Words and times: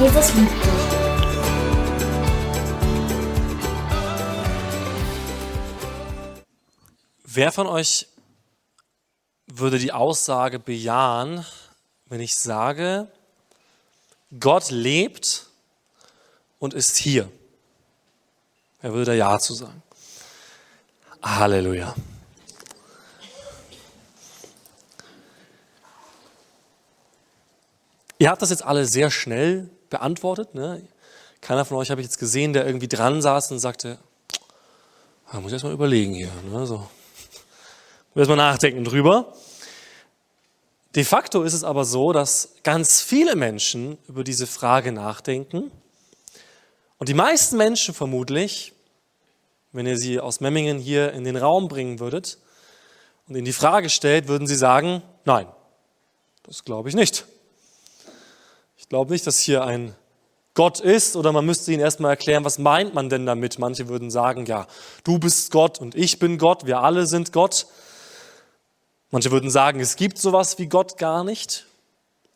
Jesus 0.00 0.34
liebt 0.34 0.50
dich. 0.50 1.04
Wer 7.24 7.52
von 7.52 7.68
euch 7.68 8.08
würde 9.46 9.78
die 9.78 9.92
Aussage 9.92 10.58
bejahen, 10.58 11.46
wenn 12.06 12.20
ich 12.20 12.36
sage, 12.36 13.06
Gott 14.40 14.70
lebt 14.70 15.46
und 16.58 16.74
ist 16.74 16.96
hier? 16.96 17.30
Wer 18.80 18.92
würde 18.92 19.12
da 19.12 19.14
Ja 19.14 19.38
zu 19.38 19.54
sagen? 19.54 19.80
Halleluja. 21.22 21.94
Ihr 28.18 28.30
habt 28.30 28.42
das 28.42 28.50
jetzt 28.50 28.64
alle 28.64 28.86
sehr 28.86 29.10
schnell 29.10 29.70
beantwortet. 29.94 30.54
Ne? 30.54 30.82
Keiner 31.40 31.64
von 31.64 31.76
euch 31.76 31.90
habe 31.90 32.00
ich 32.00 32.06
jetzt 32.06 32.18
gesehen, 32.18 32.52
der 32.52 32.66
irgendwie 32.66 32.88
dran 32.88 33.22
saß 33.22 33.52
und 33.52 33.60
sagte, 33.60 33.98
da 35.30 35.38
muss 35.38 35.48
ich 35.48 35.54
erst 35.54 35.64
mal 35.64 35.72
überlegen 35.72 36.14
hier. 36.14 36.32
Ne? 36.50 36.66
So. 36.66 36.78
Muss 36.78 36.88
erst 38.16 38.28
mal 38.28 38.36
nachdenken 38.36 38.82
drüber. 38.84 39.32
De 40.96 41.04
facto 41.04 41.42
ist 41.42 41.54
es 41.54 41.62
aber 41.62 41.84
so, 41.84 42.12
dass 42.12 42.54
ganz 42.64 43.02
viele 43.02 43.36
Menschen 43.36 43.98
über 44.08 44.24
diese 44.24 44.48
Frage 44.48 44.90
nachdenken. 44.90 45.70
Und 46.98 47.08
die 47.08 47.14
meisten 47.14 47.56
Menschen 47.56 47.94
vermutlich, 47.94 48.72
wenn 49.72 49.86
ihr 49.86 49.96
sie 49.96 50.18
aus 50.18 50.40
Memmingen 50.40 50.78
hier 50.78 51.12
in 51.12 51.24
den 51.24 51.36
Raum 51.36 51.68
bringen 51.68 52.00
würdet 52.00 52.38
und 53.28 53.36
ihnen 53.36 53.44
die 53.44 53.52
Frage 53.52 53.90
stellt, 53.90 54.26
würden 54.26 54.46
sie 54.46 54.56
sagen, 54.56 55.02
nein, 55.24 55.46
das 56.42 56.64
glaube 56.64 56.88
ich 56.88 56.96
nicht. 56.96 57.26
Glaube 58.94 59.12
nicht, 59.12 59.26
dass 59.26 59.40
hier 59.40 59.64
ein 59.64 59.92
Gott 60.54 60.78
ist 60.78 61.16
oder 61.16 61.32
man 61.32 61.44
müsste 61.44 61.72
ihnen 61.72 61.82
erstmal 61.82 62.12
erklären, 62.12 62.44
was 62.44 62.58
meint 62.58 62.94
man 62.94 63.08
denn 63.08 63.26
damit? 63.26 63.58
Manche 63.58 63.88
würden 63.88 64.08
sagen, 64.08 64.46
ja, 64.46 64.68
du 65.02 65.18
bist 65.18 65.50
Gott 65.50 65.80
und 65.80 65.96
ich 65.96 66.20
bin 66.20 66.38
Gott, 66.38 66.64
wir 66.64 66.78
alle 66.78 67.08
sind 67.08 67.32
Gott. 67.32 67.66
Manche 69.10 69.32
würden 69.32 69.50
sagen, 69.50 69.80
es 69.80 69.96
gibt 69.96 70.16
sowas 70.16 70.60
wie 70.60 70.68
Gott 70.68 70.96
gar 70.96 71.24
nicht. 71.24 71.66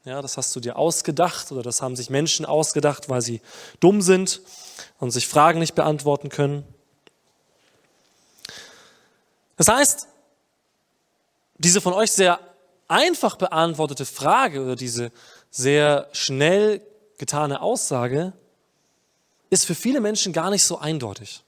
Ja, 0.03 0.21
das 0.21 0.37
hast 0.37 0.57
du 0.57 0.59
dir 0.59 0.77
ausgedacht 0.77 1.53
oder 1.53 1.63
das 1.63 1.81
haben 1.81 1.95
sich 1.95 2.11
Menschen 2.11 2.45
ausgedacht, 2.45 3.09
weil 3.09 3.23
sie 3.23 3.41
dumm 3.79 4.03
sind 4.03 4.41
und 4.99 5.13
sich 5.13 5.29
Fragen 5.29 5.61
nicht 5.61 5.77
beantworten 5.77 6.29
können. 6.29 6.65
Das 9.57 9.69
heißt, 9.69 10.09
diese 11.59 11.81
von 11.81 11.93
euch 11.93 12.11
sehr 12.11 12.41
einfach 12.89 13.37
beantwortete 13.37 14.07
Frage 14.07 14.63
oder 14.63 14.75
diese 14.75 15.13
sehr 15.51 16.09
schnell 16.13 16.83
getane 17.19 17.61
Aussage 17.61 18.33
ist 19.51 19.65
für 19.65 19.75
viele 19.75 20.01
Menschen 20.01 20.33
gar 20.33 20.51
nicht 20.51 20.65
so 20.65 20.79
eindeutig. 20.79 21.43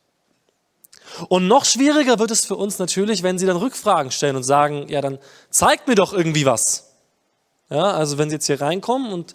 Und 1.29 1.49
noch 1.49 1.65
schwieriger 1.65 2.19
wird 2.19 2.31
es 2.31 2.45
für 2.45 2.57
uns 2.57 2.79
natürlich, 2.79 3.23
wenn 3.23 3.39
sie 3.39 3.47
dann 3.47 3.57
Rückfragen 3.57 4.13
stellen 4.13 4.37
und 4.37 4.43
sagen, 4.43 4.89
ja, 4.89 5.01
dann 5.01 5.19
zeigt 5.51 5.89
mir 5.89 5.95
doch 5.95 6.13
irgendwie 6.13 6.47
was. 6.47 6.93
Ja, 7.69 7.93
also 7.93 8.19
wenn 8.19 8.31
sie 8.31 8.37
jetzt 8.37 8.47
hier 8.47 8.61
reinkommen 8.61 9.13
und 9.13 9.35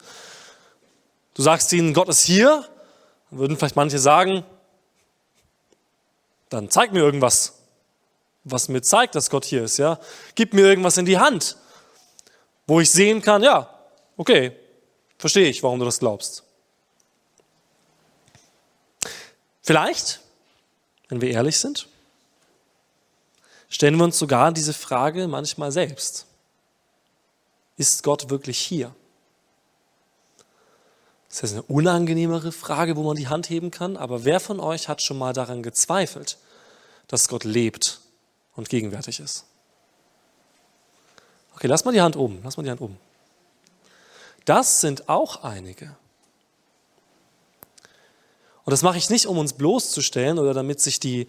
du 1.34 1.42
sagst 1.42 1.72
ihnen, 1.74 1.94
Gott 1.94 2.10
ist 2.10 2.24
hier, 2.24 2.66
dann 3.30 3.40
würden 3.40 3.58
vielleicht 3.58 3.76
manche 3.76 4.00
sagen, 4.00 4.46
dann 6.50 6.70
zeig 6.70 6.92
mir 6.92 7.00
irgendwas, 7.00 7.60
was 8.44 8.70
mir 8.70 8.82
zeigt, 8.82 9.16
dass 9.16 9.30
Gott 9.30 9.46
hier 9.46 9.64
ist, 9.64 9.78
ja. 9.78 10.00
Gib 10.36 10.54
mir 10.54 10.66
irgendwas 10.66 10.98
in 10.98 11.06
die 11.06 11.18
Hand, 11.18 11.58
wo 12.68 12.80
ich 12.80 12.92
sehen 12.92 13.22
kann, 13.22 13.44
ja, 13.44 13.75
okay, 14.18 14.52
verstehe 15.18 15.50
ich, 15.50 15.64
warum 15.64 15.80
du 15.80 15.86
das 15.86 16.00
glaubst. 16.00 16.44
Vielleicht, 19.62 20.20
wenn 21.10 21.22
wir 21.22 21.32
ehrlich 21.32 21.58
sind, 21.58 21.88
stellen 23.70 23.98
wir 23.98 24.04
uns 24.04 24.20
sogar 24.20 24.52
diese 24.52 24.74
Frage 24.74 25.28
manchmal 25.28 25.72
selbst. 25.72 26.28
Ist 27.78 28.04
Gott 28.04 28.30
wirklich 28.30 28.60
hier? 28.60 28.94
Das 31.30 31.44
ist 31.44 31.54
eine 31.54 31.64
unangenehmere 31.64 32.54
Frage, 32.54 32.96
wo 32.96 33.04
man 33.04 33.18
die 33.18 33.28
Hand 33.28 33.50
heben 33.50 33.70
kann, 33.70 33.98
aber 33.98 34.24
wer 34.24 34.40
von 34.40 34.62
euch 34.62 34.88
hat 34.88 35.02
schon 35.02 35.18
mal 35.18 35.34
daran 35.34 35.64
gezweifelt, 35.64 36.38
dass 37.08 37.28
Gott 37.28 37.44
lebt 37.44 38.00
und 38.56 38.70
gegenwärtig 38.70 39.20
ist? 39.20 39.46
Okay, 41.56 41.68
lass 41.68 41.84
mal 41.84 41.92
die 41.92 42.02
Hand 42.02 42.16
oben, 42.16 42.40
lass 42.44 42.56
mal 42.56 42.64
die 42.64 42.70
Hand 42.70 42.82
oben. 42.82 42.98
Das 44.46 44.82
sind 44.82 45.10
auch 45.10 45.44
einige. 45.44 45.96
Und 48.64 48.72
das 48.72 48.82
mache 48.82 48.98
ich 48.98 49.10
nicht, 49.10 49.28
um 49.28 49.38
uns 49.38 49.54
bloßzustellen 49.54 50.40
oder 50.40 50.54
damit 50.54 50.80
sich 50.80 51.00
die, 51.00 51.28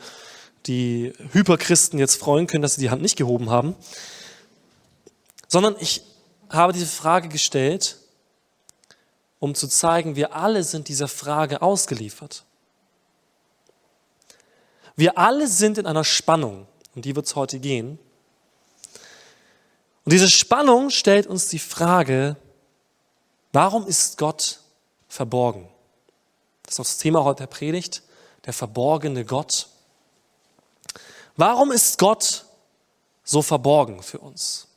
die 0.67 1.13
Hyperchristen 1.33 1.99
jetzt 1.99 2.17
freuen 2.17 2.47
können, 2.47 2.63
dass 2.63 2.75
sie 2.75 2.81
die 2.81 2.91
Hand 2.91 3.03
nicht 3.03 3.17
gehoben 3.17 3.51
haben, 3.51 3.75
sondern 5.49 5.77
ich 5.79 6.03
habe 6.49 6.73
diese 6.73 6.87
Frage 6.87 7.29
gestellt, 7.29 7.99
um 9.39 9.55
zu 9.55 9.69
zeigen, 9.69 10.17
wir 10.17 10.35
alle 10.35 10.63
sind 10.63 10.89
dieser 10.89 11.09
Frage 11.09 11.63
ausgeliefert. 11.63 12.45
Wir 14.97 15.19
alle 15.19 15.47
sind 15.47 15.77
in 15.77 15.87
einer 15.87 16.05
Spannung, 16.05 16.67
um 16.95 17.03
die 17.03 17.15
wird 17.15 17.27
es 17.27 17.37
heute 17.37 17.61
gehen. 17.61 17.99
Und 20.05 20.13
diese 20.13 20.31
Spannung 20.31 20.89
stellt 20.89 21.27
uns 21.27 21.49
die 21.49 21.59
Frage, 21.59 22.37
Warum 23.57 23.87
ist 23.87 24.19
Gott 24.19 24.61
verborgen? 25.09 25.67
Das 26.65 26.73
ist 26.73 26.79
das 26.79 26.99
Thema 26.99 27.25
heute 27.25 27.45
der 27.45 27.47
Predigt, 27.47 28.03
der 28.45 28.53
verborgene 28.53 29.25
Gott. 29.25 29.69
Warum 31.39 31.73
ist 31.73 31.97
Gott 31.97 32.45
so 33.25 33.41
verborgen 33.41 34.03
für 34.03 34.19
uns? 34.19 34.69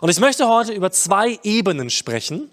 Und 0.00 0.08
ich 0.08 0.18
möchte 0.18 0.48
heute 0.48 0.72
über 0.72 0.90
zwei 0.90 1.38
Ebenen 1.44 1.90
sprechen. 1.90 2.50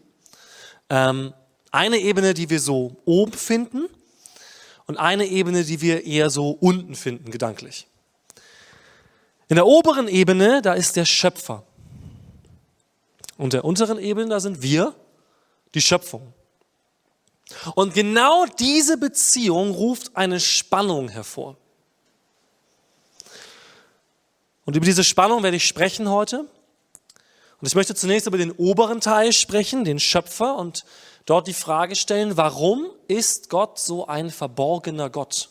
Ähm, 0.87 1.33
eine 1.71 1.97
Ebene, 1.97 2.35
die 2.35 2.51
wir 2.51 2.59
so 2.59 2.97
oben 3.05 3.33
finden 3.33 3.89
und 4.85 4.97
eine 4.97 5.25
Ebene, 5.25 5.63
die 5.63 5.81
wir 5.81 6.05
eher 6.05 6.29
so 6.29 6.51
unten 6.51 6.93
finden, 6.93 7.31
gedanklich. 7.31 7.87
In 9.47 9.55
der 9.55 9.65
oberen 9.65 10.07
Ebene, 10.07 10.61
da 10.61 10.75
ist 10.75 10.95
der 10.95 11.05
Schöpfer. 11.05 11.63
Und 13.37 13.53
der 13.53 13.65
unteren 13.65 13.97
Ebene, 13.97 14.29
da 14.29 14.39
sind 14.39 14.61
wir, 14.61 14.93
die 15.73 15.81
Schöpfung. 15.81 16.33
Und 17.75 17.93
genau 17.93 18.45
diese 18.45 18.97
Beziehung 18.97 19.71
ruft 19.71 20.15
eine 20.15 20.39
Spannung 20.39 21.09
hervor. 21.09 21.57
Und 24.65 24.75
über 24.75 24.85
diese 24.85 25.03
Spannung 25.03 25.43
werde 25.43 25.57
ich 25.57 25.67
sprechen 25.67 26.09
heute. 26.09 26.39
Und 27.59 27.67
ich 27.67 27.75
möchte 27.75 27.95
zunächst 27.95 28.27
über 28.27 28.37
den 28.37 28.51
oberen 28.51 29.01
Teil 29.01 29.33
sprechen, 29.33 29.83
den 29.83 29.99
Schöpfer, 29.99 30.55
und 30.55 30.85
dort 31.25 31.47
die 31.47 31.53
Frage 31.53 31.95
stellen, 31.95 32.37
warum 32.37 32.89
ist 33.07 33.49
Gott 33.49 33.79
so 33.79 34.07
ein 34.07 34.29
verborgener 34.29 35.09
Gott? 35.09 35.49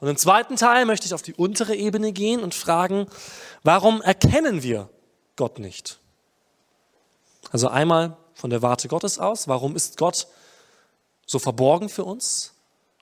Und 0.00 0.08
im 0.08 0.16
zweiten 0.16 0.56
Teil 0.56 0.84
möchte 0.84 1.06
ich 1.06 1.14
auf 1.14 1.22
die 1.22 1.34
untere 1.34 1.74
Ebene 1.74 2.12
gehen 2.12 2.42
und 2.42 2.54
fragen, 2.54 3.06
warum 3.64 4.00
erkennen 4.00 4.62
wir 4.62 4.88
Gott 5.38 5.58
nicht. 5.58 5.98
Also 7.50 7.68
einmal 7.68 8.18
von 8.34 8.50
der 8.50 8.60
Warte 8.60 8.88
Gottes 8.88 9.18
aus, 9.18 9.48
warum 9.48 9.74
ist 9.74 9.96
Gott 9.96 10.26
so 11.24 11.38
verborgen 11.38 11.88
für 11.88 12.04
uns? 12.04 12.52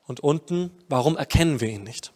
Und 0.06 0.20
unten, 0.20 0.70
warum 0.88 1.16
erkennen 1.16 1.60
wir 1.60 1.68
ihn 1.68 1.82
nicht? 1.82 2.12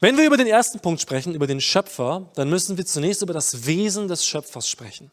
Wenn 0.00 0.16
wir 0.16 0.26
über 0.26 0.36
den 0.36 0.48
ersten 0.48 0.80
Punkt 0.80 1.00
sprechen, 1.00 1.36
über 1.36 1.46
den 1.46 1.60
Schöpfer, 1.60 2.28
dann 2.34 2.50
müssen 2.50 2.76
wir 2.76 2.84
zunächst 2.84 3.22
über 3.22 3.32
das 3.32 3.64
Wesen 3.64 4.08
des 4.08 4.26
Schöpfers 4.26 4.68
sprechen. 4.68 5.12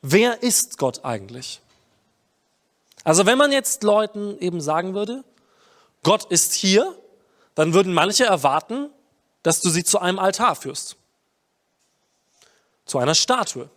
Wer 0.00 0.42
ist 0.42 0.78
Gott 0.78 1.04
eigentlich? 1.04 1.60
Also 3.04 3.26
wenn 3.26 3.36
man 3.36 3.52
jetzt 3.52 3.82
Leuten 3.82 4.38
eben 4.38 4.60
sagen 4.60 4.94
würde, 4.94 5.22
Gott 6.02 6.24
ist 6.30 6.54
hier, 6.54 6.96
dann 7.54 7.74
würden 7.74 7.92
manche 7.92 8.24
erwarten, 8.24 8.90
dass 9.42 9.60
du 9.60 9.68
sie 9.68 9.84
zu 9.84 9.98
einem 9.98 10.18
Altar 10.18 10.56
führst 10.56 10.96
zu 12.88 12.98
einer 12.98 13.14
Statue. 13.14 13.70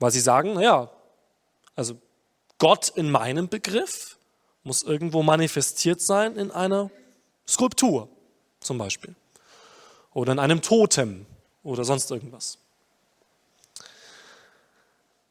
Weil 0.00 0.10
sie 0.10 0.20
sagen, 0.20 0.54
naja, 0.54 0.90
also 1.76 2.00
Gott 2.58 2.88
in 2.88 3.10
meinem 3.10 3.48
Begriff 3.48 4.18
muss 4.64 4.82
irgendwo 4.82 5.22
manifestiert 5.22 6.00
sein 6.00 6.36
in 6.36 6.50
einer 6.50 6.90
Skulptur 7.46 8.08
zum 8.60 8.78
Beispiel. 8.78 9.14
Oder 10.12 10.32
in 10.32 10.38
einem 10.38 10.62
Totem 10.62 11.26
oder 11.62 11.84
sonst 11.84 12.10
irgendwas. 12.10 12.58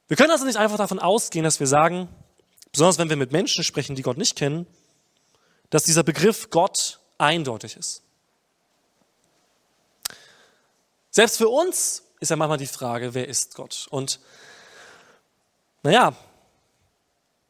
Wir 0.08 0.16
können 0.16 0.32
also 0.32 0.46
nicht 0.46 0.58
einfach 0.58 0.78
davon 0.78 1.00
ausgehen, 1.00 1.44
dass 1.44 1.60
wir 1.60 1.68
sagen, 1.68 2.08
besonders 2.72 3.00
wenn 3.00 3.10
wir 3.10 3.18
mit 3.18 3.32
Menschen 3.32 3.64
sprechen, 3.64 3.96
die 3.96 4.04
Gott 4.04 4.18
nicht 4.18 4.36
kennen, 4.36 4.68
dass 5.72 5.84
dieser 5.84 6.04
Begriff 6.04 6.52
Gott 6.52 7.00
eindeutig 7.18 7.76
ist. 7.76 8.04
Selbst 11.16 11.38
für 11.38 11.48
uns 11.48 12.04
ist 12.20 12.30
ja 12.30 12.36
manchmal 12.36 12.58
die 12.58 12.68
Frage, 12.68 13.14
wer 13.14 13.30
ist 13.30 13.56
Gott? 13.56 13.88
Und 13.90 14.20
naja, 15.82 16.14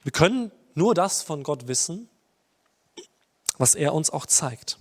wir 0.03 0.11
können 0.11 0.51
nur 0.75 0.93
das 0.93 1.23
von 1.23 1.41
Gott 1.41 1.67
wissen, 1.67 2.07
was 3.57 3.73
er 3.73 3.95
uns 3.95 4.11
auch 4.11 4.27
zeigt. 4.27 4.77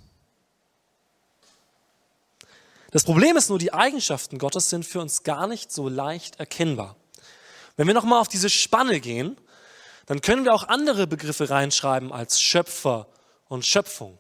Das 2.91 3.05
Problem 3.05 3.39
ist 3.39 3.49
nur, 3.49 3.59
die 3.59 3.73
Eigenschaften 3.73 4.37
Gottes 4.37 4.69
sind 4.69 4.85
für 4.85 5.01
uns 5.01 5.23
gar 5.23 5.47
nicht 5.47 5.73
so 5.73 5.89
leicht 5.89 6.39
erkennbar. 6.39 6.95
Wenn 7.79 7.87
wir 7.87 7.95
nochmal 7.95 8.21
auf 8.21 8.29
diese 8.29 8.51
Spanne 8.51 9.01
gehen, 9.01 9.39
dann 10.05 10.21
können 10.21 10.45
wir 10.45 10.53
auch 10.53 10.69
andere 10.69 11.07
Begriffe 11.07 11.49
reinschreiben 11.49 12.13
als 12.13 12.39
Schöpfer 12.39 13.07
und 13.49 13.65
Schöpfung. 13.65 14.19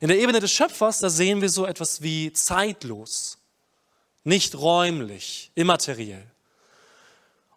In 0.00 0.08
der 0.08 0.18
Ebene 0.18 0.40
des 0.40 0.50
Schöpfers, 0.50 0.98
da 0.98 1.10
sehen 1.10 1.42
wir 1.42 1.50
so 1.50 1.66
etwas 1.66 2.00
wie 2.00 2.32
zeitlos, 2.32 3.36
nicht 4.24 4.54
räumlich, 4.54 5.52
immateriell. 5.54 6.26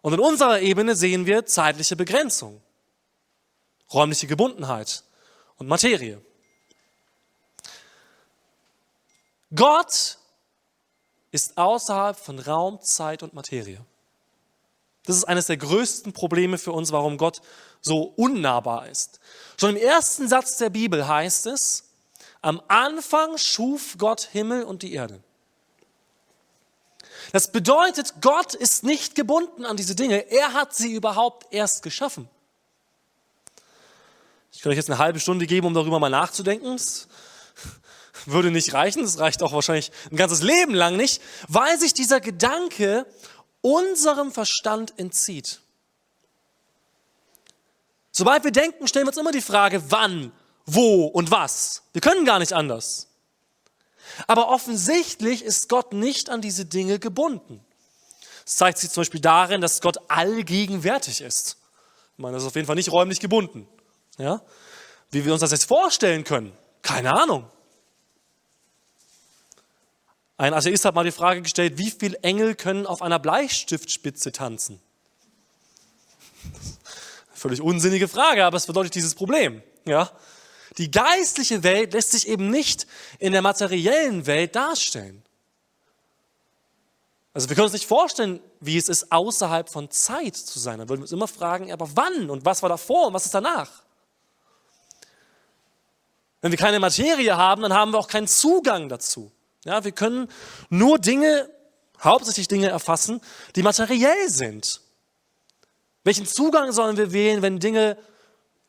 Und 0.02 0.12
in 0.12 0.20
unserer 0.20 0.60
Ebene 0.60 0.94
sehen 0.94 1.24
wir 1.24 1.46
zeitliche 1.46 1.96
Begrenzung, 1.96 2.60
räumliche 3.92 4.26
Gebundenheit 4.26 5.02
und 5.56 5.68
Materie. 5.68 6.20
Gott 9.54 10.18
ist 11.30 11.56
außerhalb 11.56 12.18
von 12.18 12.38
Raum, 12.38 12.80
Zeit 12.82 13.22
und 13.22 13.32
Materie. 13.32 13.80
Das 15.06 15.16
ist 15.16 15.24
eines 15.24 15.46
der 15.46 15.56
größten 15.56 16.12
Probleme 16.12 16.58
für 16.58 16.72
uns, 16.72 16.92
warum 16.92 17.16
Gott 17.16 17.40
so 17.80 18.02
unnahbar 18.02 18.88
ist. 18.88 19.20
Schon 19.58 19.70
im 19.70 19.76
ersten 19.76 20.28
Satz 20.28 20.58
der 20.58 20.70
Bibel 20.70 21.06
heißt 21.06 21.46
es, 21.46 21.93
am 22.44 22.60
Anfang 22.68 23.38
schuf 23.38 23.96
Gott 23.96 24.28
Himmel 24.30 24.64
und 24.64 24.82
die 24.82 24.92
Erde. 24.92 25.22
Das 27.32 27.50
bedeutet, 27.50 28.14
Gott 28.20 28.52
ist 28.52 28.84
nicht 28.84 29.14
gebunden 29.14 29.64
an 29.64 29.78
diese 29.78 29.94
Dinge. 29.94 30.30
Er 30.30 30.52
hat 30.52 30.74
sie 30.74 30.92
überhaupt 30.92 31.46
erst 31.54 31.82
geschaffen. 31.82 32.28
Ich 34.52 34.60
kann 34.60 34.70
euch 34.70 34.76
jetzt 34.76 34.90
eine 34.90 34.98
halbe 34.98 35.20
Stunde 35.20 35.46
geben, 35.46 35.66
um 35.68 35.74
darüber 35.74 35.98
mal 35.98 36.10
nachzudenken. 36.10 36.76
Das 36.76 37.08
würde 38.26 38.50
nicht 38.50 38.74
reichen. 38.74 39.02
Das 39.02 39.18
reicht 39.18 39.42
auch 39.42 39.52
wahrscheinlich 39.52 39.90
ein 40.12 40.16
ganzes 40.16 40.42
Leben 40.42 40.74
lang 40.74 40.96
nicht, 40.96 41.22
weil 41.48 41.78
sich 41.78 41.94
dieser 41.94 42.20
Gedanke 42.20 43.06
unserem 43.62 44.32
Verstand 44.32 44.92
entzieht. 44.98 45.60
Sobald 48.12 48.44
wir 48.44 48.52
denken, 48.52 48.86
stellen 48.86 49.06
wir 49.06 49.10
uns 49.10 49.16
immer 49.16 49.32
die 49.32 49.40
Frage, 49.40 49.90
wann 49.90 50.30
wo 50.66 51.06
und 51.06 51.30
was. 51.30 51.82
Wir 51.92 52.00
können 52.00 52.24
gar 52.24 52.38
nicht 52.38 52.52
anders. 52.52 53.08
Aber 54.26 54.48
offensichtlich 54.48 55.42
ist 55.42 55.68
Gott 55.68 55.92
nicht 55.92 56.30
an 56.30 56.40
diese 56.40 56.64
Dinge 56.64 56.98
gebunden. 56.98 57.64
Das 58.44 58.56
zeigt 58.56 58.78
sich 58.78 58.90
zum 58.90 59.02
Beispiel 59.02 59.20
darin, 59.20 59.60
dass 59.60 59.80
Gott 59.80 59.98
allgegenwärtig 60.08 61.20
ist. 61.20 61.56
Ich 62.12 62.18
meine, 62.18 62.34
das 62.34 62.42
ist 62.44 62.48
auf 62.48 62.54
jeden 62.54 62.66
Fall 62.66 62.76
nicht 62.76 62.92
räumlich 62.92 63.20
gebunden. 63.20 63.66
Ja? 64.18 64.42
Wie 65.10 65.24
wir 65.24 65.32
uns 65.32 65.40
das 65.40 65.50
jetzt 65.50 65.64
vorstellen 65.64 66.24
können, 66.24 66.56
keine 66.82 67.12
Ahnung. 67.12 67.48
Ein 70.36 70.52
Atheist 70.52 70.84
hat 70.84 70.94
mal 70.94 71.04
die 71.04 71.12
Frage 71.12 71.42
gestellt, 71.42 71.78
wie 71.78 71.90
viele 71.90 72.18
Engel 72.18 72.54
können 72.54 72.86
auf 72.86 73.02
einer 73.02 73.18
Bleistiftspitze 73.18 74.32
tanzen? 74.32 74.80
Völlig 77.32 77.60
unsinnige 77.60 78.08
Frage, 78.08 78.44
aber 78.44 78.56
es 78.56 78.64
verdeutlicht 78.64 78.94
dieses 78.94 79.14
Problem. 79.14 79.62
Ja? 79.84 80.10
Die 80.78 80.90
geistliche 80.90 81.62
Welt 81.62 81.92
lässt 81.92 82.12
sich 82.12 82.28
eben 82.28 82.50
nicht 82.50 82.86
in 83.18 83.32
der 83.32 83.42
materiellen 83.42 84.26
Welt 84.26 84.56
darstellen. 84.56 85.22
Also 87.32 87.48
wir 87.48 87.56
können 87.56 87.64
uns 87.64 87.72
nicht 87.72 87.86
vorstellen, 87.86 88.40
wie 88.60 88.76
es 88.76 88.88
ist, 88.88 89.10
außerhalb 89.10 89.68
von 89.68 89.90
Zeit 89.90 90.36
zu 90.36 90.58
sein. 90.58 90.78
Dann 90.78 90.88
würden 90.88 91.00
wir 91.00 91.04
uns 91.04 91.12
immer 91.12 91.28
fragen, 91.28 91.72
aber 91.72 91.88
wann 91.94 92.30
und 92.30 92.44
was 92.44 92.62
war 92.62 92.68
davor 92.68 93.08
und 93.08 93.12
was 93.12 93.24
ist 93.24 93.34
danach? 93.34 93.82
Wenn 96.40 96.52
wir 96.52 96.58
keine 96.58 96.78
Materie 96.78 97.36
haben, 97.36 97.62
dann 97.62 97.72
haben 97.72 97.92
wir 97.92 97.98
auch 97.98 98.06
keinen 98.06 98.28
Zugang 98.28 98.88
dazu. 98.88 99.32
Ja, 99.64 99.82
wir 99.82 99.92
können 99.92 100.28
nur 100.68 100.98
Dinge, 100.98 101.50
hauptsächlich 102.02 102.48
Dinge 102.48 102.68
erfassen, 102.68 103.20
die 103.56 103.62
materiell 103.62 104.28
sind. 104.28 104.80
Welchen 106.04 106.26
Zugang 106.26 106.70
sollen 106.70 106.96
wir 106.98 107.12
wählen, 107.12 107.42
wenn 107.42 107.58
Dinge 107.60 107.96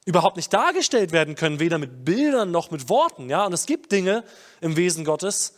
überhaupt 0.05 0.37
nicht 0.37 0.53
dargestellt 0.53 1.11
werden 1.11 1.35
können, 1.35 1.59
weder 1.59 1.77
mit 1.77 2.05
Bildern 2.05 2.51
noch 2.51 2.71
mit 2.71 2.89
Worten. 2.89 3.29
Ja? 3.29 3.45
Und 3.45 3.53
es 3.53 3.65
gibt 3.65 3.91
Dinge 3.91 4.23
im 4.61 4.77
Wesen 4.77 5.03
Gottes, 5.03 5.55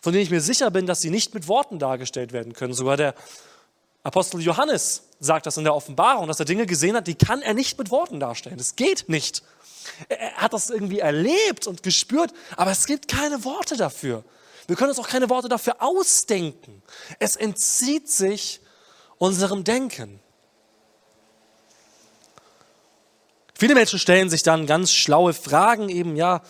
von 0.00 0.12
denen 0.12 0.24
ich 0.24 0.30
mir 0.30 0.40
sicher 0.40 0.70
bin, 0.70 0.86
dass 0.86 1.00
sie 1.00 1.10
nicht 1.10 1.34
mit 1.34 1.46
Worten 1.46 1.78
dargestellt 1.78 2.32
werden 2.32 2.54
können. 2.54 2.72
Sogar 2.72 2.96
der 2.96 3.14
Apostel 4.02 4.40
Johannes 4.40 5.02
sagt 5.20 5.44
das 5.44 5.58
in 5.58 5.64
der 5.64 5.74
Offenbarung, 5.74 6.26
dass 6.26 6.40
er 6.40 6.46
Dinge 6.46 6.64
gesehen 6.64 6.96
hat, 6.96 7.06
die 7.06 7.14
kann 7.14 7.42
er 7.42 7.52
nicht 7.52 7.78
mit 7.78 7.90
Worten 7.90 8.18
darstellen. 8.18 8.56
Das 8.56 8.76
geht 8.76 9.10
nicht. 9.10 9.42
Er 10.08 10.32
hat 10.36 10.54
das 10.54 10.70
irgendwie 10.70 11.00
erlebt 11.00 11.66
und 11.66 11.82
gespürt, 11.82 12.32
aber 12.56 12.70
es 12.70 12.86
gibt 12.86 13.08
keine 13.08 13.44
Worte 13.44 13.76
dafür. 13.76 14.24
Wir 14.66 14.76
können 14.76 14.90
uns 14.90 14.98
auch 14.98 15.08
keine 15.08 15.28
Worte 15.28 15.48
dafür 15.48 15.76
ausdenken. 15.82 16.82
Es 17.18 17.36
entzieht 17.36 18.08
sich 18.08 18.60
unserem 19.18 19.64
Denken. 19.64 20.20
Viele 23.60 23.74
Menschen 23.74 23.98
stellen 23.98 24.30
sich 24.30 24.42
dann 24.42 24.66
ganz 24.66 24.90
schlaue 24.90 25.34
Fragen 25.34 25.90
eben, 25.90 26.16
ja, 26.16 26.40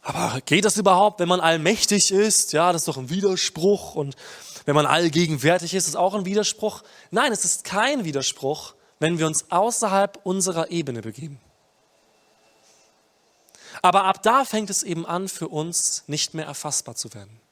aber 0.00 0.40
geht 0.46 0.64
das 0.64 0.78
überhaupt, 0.78 1.20
wenn 1.20 1.28
man 1.28 1.40
allmächtig 1.40 2.10
ist? 2.10 2.54
Ja, 2.54 2.72
das 2.72 2.80
ist 2.80 2.88
doch 2.88 2.96
ein 2.96 3.10
Widerspruch. 3.10 3.96
Und 3.96 4.16
wenn 4.64 4.74
man 4.74 4.86
allgegenwärtig 4.86 5.74
ist, 5.74 5.88
ist 5.88 5.96
auch 5.96 6.14
ein 6.14 6.24
Widerspruch. 6.24 6.84
Nein, 7.10 7.32
es 7.32 7.44
ist 7.44 7.64
kein 7.64 8.06
Widerspruch, 8.06 8.72
wenn 8.98 9.18
wir 9.18 9.26
uns 9.26 9.50
außerhalb 9.50 10.18
unserer 10.24 10.70
Ebene 10.70 11.02
begeben. 11.02 11.38
Aber 13.82 14.04
ab 14.04 14.22
da 14.22 14.46
fängt 14.46 14.70
es 14.70 14.82
eben 14.82 15.04
an, 15.04 15.28
für 15.28 15.48
uns 15.48 16.04
nicht 16.06 16.32
mehr 16.32 16.46
erfassbar 16.46 16.94
zu 16.94 17.12
werden. 17.12 17.42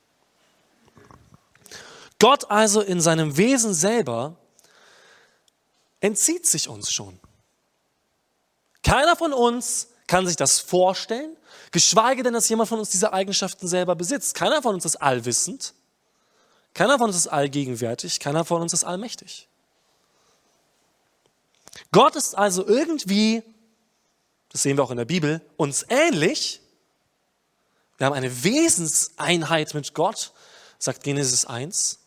Gott 2.19 2.51
also 2.51 2.81
in 2.81 3.03
seinem 3.03 3.37
Wesen 3.37 3.75
selber 3.75 4.37
entzieht 6.01 6.47
sich 6.47 6.71
uns 6.71 6.91
schon. 6.91 7.21
Keiner 8.83 9.17
von 9.17 9.33
uns 9.33 9.89
kann 10.07 10.27
sich 10.27 10.37
das 10.37 10.59
vorstellen, 10.59 11.37
geschweige 11.71 12.23
denn, 12.23 12.33
dass 12.33 12.49
jemand 12.49 12.69
von 12.69 12.79
uns 12.79 12.91
diese 12.91 13.13
Eigenschaften 13.13 13.69
selber 13.69 13.95
besitzt. 13.95 14.35
Keiner 14.35 14.63
von 14.63 14.75
uns 14.75 14.85
ist 14.85 14.97
allwissend, 14.97 15.75
keiner 16.75 16.99
von 16.99 17.08
uns 17.08 17.17
ist 17.17 17.29
allgegenwärtig, 17.29 18.20
keiner 18.20 18.44
von 18.44 18.63
uns 18.63 18.73
ist 18.73 18.85
allmächtig. 18.85 19.49
Gott 21.93 22.17
ist 22.17 22.37
also 22.37 22.67
irgendwie, 22.67 23.43
das 24.51 24.63
sehen 24.63 24.77
wir 24.77 24.85
auch 24.85 24.91
in 24.91 24.97
der 24.97 25.05
Bibel, 25.05 25.41
uns 25.56 25.87
ähnlich. 25.89 26.61
Wir 27.97 28.06
haben 28.06 28.15
eine 28.15 28.44
Wesenseinheit 28.44 29.75
mit 29.75 29.94
Gott, 29.94 30.32
sagt 30.79 31.03
Genesis 31.03 31.44
1. 31.44 31.99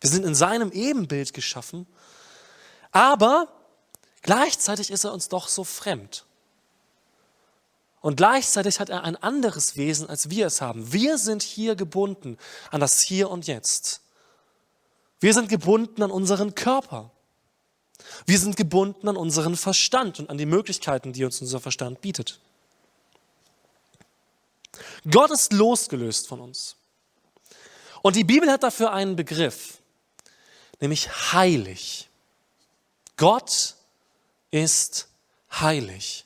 Wir 0.00 0.10
sind 0.10 0.24
in 0.24 0.34
seinem 0.34 0.72
Ebenbild 0.72 1.34
geschaffen, 1.34 1.86
aber 2.90 3.48
Gleichzeitig 4.26 4.90
ist 4.90 5.04
er 5.04 5.12
uns 5.12 5.28
doch 5.28 5.46
so 5.46 5.62
fremd. 5.62 6.24
Und 8.00 8.16
gleichzeitig 8.16 8.80
hat 8.80 8.90
er 8.90 9.04
ein 9.04 9.16
anderes 9.16 9.76
Wesen, 9.76 10.08
als 10.08 10.30
wir 10.30 10.46
es 10.46 10.60
haben. 10.60 10.92
Wir 10.92 11.16
sind 11.16 11.42
hier 11.42 11.76
gebunden 11.76 12.36
an 12.70 12.80
das 12.80 13.00
Hier 13.00 13.30
und 13.30 13.46
Jetzt. 13.46 14.00
Wir 15.20 15.32
sind 15.32 15.48
gebunden 15.48 16.02
an 16.02 16.10
unseren 16.10 16.56
Körper. 16.56 17.10
Wir 18.26 18.38
sind 18.38 18.56
gebunden 18.56 19.08
an 19.08 19.16
unseren 19.16 19.56
Verstand 19.56 20.18
und 20.18 20.28
an 20.28 20.38
die 20.38 20.46
Möglichkeiten, 20.46 21.12
die 21.12 21.24
uns 21.24 21.40
unser 21.40 21.60
Verstand 21.60 22.00
bietet. 22.00 22.40
Gott 25.08 25.30
ist 25.30 25.52
losgelöst 25.52 26.26
von 26.26 26.40
uns. 26.40 26.74
Und 28.02 28.16
die 28.16 28.24
Bibel 28.24 28.50
hat 28.50 28.64
dafür 28.64 28.92
einen 28.92 29.14
Begriff, 29.14 29.78
nämlich 30.80 31.32
heilig. 31.32 32.08
Gott 33.16 33.75
ist 34.50 35.08
heilig. 35.52 36.24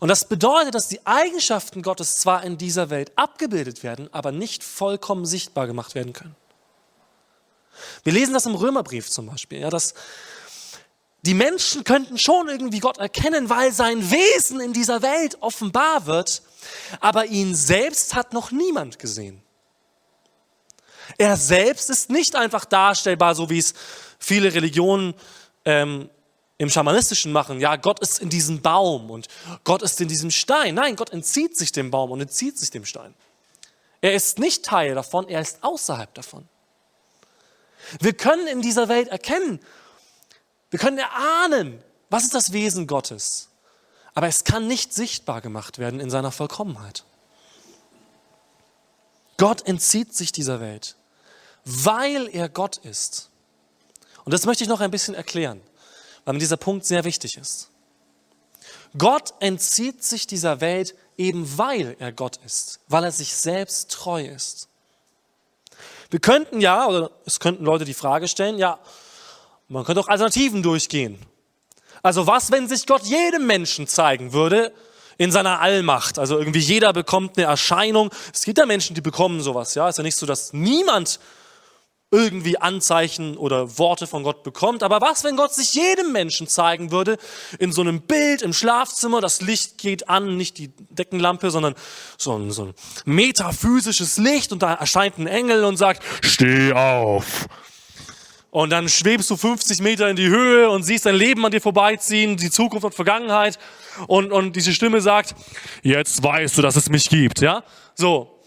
Und 0.00 0.08
das 0.08 0.28
bedeutet, 0.28 0.74
dass 0.74 0.88
die 0.88 1.04
Eigenschaften 1.06 1.82
Gottes 1.82 2.16
zwar 2.16 2.44
in 2.44 2.58
dieser 2.58 2.90
Welt 2.90 3.10
abgebildet 3.16 3.82
werden, 3.82 4.12
aber 4.12 4.32
nicht 4.32 4.62
vollkommen 4.62 5.26
sichtbar 5.26 5.66
gemacht 5.66 5.94
werden 5.94 6.12
können. 6.12 6.36
Wir 8.04 8.12
lesen 8.12 8.34
das 8.34 8.46
im 8.46 8.54
Römerbrief 8.54 9.10
zum 9.10 9.26
Beispiel, 9.26 9.60
ja, 9.60 9.70
dass 9.70 9.94
die 11.22 11.34
Menschen 11.34 11.84
könnten 11.84 12.18
schon 12.18 12.48
irgendwie 12.48 12.78
Gott 12.78 12.98
erkennen, 12.98 13.50
weil 13.50 13.72
sein 13.72 14.10
Wesen 14.10 14.60
in 14.60 14.72
dieser 14.72 15.02
Welt 15.02 15.36
offenbar 15.40 16.06
wird, 16.06 16.42
aber 17.00 17.26
ihn 17.26 17.54
selbst 17.54 18.14
hat 18.14 18.32
noch 18.32 18.50
niemand 18.50 18.98
gesehen. 18.98 19.42
Er 21.16 21.36
selbst 21.36 21.90
ist 21.90 22.10
nicht 22.10 22.36
einfach 22.36 22.64
darstellbar, 22.64 23.34
so 23.34 23.50
wie 23.50 23.58
es 23.58 23.74
viele 24.18 24.54
Religionen 24.54 25.14
ähm, 25.68 26.08
im 26.56 26.70
Schamanistischen 26.70 27.30
machen, 27.30 27.60
ja, 27.60 27.76
Gott 27.76 28.00
ist 28.00 28.20
in 28.20 28.30
diesem 28.30 28.62
Baum 28.62 29.10
und 29.10 29.28
Gott 29.64 29.82
ist 29.82 30.00
in 30.00 30.08
diesem 30.08 30.30
Stein. 30.30 30.74
Nein, 30.74 30.96
Gott 30.96 31.10
entzieht 31.10 31.56
sich 31.56 31.72
dem 31.72 31.90
Baum 31.90 32.10
und 32.10 32.20
entzieht 32.22 32.58
sich 32.58 32.70
dem 32.70 32.86
Stein. 32.86 33.14
Er 34.00 34.14
ist 34.14 34.38
nicht 34.38 34.64
Teil 34.64 34.94
davon, 34.94 35.28
er 35.28 35.42
ist 35.42 35.62
außerhalb 35.62 36.12
davon. 36.14 36.48
Wir 38.00 38.14
können 38.14 38.46
in 38.46 38.62
dieser 38.62 38.88
Welt 38.88 39.08
erkennen, 39.08 39.60
wir 40.70 40.78
können 40.78 40.98
erahnen, 40.98 41.82
was 42.08 42.24
ist 42.24 42.34
das 42.34 42.52
Wesen 42.52 42.86
Gottes. 42.86 43.50
Aber 44.14 44.26
es 44.26 44.44
kann 44.44 44.66
nicht 44.66 44.94
sichtbar 44.94 45.42
gemacht 45.42 45.78
werden 45.78 46.00
in 46.00 46.10
seiner 46.10 46.32
Vollkommenheit. 46.32 47.04
Gott 49.36 49.66
entzieht 49.66 50.14
sich 50.14 50.32
dieser 50.32 50.60
Welt, 50.60 50.96
weil 51.64 52.28
er 52.32 52.48
Gott 52.48 52.78
ist. 52.78 53.27
Und 54.28 54.34
das 54.34 54.44
möchte 54.44 54.62
ich 54.62 54.68
noch 54.68 54.82
ein 54.82 54.90
bisschen 54.90 55.14
erklären, 55.14 55.58
weil 56.26 56.34
mir 56.34 56.38
dieser 56.38 56.58
Punkt 56.58 56.84
sehr 56.84 57.04
wichtig 57.04 57.38
ist. 57.38 57.70
Gott 58.98 59.32
entzieht 59.40 60.04
sich 60.04 60.26
dieser 60.26 60.60
Welt 60.60 60.94
eben 61.16 61.56
weil 61.56 61.96
er 61.98 62.12
Gott 62.12 62.38
ist, 62.44 62.80
weil 62.88 63.04
er 63.04 63.10
sich 63.10 63.34
selbst 63.34 63.90
treu 63.90 64.26
ist. 64.26 64.68
Wir 66.10 66.20
könnten 66.20 66.60
ja, 66.60 66.86
oder 66.88 67.10
es 67.24 67.40
könnten 67.40 67.64
Leute 67.64 67.86
die 67.86 67.94
Frage 67.94 68.28
stellen, 68.28 68.58
ja, 68.58 68.78
man 69.66 69.86
könnte 69.86 70.02
auch 70.02 70.08
Alternativen 70.08 70.62
durchgehen. 70.62 71.18
Also 72.02 72.26
was, 72.26 72.50
wenn 72.50 72.68
sich 72.68 72.86
Gott 72.86 73.04
jedem 73.04 73.46
Menschen 73.46 73.86
zeigen 73.86 74.34
würde 74.34 74.74
in 75.16 75.32
seiner 75.32 75.62
Allmacht? 75.62 76.18
Also 76.18 76.36
irgendwie 76.36 76.58
jeder 76.58 76.92
bekommt 76.92 77.38
eine 77.38 77.46
Erscheinung. 77.46 78.10
Es 78.34 78.42
gibt 78.42 78.58
ja 78.58 78.66
Menschen, 78.66 78.94
die 78.94 79.00
bekommen 79.00 79.40
sowas, 79.40 79.74
ja. 79.74 79.88
Es 79.88 79.94
ist 79.94 79.96
ja 79.96 80.04
nicht 80.04 80.16
so, 80.16 80.26
dass 80.26 80.52
niemand 80.52 81.18
irgendwie 82.10 82.58
Anzeichen 82.58 83.36
oder 83.36 83.78
Worte 83.78 84.06
von 84.06 84.22
Gott 84.22 84.42
bekommt. 84.42 84.82
Aber 84.82 85.00
was, 85.00 85.24
wenn 85.24 85.36
Gott 85.36 85.52
sich 85.52 85.74
jedem 85.74 86.12
Menschen 86.12 86.48
zeigen 86.48 86.90
würde, 86.90 87.18
in 87.58 87.70
so 87.70 87.82
einem 87.82 88.00
Bild 88.00 88.40
im 88.40 88.54
Schlafzimmer, 88.54 89.20
das 89.20 89.42
Licht 89.42 89.76
geht 89.78 90.08
an, 90.08 90.36
nicht 90.36 90.56
die 90.56 90.70
Deckenlampe, 90.90 91.50
sondern 91.50 91.74
so 92.16 92.36
ein, 92.38 92.50
so 92.50 92.66
ein 92.66 92.74
metaphysisches 93.04 94.16
Licht 94.16 94.52
und 94.52 94.62
da 94.62 94.74
erscheint 94.74 95.18
ein 95.18 95.26
Engel 95.26 95.64
und 95.64 95.76
sagt, 95.76 96.02
steh 96.22 96.72
auf. 96.72 97.46
Und 98.50 98.70
dann 98.70 98.88
schwebst 98.88 99.28
du 99.30 99.36
50 99.36 99.82
Meter 99.82 100.08
in 100.08 100.16
die 100.16 100.28
Höhe 100.28 100.70
und 100.70 100.82
siehst 100.82 101.04
dein 101.04 101.14
Leben 101.14 101.44
an 101.44 101.52
dir 101.52 101.60
vorbeiziehen, 101.60 102.38
die 102.38 102.50
Zukunft 102.50 102.86
und 102.86 102.94
Vergangenheit. 102.94 103.58
Und, 104.06 104.32
und 104.32 104.56
diese 104.56 104.72
Stimme 104.72 105.02
sagt, 105.02 105.34
jetzt 105.82 106.22
weißt 106.22 106.56
du, 106.56 106.62
dass 106.62 106.76
es 106.76 106.88
mich 106.88 107.10
gibt, 107.10 107.40
ja? 107.40 107.62
So. 107.94 108.37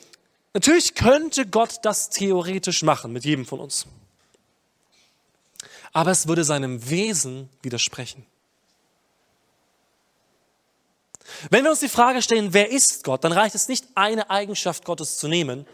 Natürlich 0.54 0.96
könnte 0.96 1.46
Gott 1.46 1.80
das 1.84 2.10
theoretisch 2.10 2.84
machen 2.84 3.14
mit 3.14 3.24
jedem 3.24 3.46
von 3.46 3.60
uns. 3.60 3.86
Aber 5.94 6.12
es 6.12 6.28
würde 6.28 6.44
seinem 6.44 6.90
Wesen 6.90 7.50
widersprechen. 7.62 8.26
Wenn 11.50 11.64
wir 11.64 11.72
uns 11.72 11.80
die 11.80 11.90
Frage 11.90 12.22
stellen, 12.22 12.54
wer 12.54 12.70
ist 12.70 13.04
Gott, 13.04 13.24
dann 13.24 13.32
reicht 13.32 13.56
es 13.56 13.68
nicht, 13.68 13.86
eine 13.96 14.30
Eigenschaft 14.30 14.86
Gottes 14.86 15.18
zu 15.18 15.28
nehmen 15.28 15.66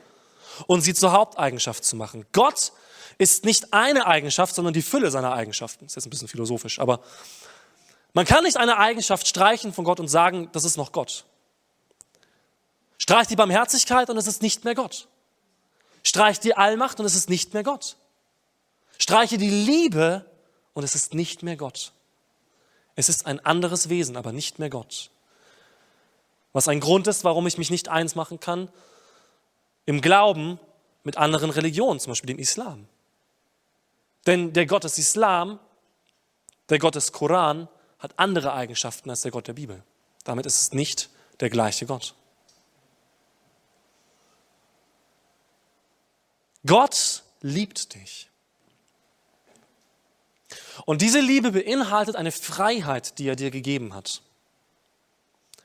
und 0.67 0.81
sie 0.81 0.93
zur 0.93 1.11
Haupteigenschaft 1.11 1.83
zu 1.83 1.95
machen. 1.95 2.25
Gott 2.31 2.71
ist 3.17 3.45
nicht 3.45 3.73
eine 3.73 4.05
Eigenschaft, 4.05 4.53
sondern 4.53 4.73
die 4.73 4.81
Fülle 4.81 5.09
seiner 5.11 5.33
Eigenschaften. 5.33 5.85
Das 5.85 5.93
ist 5.93 5.95
jetzt 5.95 6.07
ein 6.07 6.09
bisschen 6.11 6.27
philosophisch, 6.27 6.79
aber 6.79 7.01
man 8.13 8.25
kann 8.25 8.43
nicht 8.43 8.57
eine 8.57 8.77
Eigenschaft 8.77 9.27
streichen 9.27 9.73
von 9.73 9.85
Gott 9.85 9.99
und 9.99 10.07
sagen, 10.07 10.49
das 10.51 10.63
ist 10.63 10.77
noch 10.77 10.91
Gott. 10.91 11.25
Streich 12.97 13.27
die 13.27 13.35
Barmherzigkeit 13.35 14.09
und 14.09 14.17
es 14.17 14.27
ist 14.27 14.41
nicht 14.41 14.65
mehr 14.65 14.75
Gott. 14.75 15.07
Streich 16.03 16.39
die 16.39 16.55
Allmacht 16.55 16.99
und 16.99 17.05
es 17.05 17.15
ist 17.15 17.29
nicht 17.29 17.53
mehr 17.53 17.63
Gott. 17.63 17.97
Streiche 18.97 19.37
die 19.37 19.49
Liebe 19.49 20.25
und 20.73 20.83
es 20.83 20.95
ist 20.95 21.13
nicht 21.13 21.43
mehr 21.43 21.57
Gott. 21.57 21.91
Es 22.95 23.09
ist 23.09 23.27
ein 23.27 23.39
anderes 23.45 23.89
Wesen, 23.89 24.17
aber 24.17 24.31
nicht 24.31 24.57
mehr 24.57 24.69
Gott. 24.69 25.11
Was 26.53 26.67
ein 26.67 26.79
Grund 26.79 27.07
ist, 27.07 27.23
warum 27.23 27.45
ich 27.45 27.57
mich 27.57 27.69
nicht 27.69 27.89
eins 27.89 28.15
machen 28.15 28.39
kann 28.39 28.69
im 29.85 30.01
Glauben 30.01 30.59
mit 31.03 31.17
anderen 31.17 31.51
Religionen, 31.51 31.99
zum 31.99 32.11
Beispiel 32.11 32.27
dem 32.27 32.39
Islam. 32.39 32.87
Denn 34.25 34.51
der 34.53 34.65
Gott 34.65 34.83
des 34.83 34.97
Islam, 34.97 35.59
der 36.69 36.79
Gott 36.79 36.95
des 36.95 37.11
Koran, 37.11 37.67
hat 37.99 38.17
andere 38.17 38.53
Eigenschaften 38.53 39.09
als 39.09 39.21
der 39.21 39.31
Gott 39.31 39.47
der 39.47 39.53
Bibel. 39.53 39.83
Damit 40.23 40.45
ist 40.45 40.61
es 40.61 40.73
nicht 40.73 41.09
der 41.39 41.49
gleiche 41.49 41.85
Gott. 41.85 42.13
Gott 46.67 47.23
liebt 47.41 47.95
dich. 47.95 48.29
Und 50.85 51.01
diese 51.01 51.19
Liebe 51.19 51.51
beinhaltet 51.51 52.15
eine 52.15 52.31
Freiheit, 52.31 53.17
die 53.17 53.27
er 53.27 53.35
dir 53.35 53.49
gegeben 53.49 53.93
hat. 53.93 54.21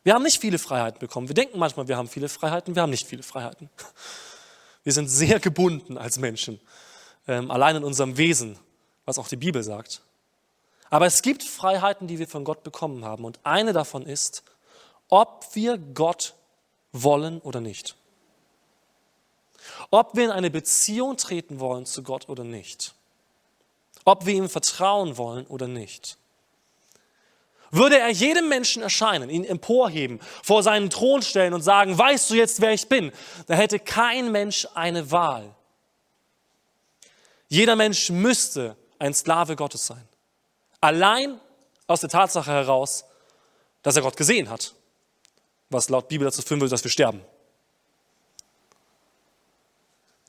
Wir 0.05 0.15
haben 0.15 0.23
nicht 0.23 0.41
viele 0.41 0.59
Freiheiten 0.59 0.99
bekommen. 0.99 1.29
Wir 1.29 1.35
denken 1.35 1.59
manchmal, 1.59 1.87
wir 1.87 1.97
haben 1.97 2.09
viele 2.09 2.29
Freiheiten. 2.29 2.75
Wir 2.75 2.83
haben 2.83 2.91
nicht 2.91 3.07
viele 3.07 3.23
Freiheiten. 3.23 3.69
Wir 4.85 4.93
sind 4.93 5.09
sehr 5.09 5.39
gebunden 5.39 5.97
als 5.97 6.19
Menschen, 6.19 6.61
ähm, 7.29 7.53
allein 7.53 7.77
in 7.77 7.85
unserem 7.85 8.17
Wesen, 8.17 8.59
was 9.05 9.17
auch 9.19 9.29
die 9.29 9.37
Bibel 9.37 9.63
sagt. 9.63 10.03
Aber 10.91 11.07
es 11.07 11.23
gibt 11.23 11.45
Freiheiten, 11.45 12.09
die 12.09 12.19
wir 12.19 12.27
von 12.27 12.45
Gott 12.45 12.65
bekommen 12.65 13.05
haben. 13.05 13.25
Und 13.25 13.39
eine 13.45 13.73
davon 13.73 14.05
ist, 14.05 14.43
ob 15.09 15.47
wir 15.55 15.79
Gott 15.79 16.35
wollen 16.91 17.41
oder 17.41 17.61
nicht. 17.61 17.97
Ob 19.91 20.17
wir 20.17 20.25
in 20.25 20.31
eine 20.31 20.51
Beziehung 20.51 21.17
treten 21.17 21.61
wollen 21.61 21.87
zu 21.87 22.03
Gott 22.03 22.29
oder 22.29 22.45
nicht. 22.45 22.95
Ob 24.05 24.27
wir 24.27 24.35
ihm 24.35 24.49
vertrauen 24.49 25.17
wollen 25.17 25.47
oder 25.47 25.69
nicht. 25.69 26.17
Würde 27.71 27.99
er 27.99 28.11
jedem 28.11 28.49
Menschen 28.49 28.83
erscheinen, 28.83 29.31
ihn 29.31 29.45
emporheben, 29.45 30.21
vor 30.43 30.63
seinen 30.63 30.91
Thron 30.91 31.23
stellen 31.23 31.55
und 31.55 31.63
sagen, 31.63 31.97
weißt 31.97 32.29
du 32.29 32.35
jetzt, 32.35 32.61
wer 32.61 32.73
ich 32.73 32.89
bin, 32.89 33.13
dann 33.47 33.57
hätte 33.57 33.79
kein 33.79 34.31
Mensch 34.31 34.69
eine 34.75 35.11
Wahl. 35.11 35.55
Jeder 37.49 37.77
Mensch 37.77 38.11
müsste 38.11 38.77
ein 38.99 39.15
Sklave 39.15 39.57
Gottes 39.57 39.87
sein. 39.87 40.07
Allein 40.81 41.41
aus 41.87 42.01
der 42.01 42.11
Tatsache 42.11 42.51
heraus, 42.51 43.05
dass 43.83 43.97
er 43.97 44.03
Gott 44.03 44.17
gesehen 44.17 44.51
hat, 44.51 44.75
was 45.71 45.89
laut 45.89 46.09
Bibel 46.09 46.27
dazu 46.27 46.43
führen 46.43 46.61
würde, 46.61 46.71
dass 46.71 46.85
wir 46.85 46.91
sterben. 46.91 47.23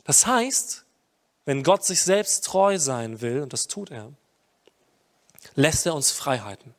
Das 0.03 0.25
heißt, 0.25 0.85
wenn 1.45 1.63
Gott 1.63 1.85
sich 1.85 2.01
selbst 2.01 2.45
treu 2.45 2.77
sein 2.77 3.21
will, 3.21 3.41
und 3.41 3.53
das 3.53 3.67
tut 3.67 3.91
er, 3.91 4.11
lässt 5.55 5.85
er 5.85 5.95
uns 5.95 6.11
Freiheiten. 6.11 6.73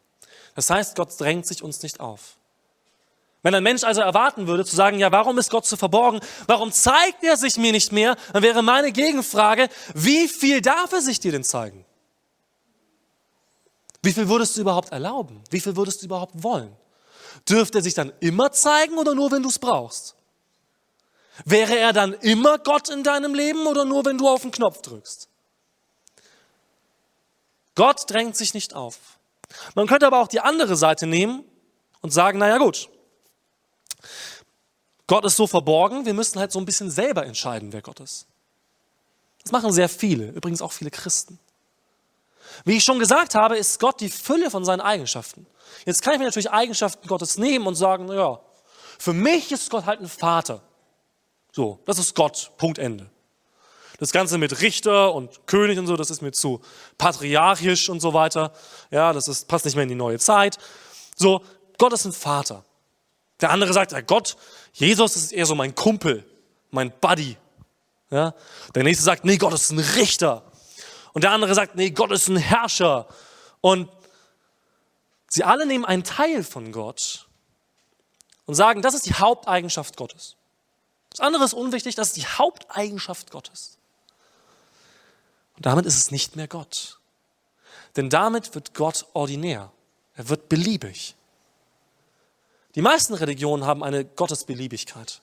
Das 0.55 0.71
heißt, 0.71 0.97
Gott 0.97 1.19
drängt 1.19 1.47
sich 1.47 1.63
uns 1.63 1.83
nicht 1.83 2.01
auf. 2.01 2.37
Wenn 3.43 3.55
ein 3.55 3.63
Mensch 3.63 3.85
also 3.85 4.01
erwarten 4.01 4.47
würde, 4.47 4.65
zu 4.65 4.75
sagen, 4.75 4.99
ja, 4.99 5.13
warum 5.13 5.37
ist 5.37 5.51
Gott 5.51 5.67
so 5.67 5.77
verborgen? 5.77 6.21
Warum 6.47 6.73
zeigt 6.73 7.23
er 7.23 7.37
sich 7.37 7.59
mir 7.59 7.73
nicht 7.73 7.93
mehr? 7.93 8.17
Dann 8.33 8.43
wäre 8.43 8.63
meine 8.63 8.91
Gegenfrage, 8.91 9.69
wie 9.95 10.29
viel 10.29 10.63
darf 10.63 10.93
er 10.93 11.03
sich 11.03 11.21
dir 11.21 11.33
denn 11.33 11.45
zeigen? 11.45 11.85
Wie 14.03 14.13
viel 14.13 14.29
würdest 14.29 14.57
du 14.57 14.63
überhaupt 14.63 14.93
erlauben? 14.93 15.43
Wie 15.51 15.61
viel 15.61 15.77
würdest 15.77 16.01
du 16.01 16.07
überhaupt 16.07 16.43
wollen? 16.43 16.75
Dürfte 17.47 17.79
er 17.79 17.83
sich 17.83 17.93
dann 17.93 18.13
immer 18.21 18.51
zeigen 18.53 18.97
oder 18.97 19.15
nur, 19.15 19.31
wenn 19.31 19.43
du 19.43 19.51
es 19.51 19.59
brauchst? 19.59 20.15
Wäre 21.45 21.77
er 21.77 21.93
dann 21.93 22.13
immer 22.15 22.59
Gott 22.59 22.89
in 22.89 23.03
deinem 23.03 23.35
Leben 23.35 23.67
oder 23.67 23.85
nur, 23.85 24.05
wenn 24.05 24.19
du 24.19 24.29
auf 24.29 24.43
den 24.43 24.51
Knopf 24.51 24.83
drückst? 24.83 25.29
Gott 27.75 28.09
drängt 28.09 28.37
sich 28.37 28.55
nicht 28.55 28.75
auf. 28.75 28.99
Man 29.75 29.87
könnte 29.87 30.07
aber 30.07 30.21
auch 30.21 30.29
die 30.29 30.41
andere 30.41 30.77
Seite 30.77 31.07
nehmen 31.07 31.45
und 32.01 32.13
sagen, 32.13 32.39
naja 32.39 32.59
gut, 32.59 32.89
Gott 35.07 35.25
ist 35.25 35.37
so 35.37 35.47
verborgen, 35.47 36.07
wir 36.07 36.15
müssen 36.15 36.39
halt 36.39 36.53
so 36.53 36.59
ein 36.59 36.65
bisschen 36.65 36.91
selber 36.91 37.27
entscheiden, 37.27 37.73
wer 37.73 37.83
Gott 37.83 38.01
ist. 38.01 38.27
Das 39.43 39.53
machen 39.53 39.73
sehr 39.73 39.89
viele, 39.89 40.29
übrigens 40.29 40.63
auch 40.63 40.73
viele 40.73 40.91
Christen. 40.91 41.39
Wie 42.65 42.77
ich 42.77 42.85
schon 42.85 42.99
gesagt 42.99 43.35
habe, 43.35 43.59
ist 43.59 43.81
Gott 43.81 44.01
die 44.01 44.09
Fülle 44.09 44.51
von 44.51 44.65
seinen 44.65 44.81
Eigenschaften. 44.81 45.47
Jetzt 45.85 46.03
kann 46.03 46.15
ich 46.15 46.19
mir 46.19 46.27
natürlich 46.27 46.51
Eigenschaften 46.51 47.07
Gottes 47.09 47.37
nehmen 47.37 47.67
und 47.67 47.75
sagen, 47.75 48.07
naja, 48.07 48.41
für 48.99 49.13
mich 49.13 49.51
ist 49.53 49.71
Gott 49.71 49.87
halt 49.87 50.01
ein 50.01 50.09
Vater. 50.09 50.63
So, 51.55 51.79
das 51.85 52.01
ist 52.01 52.17
Gott, 52.17 52.51
Punkt 52.57 52.79
Ende. 52.79 53.09
Das 54.01 54.11
Ganze 54.11 54.39
mit 54.39 54.61
Richter 54.61 55.15
und 55.15 55.47
König 55.47 55.79
und 55.79 55.87
so, 55.87 55.95
das 55.95 56.11
ist 56.11 56.21
mir 56.21 56.33
zu 56.33 56.61
patriarchisch 56.99 57.89
und 57.89 58.01
so 58.01 58.13
weiter. 58.13 58.53
Ja, 58.91 59.13
das 59.13 59.29
ist, 59.29 59.47
passt 59.47 59.65
nicht 59.65 59.77
mehr 59.77 59.85
in 59.85 59.89
die 59.89 59.95
neue 59.95 60.19
Zeit. 60.19 60.59
So, 61.15 61.45
Gott 61.79 61.93
ist 61.93 62.07
ein 62.07 62.13
Vater. 62.13 62.65
Der 63.41 63.51
andere 63.51 63.73
sagt, 63.73 63.93
ja 63.93 64.01
Gott, 64.01 64.37
Jesus 64.73 65.15
ist 65.15 65.31
eher 65.31 65.47
so 65.47 65.55
mein 65.55 65.77
Kumpel, 65.77 66.29
mein 66.73 66.93
Buddy. 67.01 67.37
Ja? 68.11 68.35
Der 68.75 68.83
nächste 68.83 69.05
sagt, 69.05 69.25
nee, 69.25 69.37
Gott 69.37 69.53
ist 69.53 69.71
ein 69.71 69.79
Richter. 69.79 70.43
Und 71.13 71.23
der 71.23 71.31
andere 71.31 71.55
sagt, 71.55 71.77
nee, 71.77 71.91
Gott 71.91 72.11
ist 72.11 72.27
ein 72.27 72.37
Herrscher. 72.37 73.07
Und 73.61 73.89
sie 75.29 75.45
alle 75.45 75.67
nehmen 75.67 75.85
einen 75.85 76.03
Teil 76.03 76.43
von 76.43 76.73
Gott 76.73 77.29
und 78.45 78.57
sagen, 78.57 78.83
das 78.83 78.95
ist 78.95 79.07
die 79.07 79.15
Haupteigenschaft 79.15 79.97
Gottes. 79.97 80.35
Das 81.15 81.25
andere 81.25 81.45
ist 81.45 81.55
unwichtig, 81.55 81.95
das 81.95 82.09
ist 82.09 82.17
die 82.17 82.27
Haupteigenschaft 82.27 83.31
Gottes. 83.31 83.79
Und 85.57 85.65
damit 85.65 85.87
ist 85.87 85.97
es 85.97 86.11
nicht 86.11 86.35
mehr 86.35 86.49
Gott. 86.49 86.99
Denn 87.95 88.11
damit 88.11 88.57
wird 88.57 88.75
Gott 88.75 89.07
ordinär. 89.13 89.71
Er 90.17 90.29
wird 90.29 90.49
beliebig. 90.49 91.15
Die 92.75 92.83
meisten 92.83 93.15
Religionen 93.15 93.65
haben 93.65 93.85
eine 93.85 94.05
Gottesbeliebigkeit. 94.05 95.23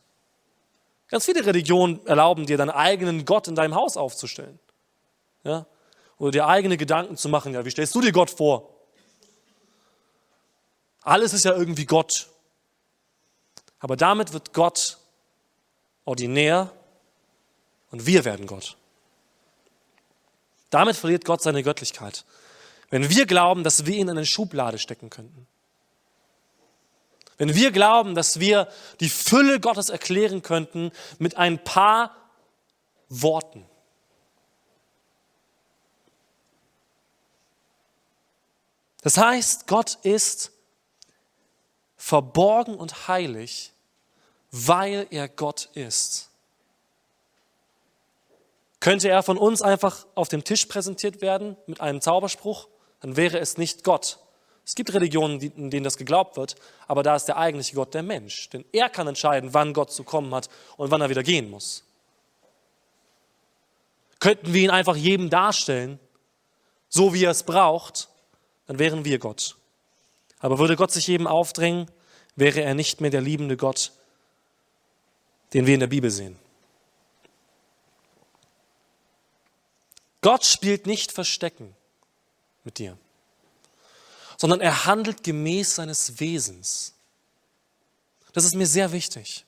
Ganz 1.10 1.26
viele 1.26 1.46
Religionen 1.46 2.06
erlauben 2.08 2.46
dir, 2.46 2.58
deinen 2.58 2.70
eigenen 2.70 3.26
Gott 3.26 3.50
in 3.50 3.56
deinem 3.56 3.76
Haus 3.76 3.98
aufzustellen. 3.98 4.60
Ja? 5.44 5.66
Oder 6.18 6.32
dir 6.32 6.48
eigene 6.48 6.78
Gedanken 6.78 7.18
zu 7.18 7.28
machen. 7.28 7.54
Ja, 7.54 7.66
wie 7.66 7.70
stellst 7.70 7.94
du 7.94 8.00
dir 8.00 8.14
Gott 8.14 8.30
vor? 8.30 8.70
Alles 11.02 11.34
ist 11.34 11.44
ja 11.44 11.54
irgendwie 11.54 11.86
Gott. 11.86 12.30
Aber 13.80 13.98
damit 13.98 14.32
wird 14.32 14.54
Gott 14.54 15.01
ordinär 16.06 16.72
und 17.92 18.06
wir 18.06 18.26
werden 18.26 18.48
Gott. 18.48 18.78
Damit 20.70 20.96
verliert 20.96 21.26
Gott 21.26 21.42
seine 21.42 21.64
Göttlichkeit. 21.64 22.26
Wenn 22.90 23.10
wir 23.10 23.26
glauben, 23.26 23.64
dass 23.64 23.86
wir 23.86 23.96
ihn 23.96 24.08
in 24.08 24.18
eine 24.18 24.26
Schublade 24.26 24.80
stecken 24.80 25.10
könnten. 25.10 25.48
Wenn 27.38 27.56
wir 27.56 27.72
glauben, 27.72 28.16
dass 28.16 28.40
wir 28.40 28.68
die 29.00 29.10
Fülle 29.10 29.60
Gottes 29.60 29.90
erklären 29.90 30.42
könnten 30.42 30.92
mit 31.18 31.38
ein 31.38 31.64
paar 31.64 32.16
Worten. 33.10 33.66
Das 39.02 39.18
heißt, 39.18 39.68
Gott 39.68 39.98
ist 40.04 40.52
verborgen 41.98 42.76
und 42.76 43.08
heilig, 43.08 43.74
weil 44.52 45.08
er 45.10 45.30
Gott 45.30 45.70
ist. 45.74 46.30
Könnte 48.80 49.10
er 49.10 49.24
von 49.24 49.38
uns 49.38 49.62
einfach 49.62 50.06
auf 50.16 50.28
dem 50.28 50.44
Tisch 50.44 50.66
präsentiert 50.66 51.22
werden 51.22 51.56
mit 51.68 51.82
einem 51.82 52.02
Zauberspruch, 52.02 52.68
dann 53.00 53.16
wäre 53.16 53.40
es 53.40 53.58
nicht 53.58 53.84
Gott. 53.84 54.20
Es 54.66 54.76
gibt 54.76 54.94
Religionen, 54.94 55.40
in 55.40 55.70
denen 55.70 55.84
das 55.84 55.98
geglaubt 55.98 56.38
wird, 56.38 56.56
aber 56.88 57.04
da 57.04 57.16
ist 57.16 57.26
der 57.26 57.38
eigentliche 57.38 57.76
Gott 57.76 57.94
der 57.94 58.04
Mensch. 58.04 58.50
Denn 58.50 58.66
er 58.72 58.90
kann 58.90 59.08
entscheiden, 59.08 59.54
wann 59.54 59.74
Gott 59.74 59.92
zu 59.92 60.04
kommen 60.04 60.34
hat 60.34 60.50
und 60.78 60.92
wann 60.92 61.02
er 61.02 61.10
wieder 61.10 61.24
gehen 61.24 61.50
muss. 61.50 61.84
Könnten 64.20 64.54
wir 64.54 64.62
ihn 64.62 64.70
einfach 64.70 64.96
jedem 64.96 65.30
darstellen, 65.30 66.00
so 66.90 67.14
wie 67.14 67.24
er 67.24 67.32
es 67.32 67.44
braucht, 67.44 68.10
dann 68.68 68.78
wären 68.78 69.04
wir 69.04 69.18
Gott. 69.18 69.58
Aber 70.40 70.60
würde 70.60 70.76
Gott 70.76 70.92
sich 70.92 71.08
jedem 71.08 71.28
aufdrängen, 71.28 71.90
wäre 72.36 72.62
er 72.62 72.76
nicht 72.76 73.02
mehr 73.02 73.10
der 73.10 73.22
liebende 73.22 73.58
Gott, 73.58 73.92
den 75.54 75.66
wir 75.66 75.74
in 75.74 75.80
der 75.80 75.88
Bibel 75.88 76.10
sehen. 76.10 76.38
Gott 80.22 80.46
spielt 80.46 80.86
nicht 80.86 81.12
Verstecken 81.12 81.76
mit 82.64 82.78
dir, 82.78 82.98
sondern 84.38 84.62
er 84.62 84.86
handelt 84.86 85.24
gemäß 85.24 85.76
seines 85.76 86.20
Wesens. 86.20 86.94
Das 88.34 88.46
ist 88.46 88.56
mir 88.56 88.68
sehr 88.68 88.92
wichtig. 88.92 89.46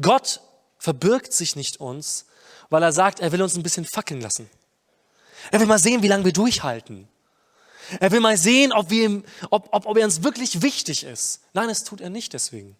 Gott 0.00 0.40
verbirgt 0.78 1.32
sich 1.32 1.56
nicht 1.56 1.80
uns, 1.80 2.26
weil 2.68 2.82
er 2.82 2.92
sagt, 2.92 3.20
er 3.20 3.32
will 3.32 3.42
uns 3.42 3.56
ein 3.56 3.62
bisschen 3.62 3.86
fackeln 3.86 4.20
lassen. 4.20 4.48
Er 5.50 5.60
will 5.60 5.66
mal 5.66 5.78
sehen, 5.78 6.02
wie 6.02 6.08
lange 6.08 6.24
wir 6.24 6.32
durchhalten. 6.32 7.08
Er 8.00 8.10
will 8.10 8.20
mal 8.20 8.36
sehen, 8.36 8.72
ob, 8.72 8.90
wir, 8.90 9.22
ob, 9.50 9.68
ob, 9.72 9.86
ob 9.86 9.96
er 9.96 10.04
uns 10.04 10.22
wirklich 10.22 10.62
wichtig 10.62 11.04
ist. 11.04 11.40
Nein, 11.52 11.68
das 11.68 11.84
tut 11.84 12.00
er 12.00 12.10
nicht 12.10 12.32
deswegen, 12.32 12.76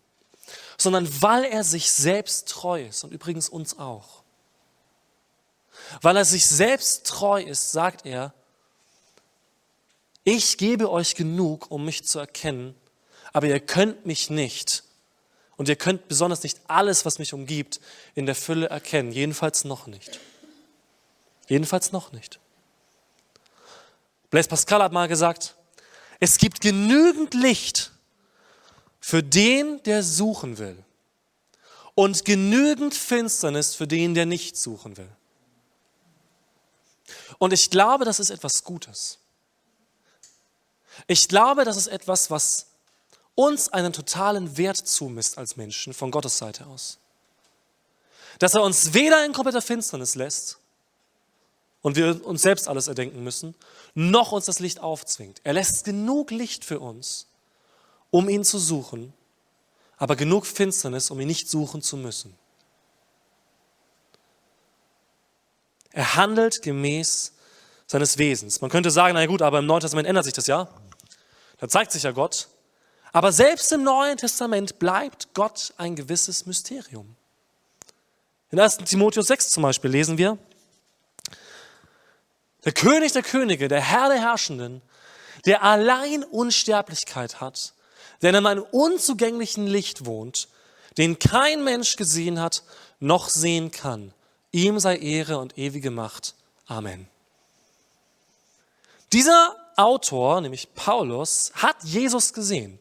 sondern 0.77 1.09
weil 1.23 1.45
er 1.45 1.65
sich 1.65 1.91
selbst 1.91 2.49
treu 2.49 2.87
ist 2.87 3.05
und 3.05 3.13
übrigens 3.13 3.49
uns 3.49 3.79
auch. 3.79 4.23
Weil 6.03 6.17
er 6.17 6.25
sich 6.25 6.47
selbst 6.47 7.07
treu 7.07 7.43
ist, 7.43 7.73
sagt 7.73 8.07
er, 8.07 8.35
ich 10.25 10.59
gebe 10.59 10.91
euch 10.91 11.15
genug, 11.15 11.71
um 11.71 11.85
mich 11.85 12.05
zu 12.05 12.19
erkennen, 12.19 12.75
aber 13.33 13.47
ihr 13.47 13.61
könnt 13.61 14.07
mich 14.07 14.31
nicht. 14.31 14.83
Und 15.57 15.69
ihr 15.69 15.77
könnt 15.77 16.09
besonders 16.09 16.43
nicht 16.43 16.61
alles, 16.67 17.05
was 17.07 17.19
mich 17.19 17.33
umgibt, 17.33 17.81
in 18.15 18.27
der 18.27 18.35
Fülle 18.35 18.69
erkennen. 18.69 19.11
Jedenfalls 19.13 19.65
noch 19.65 19.87
nicht. 19.87 20.21
Jedenfalls 21.49 21.93
noch 21.93 22.13
nicht. 22.13 22.41
Blaise 24.31 24.49
Pascal 24.49 24.83
hat 24.83 24.93
mal 24.93 25.09
gesagt, 25.09 25.55
es 26.21 26.39
gibt 26.39 26.61
genügend 26.61 27.35
Licht 27.35 27.93
für 29.07 29.23
den, 29.23 29.81
der 29.85 30.03
suchen 30.03 30.59
will 30.59 30.83
und 31.95 32.25
genügend 32.25 32.93
Finsternis 32.93 33.73
für 33.77 33.87
den, 33.87 34.17
der 34.17 34.27
nicht 34.27 34.57
suchen 34.57 34.97
will. 34.97 35.09
Und 37.39 37.53
ich 37.53 37.71
glaube, 37.71 38.05
das 38.05 38.19
ist 38.19 38.31
etwas 38.31 38.65
Gutes. 38.65 39.21
Ich 41.07 41.29
glaube, 41.29 41.65
das 41.65 41.77
ist 41.77 41.87
etwas, 41.87 42.33
was 42.33 42.67
uns 43.37 43.69
einen 43.69 43.93
totalen 43.93 44.57
Wert 44.57 44.79
zumisst 44.79 45.39
als 45.39 45.57
Menschen 45.57 45.95
von 45.95 46.11
Gottes 46.11 46.39
Seite 46.39 46.67
aus. 46.67 46.99
Dass 48.41 48.55
er 48.55 48.63
uns 48.65 48.93
weder 48.93 49.25
in 49.25 49.33
kompletter 49.33 49.63
Finsternis 49.63 50.17
lässt, 50.17 50.59
und 51.81 51.95
wir 51.95 52.27
uns 52.27 52.43
selbst 52.43 52.67
alles 52.67 52.89
erdenken 52.89 53.23
müssen, 53.23 53.55
noch 53.95 54.33
uns 54.33 54.47
das 54.47 54.59
Licht 54.59 54.81
aufzwingt. 54.81 55.43
Er 55.45 55.53
lässt 55.53 55.85
genug 55.85 56.33
Licht 56.33 56.65
für 56.65 56.81
uns, 56.81 57.29
um 58.11 58.29
ihn 58.29 58.45
zu 58.45 58.59
suchen, 58.59 59.13
aber 59.97 60.17
genug 60.17 60.47
Finsternis, 60.47 61.11
um 61.11 61.21
ihn 61.21 61.27
nicht 61.27 61.49
suchen 61.49 61.83
zu 61.83 61.97
müssen. 61.97 62.37
Er 65.93 66.17
handelt 66.17 66.61
gemäß 66.63 67.33
seines 67.87 68.19
Wesens. 68.19 68.61
Man 68.61 68.71
könnte 68.71 68.91
sagen, 68.91 69.15
na 69.15 69.25
gut, 69.27 69.41
aber 69.41 69.61
im 69.61 69.67
Neuen 69.67 69.81
Testament 69.81 70.07
ändert 70.07 70.25
sich 70.25 70.35
das 70.35 70.47
ja. 70.47 70.69
Da 71.59 71.69
zeigt 71.69 71.93
sich 71.93 72.03
ja 72.03 72.11
Gott. 72.11 72.49
Aber 73.13 73.33
selbst 73.33 73.73
im 73.73 73.83
Neuen 73.83 74.19
Testament 74.19 74.79
bleibt 74.79 75.33
Gott 75.33 75.73
ein 75.79 75.97
gewisses 75.97 76.45
Mysterium. 76.45 77.17
In 78.51 78.61
1. 78.61 78.79
Timotheus 78.79 79.29
6 79.29 79.51
zum 79.51 79.63
Beispiel 79.63 79.91
lesen 79.91 80.19
wir, 80.19 80.37
der 82.65 82.73
König 82.73 83.13
der 83.13 83.23
Könige, 83.23 83.69
der 83.69 83.81
Herr 83.81 84.09
der 84.09 84.21
Herrschenden, 84.21 84.83
der 85.47 85.63
allein 85.63 86.25
Unsterblichkeit 86.25 87.41
hat, 87.41 87.73
der 88.23 88.31
in 88.31 88.47
einem 88.47 88.65
unzugänglichen 88.71 89.67
Licht 89.67 90.07
wohnt, 90.07 90.49
den 90.99 91.19
kein 91.19 91.65
Mensch 91.65 91.97
gesehen 91.97 92.41
hat, 92.41 92.63
noch 93.01 93.29
sehen 93.29 93.71
kann. 93.71 94.13
Ihm 94.53 94.79
sei 94.79 94.97
Ehre 94.97 95.39
und 95.39 95.59
ewige 95.59 95.91
Macht. 95.91 96.35
Amen. 96.67 97.09
Dieser 99.13 99.55
Autor, 99.77 100.41
nämlich 100.41 100.75
Paulus, 100.75 101.53
hat 101.55 101.77
Jesus 101.83 102.33
gesehen. 102.33 102.79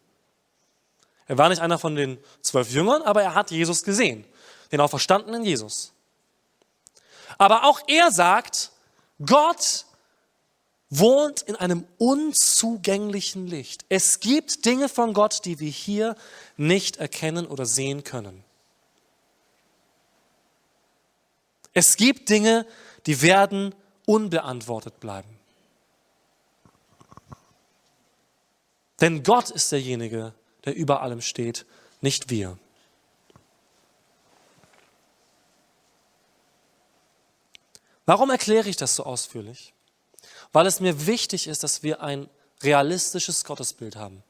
Er 1.27 1.37
war 1.37 1.49
nicht 1.49 1.61
einer 1.61 1.79
von 1.79 1.95
den 1.95 2.17
zwölf 2.41 2.71
Jüngern, 2.71 3.01
aber 3.01 3.21
er 3.21 3.35
hat 3.35 3.51
Jesus 3.51 3.83
gesehen, 3.83 4.25
den 4.71 4.79
auferstandenen 4.79 5.43
Jesus. 5.43 5.91
Aber 7.37 7.65
auch 7.65 7.81
er 7.87 8.11
sagt, 8.11 8.71
Gott 9.25 9.85
wohnt 10.89 11.41
in 11.41 11.55
einem 11.55 11.85
unzugänglichen 11.97 13.47
Licht. 13.47 13.85
Es 13.89 14.19
gibt 14.19 14.65
Dinge 14.65 14.89
von 14.89 15.13
Gott, 15.13 15.45
die 15.45 15.59
wir 15.59 15.69
hier 15.69 16.15
nicht 16.57 16.97
erkennen 16.97 17.47
oder 17.47 17.65
sehen 17.65 18.03
können. 18.03 18.43
Es 21.73 21.97
gibt 21.97 22.29
Dinge, 22.29 22.65
die 23.05 23.21
werden 23.21 23.75
unbeantwortet 24.05 24.99
bleiben. 24.99 25.29
Denn 29.01 29.23
Gott 29.23 29.49
ist 29.49 29.71
derjenige, 29.71 30.33
der 30.63 30.75
über 30.75 31.01
allem 31.01 31.21
steht, 31.21 31.65
nicht 32.01 32.29
wir. 32.29 32.57
Warum 38.05 38.29
erkläre 38.29 38.69
ich 38.69 38.77
das 38.77 38.95
so 38.95 39.03
ausführlich? 39.03 39.74
Weil 40.51 40.65
es 40.65 40.79
mir 40.79 41.07
wichtig 41.07 41.47
ist, 41.47 41.63
dass 41.63 41.83
wir 41.83 42.01
ein 42.01 42.29
realistisches 42.63 43.43
Gottesbild 43.45 43.95
haben. 43.95 44.23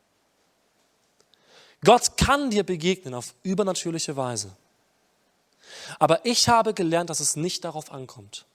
Gott 1.83 2.17
kann 2.17 2.49
dir 2.49 2.63
begegnen 2.63 3.13
auf 3.13 3.33
übernatürliche 3.43 4.15
Weise. 4.15 4.55
Aber 5.99 6.25
ich 6.25 6.49
habe 6.49 6.73
gelernt, 6.73 7.09
dass 7.09 7.19
es 7.19 7.35
nicht 7.35 7.63
darauf 7.63 7.91
ankommt, 7.91 8.45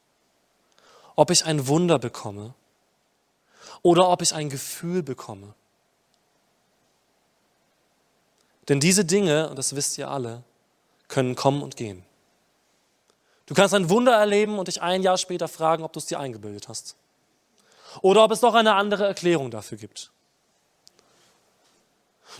ob 1.16 1.30
ich 1.30 1.44
ein 1.44 1.66
Wunder 1.66 1.98
bekomme 1.98 2.54
oder 3.82 4.08
ob 4.08 4.22
ich 4.22 4.34
ein 4.34 4.48
Gefühl 4.48 5.02
bekomme. 5.02 5.54
Denn 8.68 8.80
diese 8.80 9.04
Dinge, 9.04 9.48
und 9.50 9.58
das 9.58 9.74
wisst 9.74 9.98
ihr 9.98 10.10
alle, 10.10 10.42
können 11.08 11.34
kommen 11.34 11.62
und 11.62 11.76
gehen. 11.76 12.04
Du 13.46 13.54
kannst 13.54 13.74
ein 13.74 13.90
Wunder 13.90 14.14
erleben 14.14 14.58
und 14.58 14.68
dich 14.68 14.80
ein 14.80 15.02
Jahr 15.02 15.18
später 15.18 15.48
fragen, 15.48 15.82
ob 15.82 15.92
du 15.92 15.98
es 15.98 16.06
dir 16.06 16.20
eingebildet 16.20 16.68
hast. 16.68 16.94
Oder 18.02 18.24
ob 18.24 18.30
es 18.30 18.42
noch 18.42 18.54
eine 18.54 18.74
andere 18.74 19.06
Erklärung 19.06 19.50
dafür 19.50 19.78
gibt. 19.78 20.10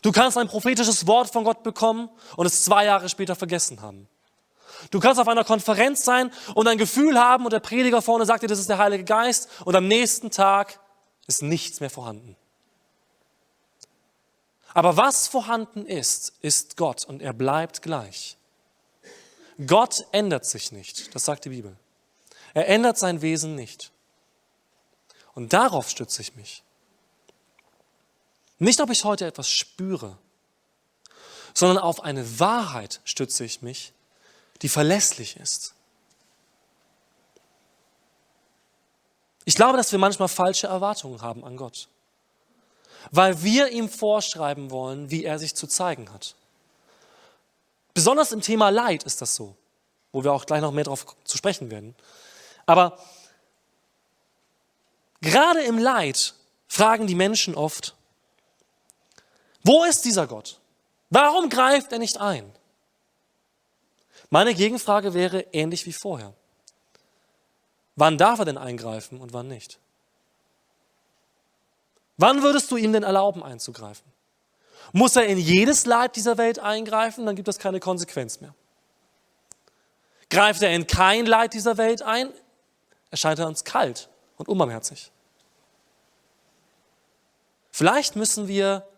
Du 0.03 0.13
kannst 0.13 0.39
ein 0.39 0.49
prophetisches 0.49 1.07
Wort 1.07 1.31
von 1.31 1.45
Gott 1.45 1.63
bekommen 1.63 2.09
und 2.37 2.47
es 2.47 2.65
zwei 2.65 2.85
Jahre 2.85 3.09
später 3.09 3.35
vergessen 3.35 3.83
haben. 3.83 4.09
Du 4.91 5.01
kannst 5.01 5.21
auf 5.21 5.29
einer 5.29 5.45
Konferenz 5.45 6.05
sein 6.05 6.33
und 6.55 6.67
ein 6.69 6.79
Gefühl 6.79 7.19
haben 7.19 7.45
und 7.45 7.53
der 7.53 7.61
Prediger 7.61 8.01
vorne 8.01 8.25
sagt 8.25 8.43
dir, 8.43 8.47
das 8.47 8.59
ist 8.59 8.69
der 8.69 8.79
Heilige 8.79 9.05
Geist 9.05 9.49
und 9.65 9.75
am 9.75 9.89
nächsten 9.89 10.31
Tag 10.31 10.81
ist 11.27 11.43
nichts 11.43 11.81
mehr 11.81 11.91
vorhanden. 11.91 12.37
Aber 14.73 14.97
was 14.97 15.29
vorhanden 15.29 15.85
ist, 15.85 16.33
ist 16.41 16.77
Gott 16.77 17.05
und 17.05 17.21
er 17.21 17.33
bleibt 17.33 17.83
gleich. 17.83 18.37
Gott 19.67 20.07
ändert 20.13 20.47
sich 20.47 20.73
nicht, 20.73 21.15
das 21.15 21.25
sagt 21.25 21.45
die 21.45 21.51
Bibel. 21.51 21.77
Er 22.55 22.69
ändert 22.69 22.97
sein 22.97 23.21
Wesen 23.21 23.55
nicht. 23.55 23.93
Und 25.35 25.53
darauf 25.53 25.89
stütze 25.89 26.23
ich 26.23 26.35
mich. 26.35 26.63
Nicht, 28.59 28.81
ob 28.81 28.91
ich 28.91 29.05
heute 29.05 29.27
etwas 29.27 29.49
spüre, 29.49 30.19
sondern 31.55 31.79
auf 31.79 32.05
eine 32.05 32.39
Wahrheit 32.39 33.01
stütze 33.05 33.45
ich 33.45 33.63
mich, 33.63 33.93
die 34.63 34.69
verlässlich 34.69 35.37
ist. 35.37 35.75
Ich 39.45 39.55
glaube, 39.57 39.77
dass 39.79 39.91
wir 39.91 39.99
manchmal 39.99 40.29
falsche 40.29 40.67
Erwartungen 40.67 41.23
haben 41.23 41.45
an 41.45 41.57
Gott, 41.57 41.89
weil 43.11 43.43
wir 43.43 43.69
ihm 43.69 43.89
vorschreiben 43.89 44.71
wollen, 44.71 45.11
wie 45.11 45.25
er 45.25 45.39
sich 45.39 45.55
zu 45.55 45.67
zeigen 45.67 46.13
hat. 46.13 46.35
Besonders 47.95 48.33
im 48.33 48.43
Thema 48.43 48.69
Leid 48.69 49.03
ist 49.05 49.21
das 49.23 49.35
so, 49.35 49.57
wo 50.13 50.23
wir 50.23 50.33
auch 50.33 50.47
gleich 50.47 50.61
noch 50.61 50.73
mehr 50.73 50.85
darauf 50.85 51.07
zu 51.25 51.37
sprechen 51.37 51.71
werden. 51.71 51.97
Aber 52.67 52.99
gerade 55.21 55.63
im 55.63 55.79
Leid 55.79 56.35
fragen 56.69 57.07
die 57.07 57.15
Menschen 57.15 57.55
oft, 57.55 57.95
wo 59.63 59.85
ist 59.85 60.05
dieser 60.05 60.27
Gott? 60.27 60.61
Warum 61.11 61.51
greift 61.51 61.93
er 61.93 61.99
nicht 61.99 62.19
ein? 62.19 62.51
Meine 64.31 64.55
Gegenfrage 64.55 65.13
wäre 65.13 65.41
ähnlich 65.53 65.87
wie 65.87 65.93
vorher. 65.93 66.33
Wann 67.97 68.17
darf 68.17 68.39
er 68.39 68.45
denn 68.45 68.57
eingreifen 68.57 69.21
und 69.21 69.33
wann 69.33 69.49
nicht? 69.49 69.79
Wann 72.17 72.43
würdest 72.43 72.71
du 72.71 72.77
ihm 72.77 72.93
denn 72.93 73.03
erlauben 73.03 73.43
einzugreifen? 73.43 74.07
Muss 74.93 75.17
er 75.17 75.27
in 75.27 75.39
jedes 75.39 75.85
Leid 75.85 76.17
dieser 76.17 76.39
Welt 76.39 76.59
eingreifen, 76.59 77.27
dann 77.27 77.37
gibt 77.37 77.49
es 77.49 77.59
keine 77.59 77.81
Konsequenz 77.81 78.41
mehr. 78.41 78.55
Greift 80.31 80.63
er 80.63 80.71
in 80.71 80.87
kein 80.87 81.27
Leid 81.27 81.55
dieser 81.55 81.77
Welt 81.77 82.03
ein, 82.03 82.33
erscheint 83.11 83.41
er 83.41 83.49
uns 83.49 83.65
kalt 83.65 84.09
und 84.41 84.49
unbarmherzig. 84.49 85.13
Vielleicht 87.71 88.17
müssen 88.17 88.49
wir 88.49 88.89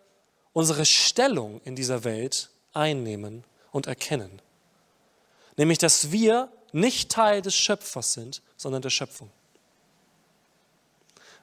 unsere 0.53 0.85
Stellung 0.85 1.61
in 1.65 1.75
dieser 1.75 2.05
Welt 2.05 2.49
einnehmen 2.73 3.43
und 3.73 3.89
erkennen. 3.89 4.41
Nämlich, 5.57 5.79
dass 5.79 6.13
wir 6.13 6.49
nicht 6.71 7.11
Teil 7.11 7.43
des 7.43 7.57
Schöpfers 7.57 8.13
sind, 8.13 8.41
sondern 8.57 8.83
der 8.83 8.91
Schöpfung. 8.91 9.33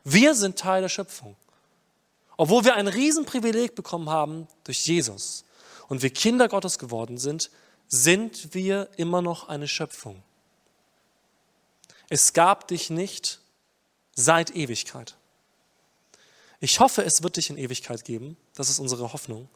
Wir 0.05 0.33
sind 0.33 0.57
Teil 0.57 0.81
der 0.81 0.89
Schöpfung. 0.89 1.35
Obwohl 2.37 2.63
wir 2.63 2.75
ein 2.75 2.87
Riesenprivileg 2.87 3.75
bekommen 3.75 4.09
haben 4.09 4.47
durch 4.63 4.87
Jesus 4.87 5.43
und 5.89 6.01
wir 6.03 6.09
Kinder 6.09 6.47
Gottes 6.47 6.79
geworden 6.79 7.17
sind, 7.17 7.51
sind 7.89 8.53
wir 8.53 8.87
immer 8.95 9.21
noch 9.21 9.49
eine 9.49 9.67
Schöpfung. 9.67 10.23
Es 12.07 12.31
gab 12.31 12.69
dich 12.69 12.89
nicht 12.89 13.41
seit 14.19 14.55
Ewigkeit. 14.55 15.15
Ich 16.59 16.79
hoffe, 16.79 17.03
es 17.03 17.23
wird 17.23 17.37
dich 17.37 17.49
in 17.49 17.57
Ewigkeit 17.57 18.03
geben. 18.03 18.35
Das 18.55 18.69
ist 18.69 18.79
unsere 18.79 19.13
Hoffnung. 19.13 19.47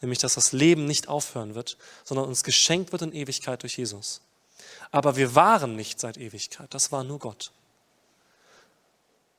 Nämlich, 0.00 0.18
dass 0.18 0.34
das 0.34 0.52
Leben 0.52 0.86
nicht 0.86 1.08
aufhören 1.08 1.54
wird, 1.54 1.76
sondern 2.04 2.26
uns 2.26 2.44
geschenkt 2.44 2.92
wird 2.92 3.02
in 3.02 3.12
Ewigkeit 3.12 3.62
durch 3.62 3.76
Jesus. 3.76 4.22
Aber 4.90 5.16
wir 5.16 5.34
waren 5.34 5.76
nicht 5.76 6.00
seit 6.00 6.16
Ewigkeit. 6.16 6.72
Das 6.72 6.92
war 6.92 7.04
nur 7.04 7.18
Gott. 7.18 7.52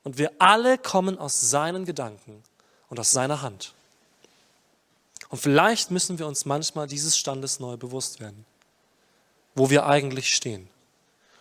Und 0.03 0.17
wir 0.17 0.31
alle 0.39 0.77
kommen 0.77 1.17
aus 1.17 1.41
seinen 1.41 1.85
Gedanken 1.85 2.43
und 2.89 2.99
aus 2.99 3.11
seiner 3.11 3.41
Hand. 3.41 3.73
Und 5.29 5.39
vielleicht 5.39 5.91
müssen 5.91 6.19
wir 6.19 6.27
uns 6.27 6.45
manchmal 6.45 6.87
dieses 6.87 7.17
Standes 7.17 7.59
neu 7.59 7.77
bewusst 7.77 8.19
werden, 8.19 8.45
wo 9.55 9.69
wir 9.69 9.85
eigentlich 9.85 10.33
stehen. 10.33 10.69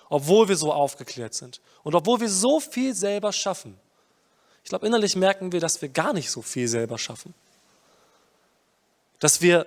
Obwohl 0.08 0.48
wir 0.48 0.56
so 0.56 0.72
aufgeklärt 0.72 1.34
sind 1.34 1.60
und 1.82 1.94
obwohl 1.94 2.20
wir 2.20 2.28
so 2.28 2.60
viel 2.60 2.94
selber 2.94 3.32
schaffen 3.32 3.78
ich 4.66 4.70
glaube, 4.70 4.84
innerlich 4.88 5.14
merken 5.14 5.52
wir, 5.52 5.60
dass 5.60 5.80
wir 5.80 5.88
gar 5.88 6.12
nicht 6.12 6.28
so 6.28 6.42
viel 6.42 6.66
selber 6.66 6.98
schaffen. 6.98 7.34
Dass 9.20 9.40
wir 9.40 9.64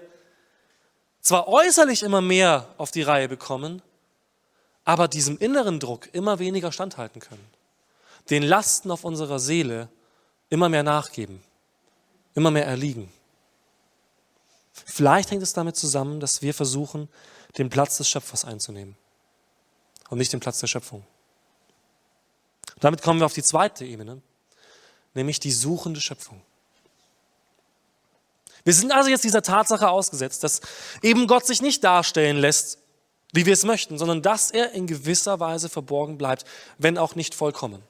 zwar 1.21 1.47
äußerlich 1.47 2.03
immer 2.03 2.19
mehr 2.19 2.67
auf 2.77 2.91
die 2.91 3.03
Reihe 3.03 3.29
bekommen, 3.29 3.81
aber 4.83 5.07
diesem 5.07 5.37
inneren 5.37 5.79
Druck 5.79 6.13
immer 6.13 6.39
weniger 6.39 6.73
standhalten 6.73 7.21
können. 7.21 7.47
Den 8.29 8.43
Lasten 8.43 8.91
auf 8.91 9.05
unserer 9.05 9.39
Seele 9.39 9.87
immer 10.49 10.67
mehr 10.67 10.83
nachgeben, 10.83 11.41
immer 12.35 12.51
mehr 12.51 12.65
erliegen. 12.65 13.09
Vielleicht 14.73 15.31
hängt 15.31 15.43
es 15.43 15.53
damit 15.53 15.77
zusammen, 15.77 16.19
dass 16.19 16.41
wir 16.41 16.53
versuchen, 16.53 17.07
den 17.57 17.69
Platz 17.69 17.95
des 17.95 18.09
Schöpfers 18.09 18.43
einzunehmen 18.43 18.97
und 20.09 20.17
nicht 20.17 20.33
den 20.33 20.39
Platz 20.39 20.59
der 20.59 20.67
Schöpfung. 20.67 21.05
Damit 22.79 23.01
kommen 23.01 23.19
wir 23.19 23.25
auf 23.25 23.33
die 23.33 23.43
zweite 23.43 23.85
Ebene, 23.85 24.21
nämlich 25.13 25.39
die 25.39 25.51
suchende 25.51 26.01
Schöpfung. 26.01 26.41
Wir 28.63 28.73
sind 28.73 28.91
also 28.91 29.09
jetzt 29.09 29.23
dieser 29.23 29.41
Tatsache 29.41 29.89
ausgesetzt, 29.89 30.43
dass 30.43 30.61
eben 31.01 31.27
Gott 31.27 31.45
sich 31.45 31.61
nicht 31.61 31.83
darstellen 31.83 32.37
lässt, 32.37 32.79
wie 33.31 33.45
wir 33.45 33.53
es 33.53 33.63
möchten, 33.63 33.97
sondern 33.97 34.21
dass 34.21 34.51
er 34.51 34.71
in 34.71 34.87
gewisser 34.87 35.39
Weise 35.39 35.69
verborgen 35.69 36.17
bleibt, 36.17 36.45
wenn 36.77 36.97
auch 36.97 37.15
nicht 37.15 37.35
vollkommen. 37.35 37.83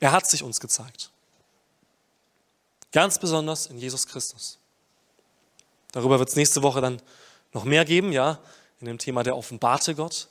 Er 0.00 0.12
hat 0.12 0.26
sich 0.26 0.42
uns 0.42 0.60
gezeigt. 0.60 1.10
Ganz 2.92 3.18
besonders 3.18 3.66
in 3.66 3.78
Jesus 3.78 4.06
Christus. 4.06 4.58
Darüber 5.92 6.18
wird 6.18 6.28
es 6.28 6.36
nächste 6.36 6.62
Woche 6.62 6.80
dann 6.80 7.00
noch 7.52 7.64
mehr 7.64 7.84
geben, 7.84 8.12
ja, 8.12 8.38
in 8.80 8.86
dem 8.86 8.98
Thema 8.98 9.22
der 9.22 9.36
offenbarte 9.36 9.94
Gott. 9.94 10.28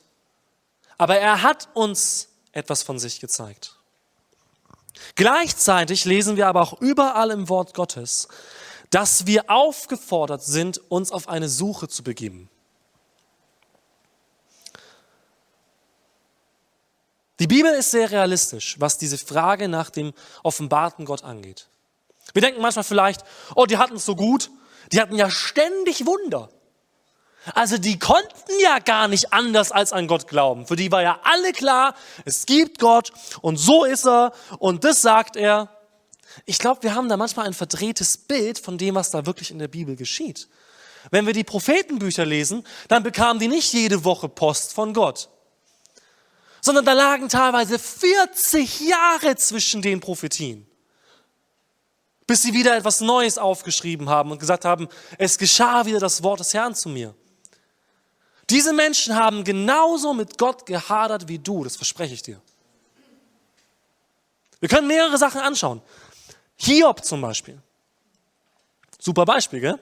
Aber 0.98 1.18
er 1.18 1.42
hat 1.42 1.68
uns 1.74 2.28
etwas 2.52 2.82
von 2.82 2.98
sich 2.98 3.20
gezeigt. 3.20 3.76
Gleichzeitig 5.14 6.04
lesen 6.04 6.36
wir 6.36 6.46
aber 6.46 6.62
auch 6.62 6.80
überall 6.80 7.30
im 7.30 7.48
Wort 7.48 7.74
Gottes, 7.74 8.28
dass 8.90 9.26
wir 9.26 9.50
aufgefordert 9.50 10.42
sind, 10.42 10.80
uns 10.90 11.12
auf 11.12 11.28
eine 11.28 11.48
Suche 11.48 11.88
zu 11.88 12.02
begeben. 12.02 12.48
Die 17.38 17.46
Bibel 17.46 17.70
ist 17.72 17.90
sehr 17.90 18.10
realistisch, 18.10 18.76
was 18.80 18.96
diese 18.96 19.18
Frage 19.18 19.68
nach 19.68 19.90
dem 19.90 20.14
offenbarten 20.42 21.04
Gott 21.04 21.22
angeht. 21.22 21.68
Wir 22.32 22.40
denken 22.40 22.62
manchmal 22.62 22.84
vielleicht, 22.84 23.22
oh, 23.54 23.66
die 23.66 23.76
hatten 23.76 23.96
es 23.96 24.06
so 24.06 24.16
gut, 24.16 24.50
die 24.92 25.00
hatten 25.00 25.16
ja 25.16 25.30
ständig 25.30 26.06
Wunder. 26.06 26.48
Also 27.54 27.78
die 27.78 27.98
konnten 27.98 28.52
ja 28.60 28.78
gar 28.80 29.08
nicht 29.08 29.32
anders 29.32 29.70
als 29.70 29.92
an 29.92 30.08
Gott 30.08 30.26
glauben. 30.26 30.66
Für 30.66 30.76
die 30.76 30.90
war 30.90 31.02
ja 31.02 31.20
alle 31.22 31.52
klar, 31.52 31.94
es 32.24 32.46
gibt 32.46 32.78
Gott 32.78 33.12
und 33.40 33.56
so 33.56 33.84
ist 33.84 34.06
er 34.06 34.32
und 34.58 34.84
das 34.84 35.02
sagt 35.02 35.36
er. 35.36 35.68
Ich 36.44 36.58
glaube, 36.58 36.82
wir 36.82 36.94
haben 36.94 37.08
da 37.08 37.16
manchmal 37.16 37.46
ein 37.46 37.54
verdrehtes 37.54 38.18
Bild 38.18 38.58
von 38.58 38.76
dem, 38.76 38.94
was 38.94 39.10
da 39.10 39.24
wirklich 39.24 39.50
in 39.50 39.58
der 39.58 39.68
Bibel 39.68 39.96
geschieht. 39.96 40.48
Wenn 41.10 41.24
wir 41.24 41.32
die 41.32 41.44
Prophetenbücher 41.44 42.26
lesen, 42.26 42.66
dann 42.88 43.02
bekamen 43.02 43.38
die 43.38 43.48
nicht 43.48 43.72
jede 43.72 44.04
Woche 44.04 44.28
Post 44.28 44.74
von 44.74 44.92
Gott, 44.92 45.28
sondern 46.60 46.84
da 46.84 46.92
lagen 46.92 47.28
teilweise 47.28 47.78
40 47.78 48.80
Jahre 48.80 49.36
zwischen 49.36 49.82
den 49.82 50.00
Prophetien, 50.00 50.66
bis 52.26 52.42
sie 52.42 52.52
wieder 52.52 52.76
etwas 52.76 53.00
Neues 53.00 53.38
aufgeschrieben 53.38 54.08
haben 54.08 54.32
und 54.32 54.40
gesagt 54.40 54.64
haben, 54.64 54.88
es 55.16 55.38
geschah 55.38 55.86
wieder 55.86 56.00
das 56.00 56.22
Wort 56.22 56.40
des 56.40 56.52
Herrn 56.52 56.74
zu 56.74 56.88
mir. 56.88 57.14
Diese 58.50 58.72
Menschen 58.72 59.16
haben 59.16 59.42
genauso 59.42 60.14
mit 60.14 60.38
Gott 60.38 60.66
gehadert 60.66 61.28
wie 61.28 61.38
du, 61.38 61.64
das 61.64 61.76
verspreche 61.76 62.14
ich 62.14 62.22
dir. 62.22 62.40
Wir 64.60 64.68
können 64.68 64.86
mehrere 64.86 65.18
Sachen 65.18 65.40
anschauen. 65.40 65.82
Hiob 66.56 67.04
zum 67.04 67.20
Beispiel. 67.20 67.60
Super 68.98 69.24
Beispiel, 69.24 69.60
gell? 69.60 69.78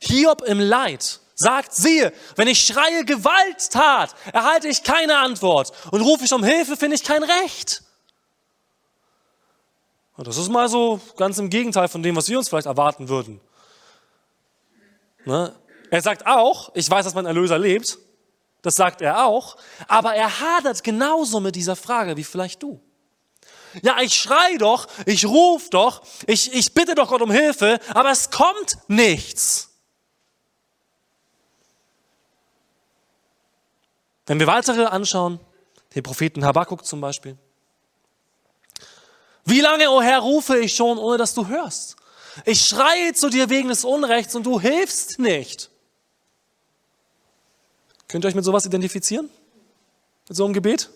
Hiob 0.00 0.42
im 0.42 0.60
Leid 0.60 1.20
sagt, 1.34 1.74
siehe, 1.74 2.12
wenn 2.36 2.48
ich 2.48 2.64
schreie 2.64 3.04
Gewalttat, 3.04 4.14
erhalte 4.32 4.68
ich 4.68 4.82
keine 4.82 5.18
Antwort 5.18 5.72
und 5.90 6.00
rufe 6.00 6.24
ich 6.24 6.32
um 6.32 6.44
Hilfe, 6.44 6.76
finde 6.76 6.96
ich 6.96 7.04
kein 7.04 7.22
Recht. 7.22 7.82
Und 10.16 10.26
das 10.26 10.36
ist 10.36 10.48
mal 10.48 10.68
so 10.68 11.00
ganz 11.16 11.38
im 11.38 11.50
Gegenteil 11.50 11.88
von 11.88 12.02
dem, 12.02 12.16
was 12.16 12.28
wir 12.28 12.38
uns 12.38 12.48
vielleicht 12.48 12.66
erwarten 12.66 13.08
würden. 13.08 13.40
Ne? 15.24 15.54
Er 15.90 16.02
sagt 16.02 16.26
auch, 16.26 16.70
ich 16.74 16.88
weiß, 16.88 17.04
dass 17.04 17.14
mein 17.14 17.26
Erlöser 17.26 17.58
lebt. 17.58 17.98
Das 18.62 18.76
sagt 18.76 19.02
er 19.02 19.26
auch. 19.26 19.56
Aber 19.88 20.14
er 20.14 20.40
hadert 20.40 20.82
genauso 20.82 21.40
mit 21.40 21.54
dieser 21.54 21.76
Frage 21.76 22.16
wie 22.16 22.24
vielleicht 22.24 22.62
du. 22.62 22.80
Ja, 23.82 24.00
ich 24.00 24.14
schrei 24.14 24.56
doch, 24.58 24.86
ich 25.04 25.26
ruf 25.26 25.68
doch, 25.70 26.02
ich, 26.26 26.52
ich 26.52 26.72
bitte 26.74 26.94
doch 26.94 27.08
Gott 27.08 27.22
um 27.22 27.30
Hilfe, 27.30 27.80
aber 27.92 28.10
es 28.12 28.30
kommt 28.30 28.78
nichts. 28.86 29.70
Wenn 34.26 34.38
wir 34.38 34.46
weitere 34.46 34.84
anschauen, 34.84 35.40
den 35.94 36.02
Propheten 36.02 36.44
Habakkuk 36.44 36.86
zum 36.86 37.00
Beispiel. 37.00 37.36
Wie 39.44 39.60
lange, 39.60 39.90
o 39.90 39.96
oh 39.96 40.02
Herr, 40.02 40.20
rufe 40.20 40.58
ich 40.58 40.74
schon, 40.74 40.96
ohne 40.96 41.18
dass 41.18 41.34
du 41.34 41.48
hörst? 41.48 41.96
Ich 42.44 42.64
schreie 42.64 43.12
zu 43.12 43.28
dir 43.28 43.50
wegen 43.50 43.68
des 43.68 43.84
Unrechts 43.84 44.34
und 44.34 44.44
du 44.44 44.58
hilfst 44.58 45.18
nicht. 45.18 45.70
Könnt 48.14 48.24
ihr 48.24 48.28
euch 48.28 48.36
mit 48.36 48.44
sowas 48.44 48.64
identifizieren? 48.64 49.28
Mit 50.28 50.36
so 50.36 50.44
einem 50.44 50.54
Gebet? 50.54 50.88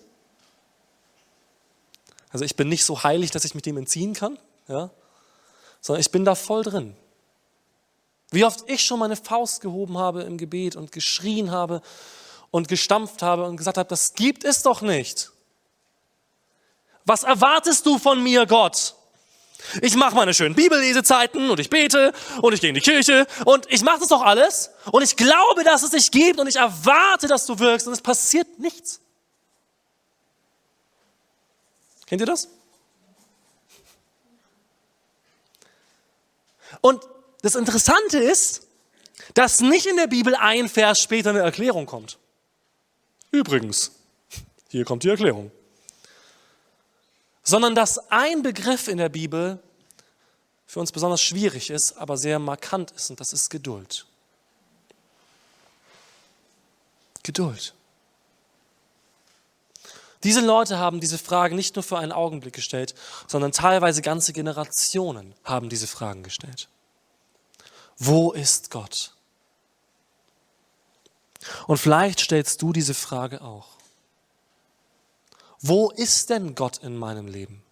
Also 2.31 2.45
ich 2.45 2.55
bin 2.55 2.69
nicht 2.69 2.85
so 2.85 3.03
heilig, 3.03 3.33
dass 3.33 3.45
ich 3.45 3.55
mich 3.55 3.65
dem 3.65 3.77
entziehen 3.77 4.15
kann, 4.15 4.39
ja? 4.69 4.91
sondern 5.81 6.01
ich 6.01 6.13
bin 6.13 6.25
da 6.25 6.37
voll 6.37 6.63
drin. 6.63 6.95
Wie 8.31 8.45
oft 8.45 8.71
ich 8.71 8.85
schon 8.85 9.01
meine 9.01 9.17
Faust 9.17 9.63
gehoben 9.63 9.99
habe 9.99 10.23
im 10.23 10.39
Gebet 10.39 10.77
und 10.77 10.93
geschrien 10.93 11.51
habe 11.51 11.83
und 12.53 12.69
gestampft 12.69 13.21
habe 13.21 13.47
und 13.47 13.57
gesagt 13.57 13.79
habe, 13.79 13.89
das 13.89 14.15
gibt 14.15 14.45
es 14.45 14.63
doch 14.63 14.81
nicht. 14.81 15.33
Was 17.05 17.25
erwartest 17.25 17.85
du 17.85 17.99
von 17.99 18.23
mir, 18.23 18.47
Gott? 18.47 18.95
Ich 19.83 19.97
mache 19.97 20.15
meine 20.15 20.33
schönen 20.33 20.55
Bibellesezeiten 20.55 21.51
und 21.51 21.61
ich 21.61 21.69
bete 21.69 22.13
und 22.41 22.53
ich 22.53 22.61
gehe 22.61 22.69
in 22.69 22.75
die 22.75 22.81
Kirche 22.81 23.27
und 23.45 23.67
ich 23.71 23.83
mache 23.83 24.01
das 24.01 24.09
doch 24.09 24.23
alles 24.23 24.71
und 24.91 25.03
ich 25.03 25.17
glaube, 25.17 25.65
dass 25.65 25.83
es 25.83 25.91
dich 25.91 26.11
gibt 26.11 26.41
und 26.41 26.47
ich 26.47 26.57
erwarte, 26.57 27.27
dass 27.27 27.45
du 27.47 27.59
wirkst 27.59 27.87
und 27.87 27.93
es 27.93 28.01
passiert 28.01 28.59
nichts. 28.59 29.01
Kennt 32.07 32.23
ihr 32.23 32.27
das? 32.27 32.49
Und 36.81 37.03
das 37.43 37.55
Interessante 37.55 38.19
ist, 38.19 38.67
dass 39.35 39.61
nicht 39.61 39.87
in 39.87 39.97
der 39.97 40.07
Bibel 40.07 40.35
ein 40.35 40.69
Vers 40.69 41.01
später 41.01 41.31
eine 41.31 41.41
Erklärung 41.41 41.87
kommt. 41.87 42.19
Übrigens, 43.31 43.93
hier 44.69 44.85
kommt 44.85 45.05
die 45.05 45.11
Erklärung. 45.11 45.51
Sondern 47.49 47.75
dass 47.75 48.11
ein 48.11 48.43
Begriff 48.43 48.89
in 48.89 48.99
der 48.99 49.09
Bibel 49.09 49.59
für 50.67 50.81
uns 50.81 50.93
besonders 50.93 51.23
schwierig 51.23 51.71
ist, 51.71 51.97
aber 51.97 52.19
sehr 52.19 52.39
markant 52.39 52.91
ist, 52.91 53.09
und 53.09 53.21
das 53.21 53.33
ist 53.33 53.49
Geduld. 53.49 54.05
Geduld. 57.23 57.73
Diese 60.25 60.43
Leute 60.43 60.77
haben 60.77 61.01
diese 61.01 61.17
Fragen 61.17 61.57
nicht 61.57 61.75
nur 61.75 61.83
für 61.83 61.97
einen 61.97 62.13
Augenblick 62.13 62.53
gestellt, 62.53 62.95
sondern 63.27 63.53
teilweise 63.53 64.03
ganze 64.03 64.35
Generationen 64.35 65.35
haben 65.43 65.71
diese 65.71 65.87
Fragen 65.87 66.23
gestellt. 66.23 66.69
Wo 67.97 68.33
ist 68.33 68.71
Gott? 68.71 69.15
Und 71.67 71.79
vielleicht 71.79 72.21
stellst 72.21 72.61
du 72.61 72.75
diese 72.75 72.93
Frage 72.93 73.41
auch. 73.41 73.78
Wo 75.61 75.91
ist 75.91 76.31
denn 76.31 76.55
Gott 76.55 76.79
in 76.79 76.97
meinem 76.97 77.27
Leben? 77.27 77.63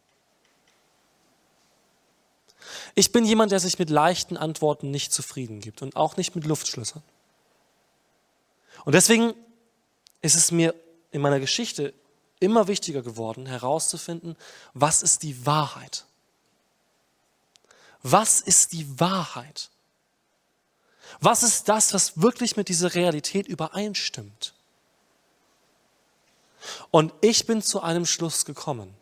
Ich 2.94 3.12
bin 3.12 3.25
jemand, 3.25 3.53
der 3.53 3.61
sich 3.61 3.79
mit 3.79 3.90
leichten 3.90 4.37
Antworten 4.37 4.90
nicht 4.90 5.12
zufrieden 5.12 5.61
gibt 5.61 5.83
und 5.83 5.96
auch 5.96 6.16
nicht 6.16 6.35
mit 6.35 6.46
Luftschlössern. 6.46 7.03
Und 8.85 8.94
deswegen 8.94 9.35
ist 10.22 10.35
es 10.35 10.51
mir 10.51 10.75
in 11.11 11.20
meiner 11.20 11.40
Geschichte 11.40 11.94
immer 12.40 12.68
wichtiger 12.68 13.03
geworden, 13.03 13.46
herauszufinden, 13.46 14.37
was 14.75 15.03
ist 15.03 15.22
die 15.22 15.46
Wahrheit? 15.46 16.05
Was 18.03 18.40
ist 18.40 18.72
die 18.72 19.01
Wahrheit? 19.01 19.70
Was 21.20 21.42
ist 21.42 21.68
das, 21.68 21.94
was 21.94 22.20
wirklich 22.20 22.57
mit 22.57 22.68
dieser 22.68 22.94
Realität 22.94 23.46
übereinstimmt? 23.46 24.55
Und 26.90 27.12
ich 27.20 27.46
bin 27.46 27.62
zu 27.62 27.81
einem 27.81 28.07
Schluss 28.07 28.44
gekommen. 28.44 28.94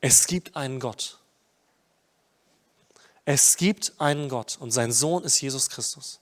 Es 0.00 0.26
gibt 0.26 0.56
einen 0.56 0.80
Gott. 0.80 1.18
Es 3.24 3.56
gibt 3.56 3.92
einen 3.98 4.28
Gott 4.28 4.56
und 4.60 4.70
sein 4.70 4.92
Sohn 4.92 5.24
ist 5.24 5.40
Jesus 5.40 5.68
Christus. 5.68 6.20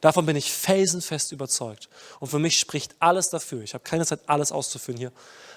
Davon 0.00 0.26
bin 0.26 0.36
ich 0.36 0.52
felsenfest 0.52 1.32
überzeugt. 1.32 1.88
Und 2.18 2.28
für 2.28 2.38
mich 2.38 2.58
spricht 2.58 2.94
alles 2.98 3.30
dafür. 3.30 3.62
Ich 3.62 3.72
habe 3.72 3.84
keine 3.84 4.04
Zeit, 4.04 4.20
alles 4.26 4.50
auszuführen 4.52 4.98
hier. 4.98 5.12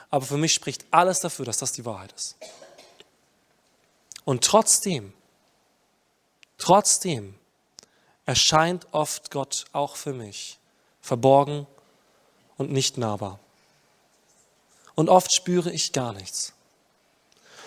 Aber 0.10 0.25
für 0.25 0.38
mich 0.38 0.53
spricht 0.53 0.86
alles 0.91 1.19
dafür, 1.19 1.45
dass 1.45 1.58
das 1.58 1.71
die 1.71 1.84
Wahrheit 1.84 2.13
ist. 2.13 2.36
Und 4.23 4.43
trotzdem 4.43 5.13
Trotzdem 6.58 7.36
erscheint 8.25 8.88
oft 8.91 9.31
Gott 9.31 9.65
auch 9.71 9.95
für 9.95 10.13
mich 10.13 10.60
verborgen 11.01 11.67
und 12.58 12.72
nicht 12.72 12.98
nahbar. 12.98 13.39
Und 14.96 15.10
oft 15.10 15.34
spüre 15.34 15.72
ich 15.72 15.91
gar 15.91 16.13
nichts. 16.13 16.54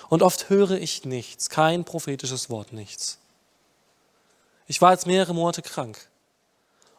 Und 0.08 0.22
oft 0.22 0.48
höre 0.48 0.72
ich 0.72 1.04
nichts, 1.04 1.50
kein 1.50 1.84
prophetisches 1.84 2.48
Wort, 2.48 2.72
nichts. 2.72 3.18
Ich 4.66 4.80
war 4.80 4.92
jetzt 4.92 5.06
mehrere 5.06 5.34
Monate 5.34 5.62
krank 5.62 6.08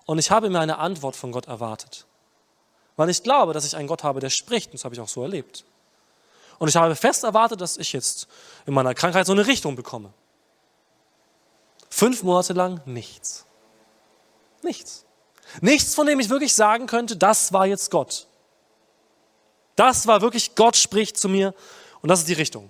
und 0.06 0.20
ich 0.20 0.32
habe 0.32 0.50
mir 0.50 0.60
eine 0.60 0.78
Antwort 0.78 1.16
von 1.16 1.32
Gott 1.32 1.48
erwartet, 1.48 2.06
weil 2.96 3.10
ich 3.10 3.24
glaube, 3.24 3.54
dass 3.54 3.66
ich 3.66 3.76
einen 3.76 3.88
Gott 3.88 4.04
habe, 4.04 4.20
der 4.20 4.30
spricht, 4.30 4.68
und 4.68 4.74
das 4.76 4.86
habe 4.86 4.96
ich 4.96 5.02
auch 5.02 5.08
so 5.08 5.24
erlebt. 5.24 5.66
Und 6.60 6.68
ich 6.68 6.76
habe 6.76 6.96
fest 6.96 7.24
erwartet, 7.24 7.62
dass 7.62 7.78
ich 7.78 7.94
jetzt 7.94 8.28
in 8.66 8.74
meiner 8.74 8.94
Krankheit 8.94 9.26
so 9.26 9.32
eine 9.32 9.48
Richtung 9.48 9.76
bekomme. 9.76 10.14
Fünf 11.90 12.24
Monate 12.24 12.54
lang 12.54 12.82
nichts. 12.86 13.46
Nichts. 14.62 15.06
Nichts, 15.62 15.96
von 15.96 16.08
dem 16.08 16.20
ich 16.20 16.30
wirklich 16.30 16.54
sagen 16.54 16.88
könnte, 16.88 17.18
das 17.18 17.54
war 17.54 17.66
jetzt 17.66 17.92
Gott. 17.92 18.28
Das 19.76 20.08
war 20.08 20.22
wirklich, 20.22 20.56
Gott 20.56 20.76
spricht 20.76 21.18
zu 21.18 21.30
mir 21.30 21.54
und 22.02 22.10
das 22.10 22.20
ist 22.20 22.28
die 22.28 22.34
Richtung. 22.34 22.70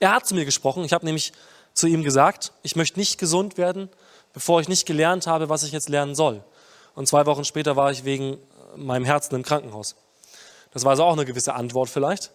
Er 0.00 0.12
hat 0.12 0.26
zu 0.26 0.34
mir 0.34 0.44
gesprochen. 0.44 0.84
Ich 0.84 0.92
habe 0.92 1.04
nämlich 1.04 1.32
zu 1.72 1.86
ihm 1.86 2.02
gesagt, 2.02 2.52
ich 2.62 2.76
möchte 2.76 2.98
nicht 2.98 3.18
gesund 3.18 3.56
werden, 3.58 3.88
bevor 4.32 4.60
ich 4.60 4.68
nicht 4.68 4.86
gelernt 4.86 5.26
habe, 5.26 5.48
was 5.48 5.62
ich 5.62 5.72
jetzt 5.72 5.88
lernen 5.88 6.14
soll. 6.14 6.42
Und 6.94 7.08
zwei 7.08 7.26
Wochen 7.26 7.44
später 7.44 7.76
war 7.76 7.90
ich 7.90 8.04
wegen 8.04 8.38
meinem 8.76 9.04
Herzen 9.04 9.34
im 9.34 9.42
Krankenhaus. 9.42 9.96
Das 10.72 10.84
war 10.84 10.90
also 10.90 11.04
auch 11.04 11.12
eine 11.12 11.24
gewisse 11.24 11.54
Antwort 11.54 11.88
vielleicht. 11.88 12.30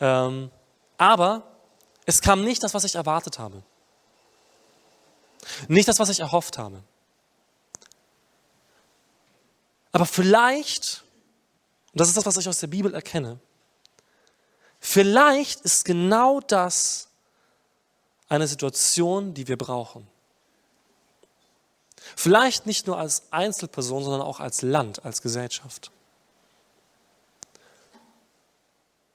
Ähm, 0.00 0.50
aber 0.98 1.42
es 2.06 2.20
kam 2.20 2.44
nicht 2.44 2.62
das, 2.62 2.74
was 2.74 2.84
ich 2.84 2.94
erwartet 2.96 3.38
habe. 3.38 3.62
Nicht 5.68 5.88
das, 5.88 5.98
was 5.98 6.08
ich 6.08 6.20
erhofft 6.20 6.58
habe. 6.58 6.82
Aber 9.94 10.06
vielleicht, 10.06 11.04
und 11.92 12.00
das 12.00 12.08
ist 12.08 12.16
das, 12.16 12.26
was 12.26 12.36
ich 12.36 12.48
aus 12.48 12.58
der 12.58 12.66
Bibel 12.66 12.92
erkenne, 12.92 13.38
vielleicht 14.80 15.60
ist 15.60 15.84
genau 15.84 16.40
das 16.40 17.06
eine 18.28 18.48
Situation, 18.48 19.34
die 19.34 19.46
wir 19.46 19.56
brauchen. 19.56 20.08
Vielleicht 22.16 22.66
nicht 22.66 22.88
nur 22.88 22.98
als 22.98 23.30
Einzelperson, 23.30 24.02
sondern 24.02 24.22
auch 24.22 24.40
als 24.40 24.62
Land, 24.62 25.04
als 25.04 25.22
Gesellschaft. 25.22 25.92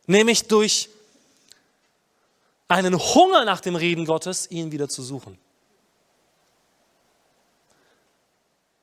Nämlich 0.07 0.47
durch 0.47 0.87
einen 2.69 2.97
Hunger 2.97 3.43
nach 3.43 3.59
dem 3.59 3.75
Reden 3.75 4.05
Gottes, 4.05 4.49
ihn 4.49 4.71
wieder 4.71 4.87
zu 4.87 5.03
suchen. 5.03 5.37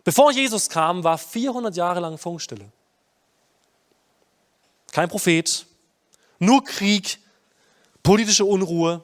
Bevor 0.06 0.30
Jesus 0.30 0.68
kam, 0.68 1.02
war 1.02 1.18
400 1.18 1.74
Jahre 1.74 1.98
lang 1.98 2.16
Funkstille. 2.16 2.70
Kein 4.92 5.08
Prophet, 5.08 5.66
nur 6.38 6.62
Krieg, 6.62 7.18
politische 8.04 8.44
Unruhe. 8.44 9.02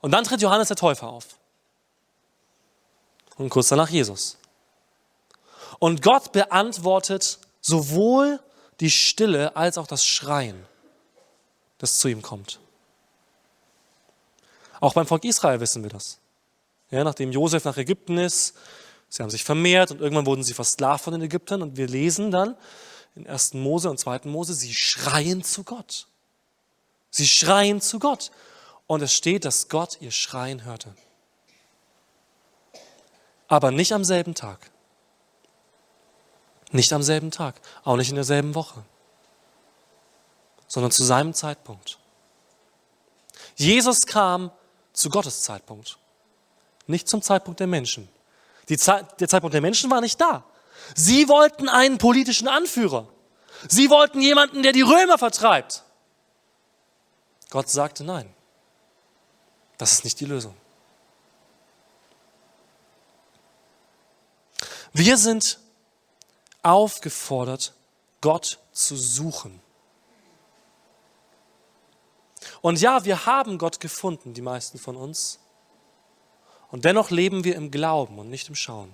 Und 0.00 0.12
dann 0.12 0.22
tritt 0.22 0.40
Johannes 0.42 0.68
der 0.68 0.76
Täufer 0.76 1.08
auf. 1.08 1.26
Und 3.36 3.48
kurz 3.48 3.66
danach 3.66 3.88
Jesus. 3.88 4.38
Und 5.80 6.00
Gott 6.00 6.30
beantwortet 6.30 7.40
sowohl 7.60 8.38
die 8.78 8.92
Stille 8.92 9.56
als 9.56 9.76
auch 9.76 9.88
das 9.88 10.06
Schreien, 10.06 10.64
das 11.78 11.98
zu 11.98 12.06
ihm 12.06 12.22
kommt. 12.22 12.60
Auch 14.78 14.94
beim 14.94 15.08
Volk 15.08 15.24
Israel 15.24 15.58
wissen 15.58 15.82
wir 15.82 15.90
das. 15.90 16.20
Ja, 16.90 17.04
nachdem 17.04 17.32
Josef 17.32 17.64
nach 17.64 17.76
Ägypten 17.76 18.18
ist, 18.18 18.54
sie 19.08 19.22
haben 19.22 19.30
sich 19.30 19.44
vermehrt 19.44 19.90
und 19.90 20.00
irgendwann 20.00 20.26
wurden 20.26 20.42
sie 20.42 20.54
versklavt 20.54 21.04
von 21.04 21.12
den 21.12 21.22
Ägyptern 21.22 21.62
und 21.62 21.76
wir 21.76 21.86
lesen 21.86 22.30
dann 22.30 22.56
in 23.14 23.26
1. 23.26 23.54
Mose 23.54 23.90
und 23.90 23.98
2. 23.98 24.20
Mose, 24.24 24.54
sie 24.54 24.74
schreien 24.74 25.42
zu 25.42 25.64
Gott. 25.64 26.06
Sie 27.10 27.26
schreien 27.26 27.80
zu 27.80 27.98
Gott. 27.98 28.30
Und 28.86 29.02
es 29.02 29.12
steht, 29.12 29.44
dass 29.44 29.68
Gott 29.68 29.98
ihr 30.00 30.10
Schreien 30.10 30.64
hörte. 30.64 30.94
Aber 33.46 33.70
nicht 33.70 33.92
am 33.92 34.04
selben 34.04 34.34
Tag. 34.34 34.70
Nicht 36.70 36.92
am 36.92 37.02
selben 37.02 37.30
Tag, 37.30 37.60
auch 37.82 37.96
nicht 37.96 38.10
in 38.10 38.14
derselben 38.14 38.54
Woche, 38.54 38.84
sondern 40.66 40.92
zu 40.92 41.02
seinem 41.02 41.32
Zeitpunkt. 41.32 41.98
Jesus 43.56 44.06
kam 44.06 44.50
zu 44.92 45.08
Gottes 45.08 45.42
Zeitpunkt 45.42 45.98
nicht 46.88 47.08
zum 47.08 47.22
Zeitpunkt 47.22 47.60
der 47.60 47.66
Menschen. 47.66 48.08
Zeit, 48.76 49.20
der 49.20 49.28
Zeitpunkt 49.28 49.54
der 49.54 49.60
Menschen 49.60 49.90
war 49.90 50.00
nicht 50.00 50.20
da. 50.20 50.44
Sie 50.94 51.28
wollten 51.28 51.68
einen 51.68 51.98
politischen 51.98 52.48
Anführer. 52.48 53.08
Sie 53.68 53.90
wollten 53.90 54.20
jemanden, 54.20 54.62
der 54.62 54.72
die 54.72 54.82
Römer 54.82 55.18
vertreibt. 55.18 55.84
Gott 57.50 57.68
sagte 57.68 58.04
nein. 58.04 58.32
Das 59.78 59.92
ist 59.92 60.04
nicht 60.04 60.20
die 60.20 60.26
Lösung. 60.26 60.54
Wir 64.92 65.16
sind 65.16 65.58
aufgefordert, 66.62 67.72
Gott 68.20 68.58
zu 68.72 68.96
suchen. 68.96 69.60
Und 72.60 72.80
ja, 72.80 73.04
wir 73.04 73.26
haben 73.26 73.58
Gott 73.58 73.80
gefunden, 73.80 74.34
die 74.34 74.42
meisten 74.42 74.78
von 74.78 74.96
uns. 74.96 75.38
Und 76.70 76.84
dennoch 76.84 77.10
leben 77.10 77.44
wir 77.44 77.56
im 77.56 77.70
Glauben 77.70 78.18
und 78.18 78.28
nicht 78.28 78.48
im 78.48 78.54
Schauen. 78.54 78.92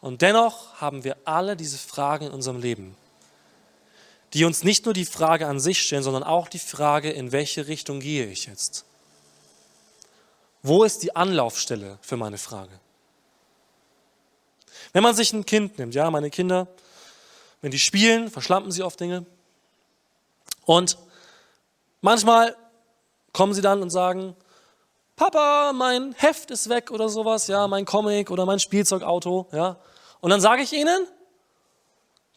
Und 0.00 0.22
dennoch 0.22 0.80
haben 0.80 1.04
wir 1.04 1.16
alle 1.24 1.56
diese 1.56 1.78
Fragen 1.78 2.26
in 2.26 2.32
unserem 2.32 2.60
Leben, 2.60 2.96
die 4.32 4.44
uns 4.44 4.64
nicht 4.64 4.84
nur 4.84 4.94
die 4.94 5.04
Frage 5.04 5.46
an 5.46 5.60
sich 5.60 5.80
stellen, 5.82 6.02
sondern 6.02 6.24
auch 6.24 6.48
die 6.48 6.58
Frage, 6.58 7.10
in 7.10 7.30
welche 7.30 7.68
Richtung 7.68 8.00
gehe 8.00 8.26
ich 8.26 8.46
jetzt? 8.46 8.84
Wo 10.62 10.84
ist 10.84 11.02
die 11.02 11.14
Anlaufstelle 11.14 11.98
für 12.02 12.16
meine 12.16 12.38
Frage? 12.38 12.72
Wenn 14.92 15.02
man 15.02 15.14
sich 15.14 15.32
ein 15.32 15.46
Kind 15.46 15.78
nimmt, 15.78 15.94
ja, 15.94 16.10
meine 16.10 16.30
Kinder, 16.30 16.66
wenn 17.60 17.70
die 17.70 17.78
spielen, 17.78 18.30
verschlampen 18.30 18.72
sie 18.72 18.82
oft 18.82 18.98
Dinge. 18.98 19.24
Und 20.64 20.98
manchmal 22.00 22.56
kommen 23.32 23.54
sie 23.54 23.62
dann 23.62 23.82
und 23.82 23.90
sagen, 23.90 24.36
Papa, 25.16 25.72
mein 25.74 26.14
Heft 26.14 26.50
ist 26.50 26.68
weg 26.68 26.90
oder 26.90 27.08
sowas, 27.08 27.46
ja, 27.46 27.68
mein 27.68 27.84
Comic 27.84 28.30
oder 28.30 28.46
mein 28.46 28.58
Spielzeugauto, 28.58 29.48
ja. 29.52 29.78
Und 30.20 30.30
dann 30.30 30.40
sage 30.40 30.62
ich 30.62 30.72
ihnen, 30.72 31.06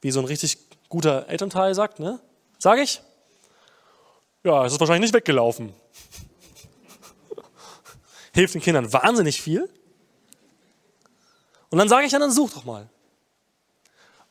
wie 0.02 0.12
so 0.12 0.20
ein 0.20 0.26
richtig 0.26 0.58
guter 0.90 1.28
Elternteil 1.30 1.74
sagt, 1.74 2.00
ne, 2.00 2.20
sage 2.60 2.82
ich, 2.82 3.02
ja, 4.44 4.66
es 4.66 4.74
ist 4.74 4.80
wahrscheinlich 4.80 5.10
nicht 5.12 5.16
weggelaufen. 5.16 5.74
Hilft 8.34 8.54
den 8.54 8.62
Kindern 8.62 8.92
wahnsinnig 8.94 9.42
viel. 9.42 9.70
Und 11.70 11.80
dann 11.80 11.90
sage 11.90 12.06
ich 12.06 12.12
dann, 12.12 12.22
dann 12.22 12.32
such 12.32 12.52
doch 12.52 12.64
mal. 12.64 12.88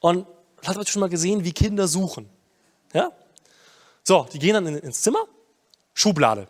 Und 0.00 0.26
habt 0.64 0.78
ihr 0.78 0.86
schon 0.86 1.00
mal 1.00 1.08
gesehen, 1.08 1.44
wie 1.44 1.52
Kinder 1.52 1.88
suchen? 1.88 2.28
Ja? 2.92 3.10
So, 4.02 4.26
die 4.32 4.38
gehen 4.38 4.54
dann 4.54 4.66
ins 4.66 5.02
Zimmer, 5.02 5.26
Schublade. 5.94 6.48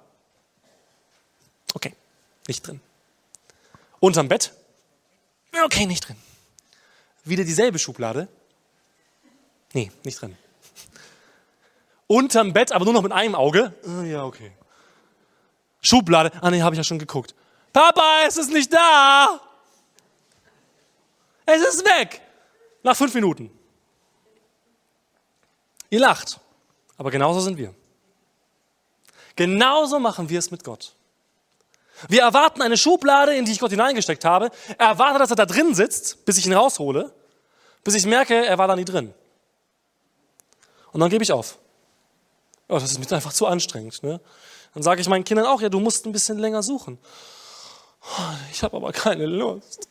Okay, 1.75 1.93
nicht 2.49 2.67
drin. 2.67 2.81
Unterm 4.01 4.29
Bett? 4.29 4.55
Okay, 5.65 5.87
nicht 5.87 6.09
drin. 6.09 6.17
Wieder 7.25 7.45
dieselbe 7.45 7.79
Schublade? 7.79 8.29
Nee, 9.73 9.91
nicht 10.05 10.21
drin. 10.21 10.37
Unterm 12.07 12.53
Bett, 12.53 12.73
aber 12.73 12.85
nur 12.85 12.95
noch 12.95 13.03
mit 13.03 13.13
einem 13.13 13.35
Auge? 13.35 13.75
Oh, 13.87 14.03
ja, 14.03 14.25
okay. 14.25 14.53
Schublade? 15.81 16.33
Ah, 16.41 16.51
nee, 16.51 16.63
habe 16.63 16.75
ich 16.75 16.79
ja 16.79 16.85
schon 16.85 16.99
geguckt. 16.99 17.35
Papa, 17.73 18.23
es 18.27 18.37
ist 18.37 18.51
nicht 18.51 18.73
da! 18.73 19.41
Es 21.47 21.63
ist 21.63 21.85
weg! 21.85 22.21
Nach 22.83 22.97
fünf 22.97 23.15
Minuten. 23.15 23.51
Ihr 25.91 26.01
lacht, 26.01 26.41
aber 26.97 27.11
genauso 27.11 27.41
sind 27.41 27.57
wir. 27.57 27.75
Genauso 29.37 29.99
machen 29.99 30.29
wir 30.29 30.39
es 30.39 30.51
mit 30.51 30.63
Gott. 30.63 30.95
Wir 32.09 32.23
erwarten 32.23 32.63
eine 32.63 32.77
Schublade, 32.77 33.35
in 33.35 33.45
die 33.45 33.53
ich 33.53 33.61
Gott 33.61 33.71
hineingesteckt 33.71 34.25
habe. 34.25 34.51
Er 34.79 34.89
erwartet, 34.89 35.21
dass 35.21 35.31
er 35.31 35.37
da 35.37 35.47
drin 35.47 35.75
sitzt, 35.75 36.25
bis 36.25 36.39
ich 36.39 36.47
ihn 36.47 36.53
raushole, 36.53 37.13
bis 37.83 37.95
ich 37.95 38.07
merke, 38.07 38.35
er 38.47 38.59
war 38.59 38.69
da 38.69 38.77
nie 38.77 38.85
drin. 38.85 39.15
Und 40.93 41.01
dann 41.01 41.11
gebe 41.11 41.25
ich 41.25 41.33
auf. 41.33 41.59
Oh, 42.69 42.75
das 42.75 42.93
ist 42.93 42.99
mir 42.99 43.17
einfach 43.17 43.33
zu 43.33 43.47
anstrengend. 43.47 44.03
Ne? 44.03 44.21
Dann 44.75 44.83
sage 44.83 45.01
ich 45.01 45.09
meinen 45.09 45.25
Kindern 45.25 45.47
auch, 45.47 45.61
ja, 45.61 45.69
du 45.69 45.81
musst 45.81 46.07
ein 46.07 46.13
bisschen 46.13 46.39
länger 46.39 46.63
suchen. 46.63 46.99
Ich 48.51 48.63
habe 48.63 48.77
aber 48.77 48.93
keine 48.93 49.27
Lust. 49.27 49.89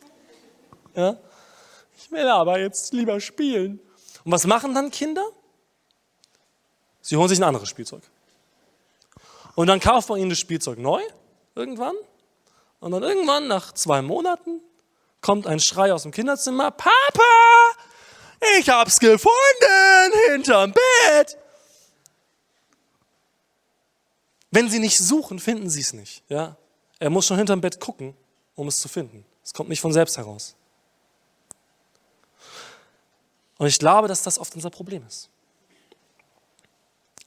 Ja? 0.96 1.18
Ich 1.98 2.12
will 2.12 2.28
aber 2.28 2.60
jetzt 2.60 2.94
lieber 2.94 3.20
spielen. 3.20 3.80
Und 4.24 4.32
was 4.32 4.46
machen 4.46 4.74
dann 4.74 4.92
Kinder? 4.92 5.26
Sie 7.02 7.18
holen 7.18 7.30
sich 7.30 7.40
ein 7.40 7.44
anderes 7.44 7.70
Spielzeug. 7.70 8.04
Und 9.56 9.68
dann 9.68 9.80
kauft 9.80 10.10
man 10.10 10.20
ihnen 10.20 10.30
das 10.30 10.40
Spielzeug 10.40 10.80
neu, 10.80 11.02
irgendwann. 11.56 11.96
Und 12.80 12.92
dann 12.92 13.04
irgendwann, 13.04 13.48
nach 13.48 13.74
zwei 13.74 14.02
Monaten, 14.02 14.62
kommt 15.22 15.48
ein 15.48 15.60
Schrei 15.60 15.94
aus 15.94 16.04
dem 16.04 16.12
Kinderzimmer, 16.12 16.72
Papa, 16.72 17.24
ich 18.60 18.70
hab's 18.70 19.00
gefunden, 19.00 19.32
hinterm 20.30 20.74
Bett. 20.74 21.38
Wenn 24.52 24.70
sie 24.70 24.80
nicht 24.80 24.98
suchen, 25.00 25.40
finden 25.40 25.70
sie 25.70 25.82
es 25.82 25.94
nicht. 25.94 26.24
Ja? 26.30 26.58
Er 27.00 27.10
muss 27.10 27.26
schon 27.26 27.38
hinterm 27.38 27.62
Bett 27.62 27.80
gucken, 27.80 28.16
um 28.56 28.68
es 28.68 28.80
zu 28.80 28.88
finden. 28.88 29.26
Es 29.44 29.54
kommt 29.54 29.70
nicht 29.70 29.82
von 29.82 29.94
selbst 29.94 30.18
heraus. 30.18 30.56
Und 33.58 33.68
ich 33.68 33.80
glaube, 33.80 34.08
dass 34.08 34.24
das 34.24 34.38
oft 34.38 34.54
unser 34.56 34.70
Problem 34.70 35.06
ist. 35.08 35.30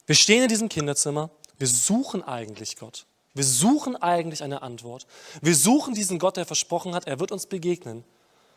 Wir 0.05 0.15
stehen 0.15 0.43
in 0.43 0.49
diesem 0.49 0.69
Kinderzimmer, 0.69 1.29
wir 1.57 1.67
suchen 1.67 2.23
eigentlich 2.23 2.77
Gott. 2.77 3.05
Wir 3.37 3.45
suchen 3.45 3.95
eigentlich 3.95 4.43
eine 4.43 4.61
Antwort. 4.61 5.07
Wir 5.41 5.55
suchen 5.55 5.93
diesen 5.93 6.19
Gott, 6.19 6.37
der 6.37 6.45
versprochen 6.45 6.95
hat, 6.95 7.07
er 7.07 7.19
wird 7.19 7.31
uns 7.31 7.45
begegnen. 7.45 8.03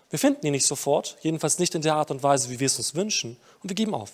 Wir 0.08 0.18
finden 0.18 0.44
ihn 0.46 0.52
nicht 0.52 0.66
sofort, 0.66 1.16
jedenfalls 1.20 1.58
nicht 1.58 1.74
in 1.74 1.82
der 1.82 1.94
Art 1.94 2.10
und 2.10 2.22
Weise, 2.22 2.50
wie 2.50 2.58
wir 2.58 2.66
es 2.66 2.78
uns 2.78 2.94
wünschen, 2.94 3.36
und 3.62 3.68
wir 3.68 3.76
geben 3.76 3.94
auf. 3.94 4.10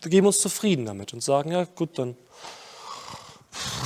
Wir 0.00 0.10
geben 0.10 0.26
uns 0.26 0.40
zufrieden 0.40 0.86
damit 0.86 1.12
und 1.12 1.22
sagen, 1.22 1.50
ja 1.50 1.64
gut, 1.64 1.98
dann, 1.98 2.16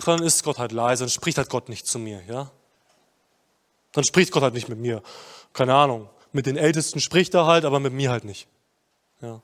dann 0.05 0.23
ist 0.23 0.45
Gott 0.45 0.59
halt 0.59 0.73
leise, 0.73 1.05
dann 1.05 1.11
spricht 1.11 1.39
halt 1.39 1.49
Gott 1.49 1.69
nicht 1.69 1.87
zu 1.87 1.99
mir, 1.99 2.23
ja. 2.29 2.51
Dann 3.93 4.05
spricht 4.05 4.33
Gott 4.33 4.43
halt 4.43 4.55
nicht 4.55 4.69
mit 4.69 4.79
mir. 4.79 5.03
Keine 5.53 5.75
Ahnung. 5.75 6.09
Mit 6.33 6.47
den 6.47 6.57
Ältesten 6.57 7.01
spricht 7.01 7.35
er 7.35 7.47
halt, 7.47 7.65
aber 7.65 7.81
mit 7.81 7.93
mir 7.93 8.11
halt 8.11 8.25
nicht. 8.25 8.47
Ja. 9.21 9.41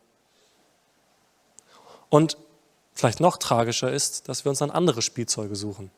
Und 2.10 2.36
vielleicht 2.96 3.20
noch 3.20 3.36
tragischer 3.36 3.92
ist, 3.92 4.28
dass 4.28 4.44
wir 4.44 4.50
uns 4.50 4.58
dann 4.58 4.70
andere 4.70 5.02
Spielzeuge 5.02 5.54
suchen. 5.54 5.90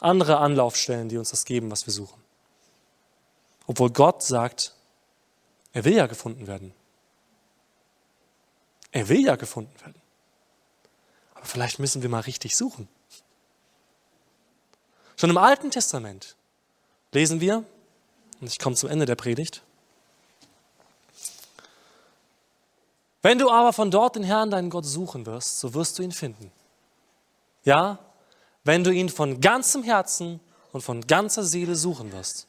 Andere 0.00 0.38
Anlaufstellen, 0.38 1.08
die 1.08 1.18
uns 1.18 1.30
das 1.30 1.44
geben, 1.44 1.70
was 1.70 1.86
wir 1.86 1.92
suchen. 1.92 2.20
Obwohl 3.66 3.90
Gott 3.90 4.22
sagt, 4.22 4.74
er 5.72 5.84
will 5.84 5.94
ja 5.94 6.06
gefunden 6.06 6.46
werden. 6.46 6.74
Er 8.90 9.08
will 9.08 9.20
ja 9.20 9.36
gefunden 9.36 9.78
werden. 9.80 10.00
Aber 11.34 11.46
vielleicht 11.46 11.78
müssen 11.78 12.02
wir 12.02 12.08
mal 12.08 12.20
richtig 12.20 12.56
suchen. 12.56 12.88
Schon 15.16 15.30
im 15.30 15.38
Alten 15.38 15.70
Testament 15.70 16.36
lesen 17.12 17.40
wir, 17.40 17.64
und 18.40 18.46
ich 18.48 18.58
komme 18.58 18.76
zum 18.76 18.88
Ende 18.88 19.06
der 19.06 19.14
Predigt, 19.14 19.62
Wenn 23.24 23.38
du 23.38 23.50
aber 23.50 23.72
von 23.72 23.90
dort 23.90 24.16
den 24.16 24.22
Herrn, 24.22 24.50
deinen 24.50 24.68
Gott, 24.68 24.84
suchen 24.84 25.24
wirst, 25.24 25.58
so 25.58 25.72
wirst 25.72 25.98
du 25.98 26.02
ihn 26.02 26.12
finden. 26.12 26.52
Ja, 27.64 27.98
wenn 28.64 28.84
du 28.84 28.90
ihn 28.90 29.08
von 29.08 29.40
ganzem 29.40 29.82
Herzen 29.82 30.40
und 30.72 30.82
von 30.82 31.00
ganzer 31.06 31.42
Seele 31.42 31.74
suchen 31.74 32.12
wirst. 32.12 32.46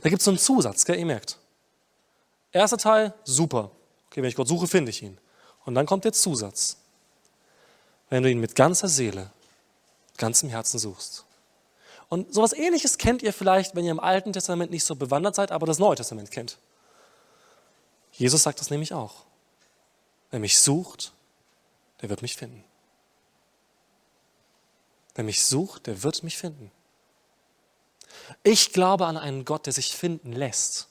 Da 0.00 0.08
gibt 0.08 0.20
es 0.20 0.24
so 0.26 0.30
einen 0.30 0.38
Zusatz, 0.38 0.84
gell? 0.84 0.96
ihr 0.96 1.04
merkt. 1.04 1.38
Erster 2.52 2.78
Teil, 2.78 3.12
super. 3.24 3.72
Okay, 4.06 4.22
wenn 4.22 4.28
ich 4.28 4.36
Gott 4.36 4.46
suche, 4.46 4.68
finde 4.68 4.90
ich 4.90 5.02
ihn. 5.02 5.18
Und 5.64 5.74
dann 5.74 5.84
kommt 5.84 6.04
der 6.04 6.12
Zusatz. 6.12 6.76
Wenn 8.10 8.22
du 8.22 8.30
ihn 8.30 8.38
mit 8.38 8.54
ganzer 8.54 8.86
Seele, 8.86 9.32
ganzem 10.18 10.48
Herzen 10.50 10.78
suchst. 10.78 11.24
Und 12.08 12.32
sowas 12.32 12.52
ähnliches 12.52 12.96
kennt 12.96 13.24
ihr 13.24 13.32
vielleicht, 13.32 13.74
wenn 13.74 13.84
ihr 13.84 13.90
im 13.90 13.98
Alten 13.98 14.32
Testament 14.32 14.70
nicht 14.70 14.84
so 14.84 14.94
bewandert 14.94 15.34
seid, 15.34 15.50
aber 15.50 15.66
das 15.66 15.80
Neue 15.80 15.96
Testament 15.96 16.30
kennt. 16.30 16.58
Jesus 18.12 18.42
sagt 18.42 18.60
das 18.60 18.70
nämlich 18.70 18.92
auch. 18.92 19.24
Wer 20.30 20.40
mich 20.40 20.58
sucht, 20.58 21.12
der 22.00 22.10
wird 22.10 22.22
mich 22.22 22.36
finden. 22.36 22.64
Wer 25.14 25.24
mich 25.24 25.44
sucht, 25.44 25.86
der 25.86 26.02
wird 26.02 26.22
mich 26.22 26.38
finden. 26.38 26.70
Ich 28.42 28.72
glaube 28.72 29.06
an 29.06 29.16
einen 29.16 29.44
Gott, 29.44 29.66
der 29.66 29.72
sich 29.72 29.94
finden 29.94 30.32
lässt. 30.32 30.88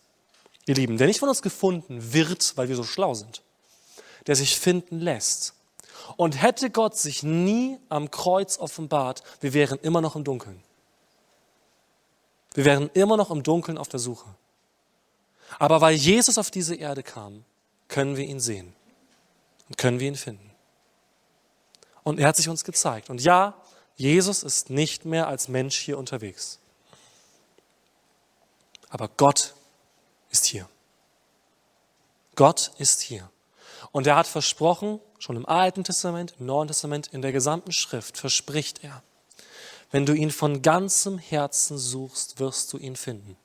Ihr 0.65 0.76
Lieben, 0.76 0.97
der 0.97 1.07
nicht 1.07 1.19
von 1.19 1.30
uns 1.30 1.41
gefunden 1.41 2.13
wird, 2.13 2.55
weil 2.55 2.69
wir 2.69 2.76
so 2.76 2.84
schlau 2.84 3.13
sind. 3.13 3.41
Der 4.28 4.36
sich 4.36 4.59
finden 4.59 4.99
lässt. 4.99 5.55
Und 6.17 6.41
hätte 6.41 6.69
Gott 6.69 6.97
sich 6.97 7.24
nie 7.24 7.80
am 7.89 8.11
Kreuz 8.11 8.57
offenbart, 8.57 9.24
wir 9.39 9.53
wären 9.53 9.80
immer 9.80 10.01
noch 10.01 10.15
im 10.15 10.24
Dunkeln. 10.24 10.61
Wir 12.53 12.65
wären 12.65 12.89
immer 12.93 13.17
noch 13.17 13.32
im 13.32 13.43
Dunkeln 13.43 13.78
auf 13.78 13.88
der 13.88 13.99
Suche. 13.99 14.28
Aber 15.59 15.81
weil 15.81 15.95
Jesus 15.95 16.37
auf 16.37 16.51
diese 16.51 16.75
Erde 16.75 17.03
kam, 17.03 17.43
können 17.87 18.17
wir 18.17 18.25
ihn 18.25 18.39
sehen 18.39 18.73
und 19.67 19.77
können 19.77 19.99
wir 19.99 20.07
ihn 20.07 20.15
finden. 20.15 20.51
Und 22.03 22.19
er 22.19 22.27
hat 22.27 22.35
sich 22.35 22.49
uns 22.49 22.63
gezeigt. 22.63 23.09
Und 23.09 23.21
ja, 23.21 23.55
Jesus 23.95 24.43
ist 24.43 24.69
nicht 24.69 25.05
mehr 25.05 25.27
als 25.27 25.47
Mensch 25.47 25.77
hier 25.77 25.97
unterwegs. 25.97 26.59
Aber 28.89 29.09
Gott 29.09 29.53
ist 30.31 30.45
hier. 30.45 30.67
Gott 32.35 32.71
ist 32.77 33.01
hier. 33.01 33.29
Und 33.91 34.07
er 34.07 34.15
hat 34.15 34.27
versprochen, 34.27 34.99
schon 35.19 35.35
im 35.35 35.45
Alten 35.45 35.83
Testament, 35.83 36.35
im 36.39 36.45
Neuen 36.45 36.67
Testament, 36.67 37.07
in 37.07 37.21
der 37.21 37.31
gesamten 37.31 37.71
Schrift 37.71 38.17
verspricht 38.17 38.83
er, 38.83 39.03
wenn 39.91 40.05
du 40.05 40.13
ihn 40.13 40.31
von 40.31 40.61
ganzem 40.61 41.17
Herzen 41.17 41.77
suchst, 41.77 42.39
wirst 42.39 42.71
du 42.71 42.77
ihn 42.77 42.95
finden. 42.95 43.37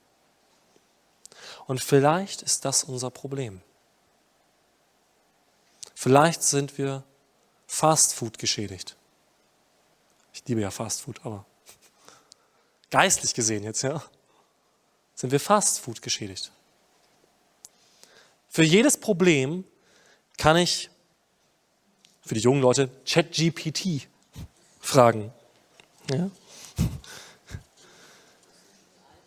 Und 1.67 1.81
vielleicht 1.81 2.43
ist 2.43 2.65
das 2.65 2.85
unser 2.85 3.11
Problem. 3.11 3.61
Vielleicht 5.95 6.43
sind 6.43 6.79
wir 6.79 7.03
Fastfood 7.67 8.39
geschädigt. 8.39 8.97
Ich 10.33 10.45
liebe 10.47 10.61
ja 10.61 10.71
Fastfood, 10.71 11.21
aber 11.25 11.45
geistlich 12.91 13.35
gesehen 13.35 13.65
jetzt, 13.65 13.83
ja, 13.83 14.03
sind 15.15 15.33
wir 15.33 15.41
Fastfood 15.41 16.03
geschädigt. 16.03 16.53
Für 18.49 18.63
jedes 18.63 18.99
Problem 18.99 19.65
kann 20.37 20.57
ich 20.57 20.91
für 22.21 22.35
die 22.35 22.41
jungen 22.41 22.61
Leute 22.61 22.91
ChatGPT 23.05 24.09
fragen. 24.81 25.33
Ja? 26.11 26.31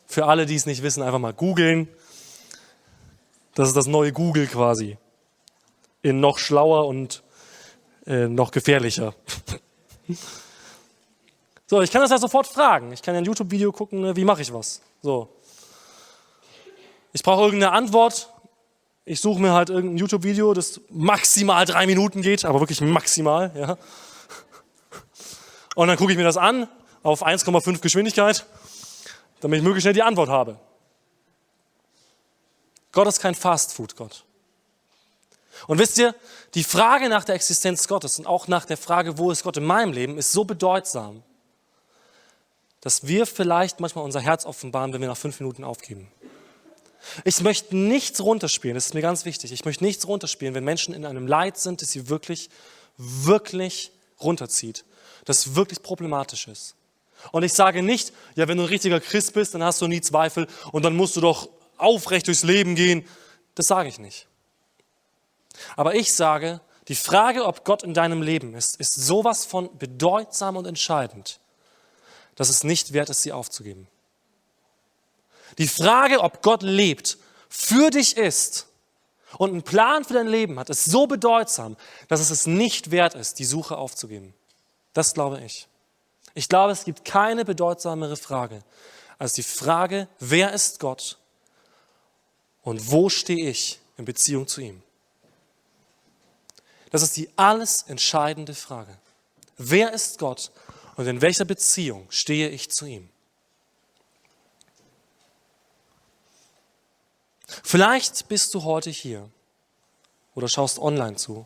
Für 0.07 0.25
alle, 0.25 0.45
die 0.45 0.55
es 0.55 0.65
nicht 0.65 0.81
wissen, 0.81 1.03
einfach 1.03 1.19
mal 1.19 1.33
googeln. 1.33 1.87
Das 3.59 3.67
ist 3.67 3.75
das 3.75 3.87
neue 3.87 4.13
Google 4.13 4.47
quasi. 4.47 4.97
In 6.01 6.21
noch 6.21 6.37
schlauer 6.37 6.87
und 6.87 7.23
äh, 8.07 8.29
noch 8.29 8.51
gefährlicher. 8.51 9.13
so, 11.67 11.81
ich 11.81 11.91
kann 11.91 12.01
das 12.01 12.09
ja 12.09 12.19
sofort 12.19 12.47
fragen. 12.47 12.93
Ich 12.93 13.01
kann 13.01 13.15
ja 13.15 13.19
ein 13.19 13.25
YouTube-Video 13.25 13.73
gucken, 13.73 13.99
ne, 13.99 14.15
wie 14.15 14.23
mache 14.23 14.41
ich 14.41 14.53
was. 14.53 14.79
So. 15.01 15.27
Ich 17.11 17.21
brauche 17.21 17.43
irgendeine 17.43 17.73
Antwort. 17.73 18.29
Ich 19.03 19.19
suche 19.19 19.41
mir 19.41 19.51
halt 19.51 19.69
irgendein 19.69 19.97
YouTube-Video, 19.97 20.53
das 20.53 20.79
maximal 20.89 21.65
drei 21.65 21.85
Minuten 21.85 22.21
geht, 22.21 22.45
aber 22.45 22.61
wirklich 22.61 22.79
maximal. 22.79 23.51
Ja. 23.55 23.77
Und 25.75 25.89
dann 25.89 25.97
gucke 25.97 26.13
ich 26.13 26.17
mir 26.17 26.23
das 26.23 26.37
an 26.37 26.69
auf 27.03 27.27
1,5 27.27 27.81
Geschwindigkeit, 27.81 28.45
damit 29.41 29.57
ich 29.57 29.63
möglichst 29.65 29.83
schnell 29.83 29.95
die 29.95 30.03
Antwort 30.03 30.29
habe. 30.29 30.61
Gott 32.91 33.07
ist 33.07 33.19
kein 33.19 33.35
Fastfood-Gott. 33.35 34.23
Und 35.67 35.79
wisst 35.79 35.97
ihr, 35.97 36.15
die 36.53 36.63
Frage 36.63 37.09
nach 37.09 37.23
der 37.23 37.35
Existenz 37.35 37.87
Gottes 37.87 38.17
und 38.17 38.25
auch 38.25 38.47
nach 38.47 38.65
der 38.65 38.77
Frage, 38.77 39.17
wo 39.17 39.31
ist 39.31 39.43
Gott 39.43 39.57
in 39.57 39.65
meinem 39.65 39.93
Leben, 39.93 40.17
ist 40.17 40.31
so 40.31 40.45
bedeutsam, 40.45 41.23
dass 42.81 43.07
wir 43.07 43.25
vielleicht 43.25 43.79
manchmal 43.79 44.05
unser 44.05 44.21
Herz 44.21 44.45
offenbaren, 44.45 44.93
wenn 44.93 45.01
wir 45.01 45.09
nach 45.09 45.17
fünf 45.17 45.39
Minuten 45.39 45.63
aufgeben. 45.63 46.09
Ich 47.23 47.41
möchte 47.41 47.75
nichts 47.75 48.21
runterspielen, 48.21 48.75
das 48.75 48.87
ist 48.87 48.93
mir 48.93 49.01
ganz 49.01 49.25
wichtig. 49.25 49.51
Ich 49.51 49.65
möchte 49.65 49.83
nichts 49.83 50.07
runterspielen, 50.07 50.53
wenn 50.53 50.63
Menschen 50.63 50.93
in 50.93 51.05
einem 51.05 51.27
Leid 51.27 51.57
sind, 51.57 51.81
das 51.81 51.91
sie 51.91 52.09
wirklich, 52.09 52.49
wirklich 52.97 53.91
runterzieht, 54.21 54.85
das 55.25 55.55
wirklich 55.55 55.81
problematisch 55.81 56.47
ist. 56.47 56.75
Und 57.31 57.43
ich 57.43 57.53
sage 57.53 57.83
nicht, 57.83 58.13
ja, 58.35 58.47
wenn 58.47 58.57
du 58.57 58.63
ein 58.63 58.69
richtiger 58.69 58.99
Christ 58.99 59.33
bist, 59.33 59.53
dann 59.53 59.63
hast 59.63 59.81
du 59.81 59.87
nie 59.87 60.01
Zweifel 60.01 60.47
und 60.71 60.83
dann 60.83 60.95
musst 60.95 61.15
du 61.17 61.21
doch 61.21 61.49
aufrecht 61.79 62.27
durchs 62.27 62.43
Leben 62.43 62.75
gehen. 62.75 63.07
Das 63.55 63.67
sage 63.67 63.89
ich 63.89 63.99
nicht. 63.99 64.27
Aber 65.75 65.95
ich 65.95 66.13
sage, 66.13 66.61
die 66.87 66.95
Frage, 66.95 67.45
ob 67.45 67.65
Gott 67.65 67.83
in 67.83 67.93
deinem 67.93 68.21
Leben 68.21 68.55
ist, 68.55 68.77
ist 68.77 68.95
sowas 68.95 69.45
von 69.45 69.77
bedeutsam 69.77 70.57
und 70.57 70.65
entscheidend, 70.65 71.39
dass 72.35 72.49
es 72.49 72.63
nicht 72.63 72.93
wert 72.93 73.09
ist, 73.09 73.21
sie 73.21 73.31
aufzugeben. 73.31 73.87
Die 75.57 75.67
Frage, 75.67 76.21
ob 76.21 76.41
Gott 76.41 76.63
lebt, 76.63 77.17
für 77.49 77.89
dich 77.89 78.15
ist 78.17 78.67
und 79.37 79.51
einen 79.51 79.63
Plan 79.63 80.03
für 80.03 80.13
dein 80.13 80.27
Leben 80.27 80.57
hat, 80.59 80.69
ist 80.69 80.85
so 80.85 81.07
bedeutsam, 81.07 81.75
dass 82.07 82.19
es 82.19 82.29
es 82.29 82.45
nicht 82.45 82.91
wert 82.91 83.15
ist, 83.15 83.39
die 83.39 83.45
Suche 83.45 83.77
aufzugeben. 83.77 84.33
Das 84.93 85.13
glaube 85.13 85.41
ich. 85.41 85.67
Ich 86.33 86.47
glaube, 86.47 86.71
es 86.71 86.85
gibt 86.85 87.05
keine 87.05 87.43
bedeutsamere 87.45 88.15
Frage 88.15 88.63
als 89.19 89.33
die 89.33 89.43
Frage, 89.43 90.07
wer 90.19 90.53
ist 90.53 90.79
Gott 90.79 91.18
und 92.63 92.91
wo 92.91 93.09
stehe 93.09 93.49
ich 93.49 93.79
in 93.97 94.05
Beziehung 94.05 94.47
zu 94.47 94.61
ihm? 94.61 94.81
Das 96.91 97.01
ist 97.01 97.17
die 97.17 97.29
alles 97.35 97.83
entscheidende 97.83 98.55
Frage. 98.55 98.97
Wer 99.57 99.93
ist 99.93 100.19
Gott 100.19 100.51
und 100.95 101.05
in 101.07 101.21
welcher 101.21 101.45
Beziehung 101.45 102.07
stehe 102.09 102.49
ich 102.49 102.71
zu 102.71 102.85
ihm? 102.85 103.09
Vielleicht 107.63 108.27
bist 108.27 108.53
du 108.53 108.63
heute 108.63 108.89
hier 108.89 109.29
oder 110.35 110.47
schaust 110.47 110.79
online 110.79 111.15
zu 111.15 111.45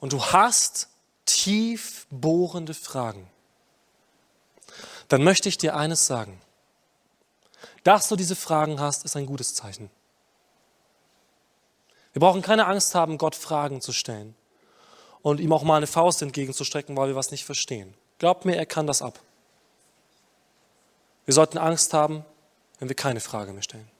und 0.00 0.12
du 0.12 0.24
hast 0.24 0.88
tief 1.24 2.06
bohrende 2.10 2.74
Fragen. 2.74 3.30
Dann 5.08 5.22
möchte 5.22 5.48
ich 5.48 5.58
dir 5.58 5.76
eines 5.76 6.06
sagen. 6.06 6.40
Dass 7.82 8.08
du 8.08 8.16
diese 8.16 8.36
Fragen 8.36 8.80
hast, 8.80 9.04
ist 9.04 9.16
ein 9.16 9.26
gutes 9.26 9.54
Zeichen. 9.54 9.90
Wir 12.14 12.20
brauchen 12.20 12.42
keine 12.42 12.66
Angst 12.66 12.94
haben, 12.94 13.18
Gott 13.18 13.34
Fragen 13.34 13.80
zu 13.80 13.92
stellen 13.92 14.36
und 15.20 15.40
ihm 15.40 15.52
auch 15.52 15.64
mal 15.64 15.76
eine 15.76 15.88
Faust 15.88 16.22
entgegenzustrecken, 16.22 16.96
weil 16.96 17.08
wir 17.08 17.16
was 17.16 17.32
nicht 17.32 17.44
verstehen. 17.44 17.92
Glaubt 18.18 18.44
mir, 18.44 18.56
er 18.56 18.66
kann 18.66 18.86
das 18.86 19.02
ab. 19.02 19.18
Wir 21.24 21.34
sollten 21.34 21.58
Angst 21.58 21.92
haben, 21.92 22.24
wenn 22.78 22.88
wir 22.88 22.94
keine 22.94 23.18
Frage 23.18 23.52
mehr 23.52 23.64
stellen. 23.64 23.90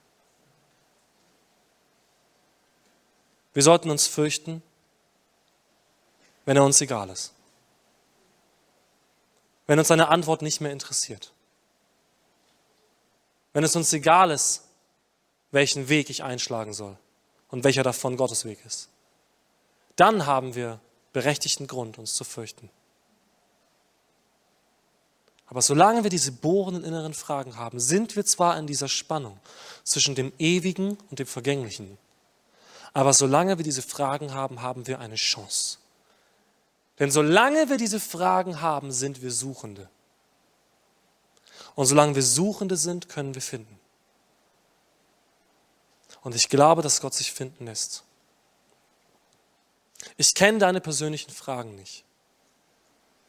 Wir 3.53 3.65
sollten 3.65 3.91
uns 3.91 4.07
fürchten, 4.07 4.63
wenn 6.45 6.57
er 6.57 6.65
uns 6.65 6.81
egal 6.81 7.11
ist. 7.11 7.33
Wenn 9.67 9.79
uns 9.81 9.89
seine 9.89 10.09
Antwort 10.09 10.43
nicht 10.43 10.61
mehr 10.61 10.71
interessiert. 10.71 11.33
Wenn 13.53 13.65
es 13.65 13.75
uns 13.75 13.93
egal 13.93 14.31
ist, 14.31 14.63
welchen 15.51 15.89
Weg 15.89 16.11
ich 16.11 16.23
einschlagen 16.23 16.75
soll 16.75 16.97
und 17.55 17.63
welcher 17.63 17.85
davon 17.85 18.17
Gottes 18.17 18.45
Weg 18.45 18.59
ist. 18.67 18.89
Dann 19.95 20.27
haben 20.27 20.57
wir 20.57 20.81
berechtigten 21.13 21.69
Grund, 21.69 21.99
uns 21.99 22.15
zu 22.15 22.25
fürchten. 22.25 22.69
Aber 25.47 25.63
solange 25.63 26.03
wir 26.03 26.11
diese 26.11 26.33
bohrenden 26.33 26.83
inneren 26.83 27.15
Fragen 27.15 27.57
haben, 27.57 27.79
sind 27.79 28.17
wir 28.17 28.25
zwar 28.25 28.59
in 28.59 28.67
dieser 28.67 28.89
Spannung 28.89 29.39
zwischen 29.85 30.17
dem 30.17 30.33
Ewigen 30.41 30.99
und 31.11 31.21
dem 31.21 31.29
Vergänglichen, 31.29 31.97
aber 32.93 33.13
solange 33.13 33.57
wir 33.57 33.65
diese 33.65 33.83
Fragen 33.83 34.35
haben, 34.35 34.61
haben 34.61 34.89
wir 34.89 34.99
eine 34.99 35.15
Chance. 35.15 35.79
Denn 36.99 37.13
solange 37.13 37.69
wir 37.69 37.77
diese 37.77 38.01
Fragen 38.01 38.63
haben, 38.63 38.91
sind 38.91 39.23
wir 39.23 39.31
Suchende. 39.31 39.89
Und 41.77 41.87
solange 41.87 42.17
wir 42.17 42.23
Suchende 42.25 42.77
sind, 42.77 43.09
können 43.09 43.37
wir 43.37 43.43
finden. 43.43 43.79
Und 46.25 46.35
ich 46.35 46.49
glaube, 46.49 46.83
dass 46.83 47.01
Gott 47.01 47.15
sich 47.15 47.33
finden 47.33 47.67
lässt. 47.67 48.03
Ich 50.17 50.35
kenne 50.35 50.59
deine 50.59 50.81
persönlichen 50.81 51.31
Fragen 51.31 51.77
nicht. 51.77 52.05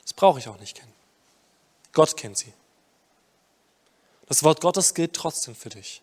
Das 0.03 0.13
brauche 0.13 0.39
ich 0.39 0.47
auch 0.47 0.57
nicht 0.59 0.77
kennen. 0.77 0.93
Gott 1.91 2.15
kennt 2.17 2.37
sie. 2.37 2.53
Das 4.27 4.43
Wort 4.43 4.61
Gottes 4.61 4.93
gilt 4.93 5.13
trotzdem 5.13 5.55
für 5.55 5.69
dich. 5.69 6.01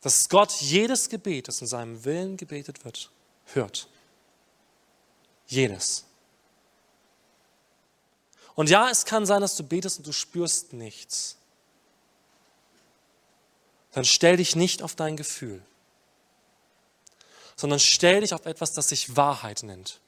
Dass 0.00 0.28
Gott 0.28 0.52
jedes 0.60 1.08
Gebet, 1.08 1.46
das 1.46 1.60
in 1.60 1.66
seinem 1.66 2.04
Willen 2.04 2.36
gebetet 2.36 2.84
wird, 2.84 3.10
hört. 3.52 3.88
Jedes. 5.46 6.04
Und 8.54 8.70
ja, 8.70 8.90
es 8.90 9.04
kann 9.04 9.26
sein, 9.26 9.42
dass 9.42 9.56
du 9.56 9.62
betest 9.62 9.98
und 9.98 10.06
du 10.06 10.12
spürst 10.12 10.72
nichts 10.72 11.36
dann 13.92 14.04
stell 14.04 14.36
dich 14.36 14.56
nicht 14.56 14.82
auf 14.82 14.94
dein 14.94 15.16
Gefühl, 15.16 15.62
sondern 17.56 17.78
stell 17.78 18.22
dich 18.22 18.34
auf 18.34 18.46
etwas, 18.46 18.72
das 18.72 18.88
sich 18.88 19.16
Wahrheit 19.16 19.62
nennt. 19.62 20.00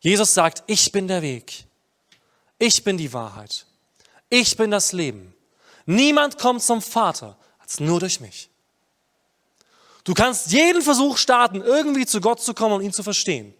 Jesus 0.00 0.34
sagt, 0.34 0.64
ich 0.66 0.92
bin 0.92 1.08
der 1.08 1.22
Weg, 1.22 1.64
ich 2.58 2.84
bin 2.84 2.98
die 2.98 3.12
Wahrheit, 3.12 3.66
ich 4.28 4.56
bin 4.56 4.70
das 4.70 4.92
Leben. 4.92 5.34
Niemand 5.86 6.38
kommt 6.38 6.62
zum 6.62 6.82
Vater 6.82 7.36
als 7.58 7.80
nur 7.80 8.00
durch 8.00 8.20
mich. 8.20 8.50
Du 10.04 10.12
kannst 10.12 10.52
jeden 10.52 10.82
Versuch 10.82 11.16
starten, 11.16 11.62
irgendwie 11.62 12.04
zu 12.04 12.20
Gott 12.20 12.40
zu 12.40 12.52
kommen 12.52 12.74
und 12.74 12.82
ihn 12.82 12.92
zu 12.92 13.02
verstehen. 13.02 13.54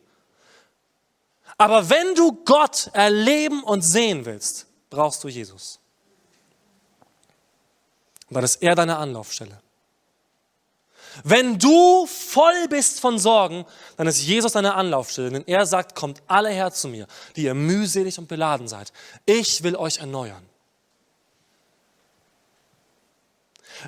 Aber 1.56 1.88
wenn 1.88 2.14
du 2.14 2.32
Gott 2.44 2.90
erleben 2.92 3.62
und 3.62 3.82
sehen 3.82 4.24
willst, 4.24 4.66
brauchst 4.90 5.24
du 5.24 5.28
Jesus. 5.28 5.80
Und 8.28 8.34
dann 8.34 8.44
ist 8.44 8.62
er 8.62 8.74
deine 8.74 8.96
Anlaufstelle. 8.96 9.60
Wenn 11.22 11.58
du 11.58 12.06
voll 12.06 12.68
bist 12.68 13.00
von 13.00 13.18
Sorgen, 13.18 13.64
dann 13.96 14.06
ist 14.08 14.22
Jesus 14.22 14.52
deine 14.52 14.74
Anlaufstelle, 14.74 15.30
denn 15.30 15.44
er 15.46 15.64
sagt, 15.64 15.94
kommt 15.94 16.22
alle 16.26 16.48
her 16.50 16.72
zu 16.72 16.88
mir, 16.88 17.06
die 17.36 17.44
ihr 17.44 17.54
mühselig 17.54 18.18
und 18.18 18.26
beladen 18.26 18.66
seid. 18.66 18.92
Ich 19.24 19.62
will 19.62 19.76
euch 19.76 19.98
erneuern. 19.98 20.44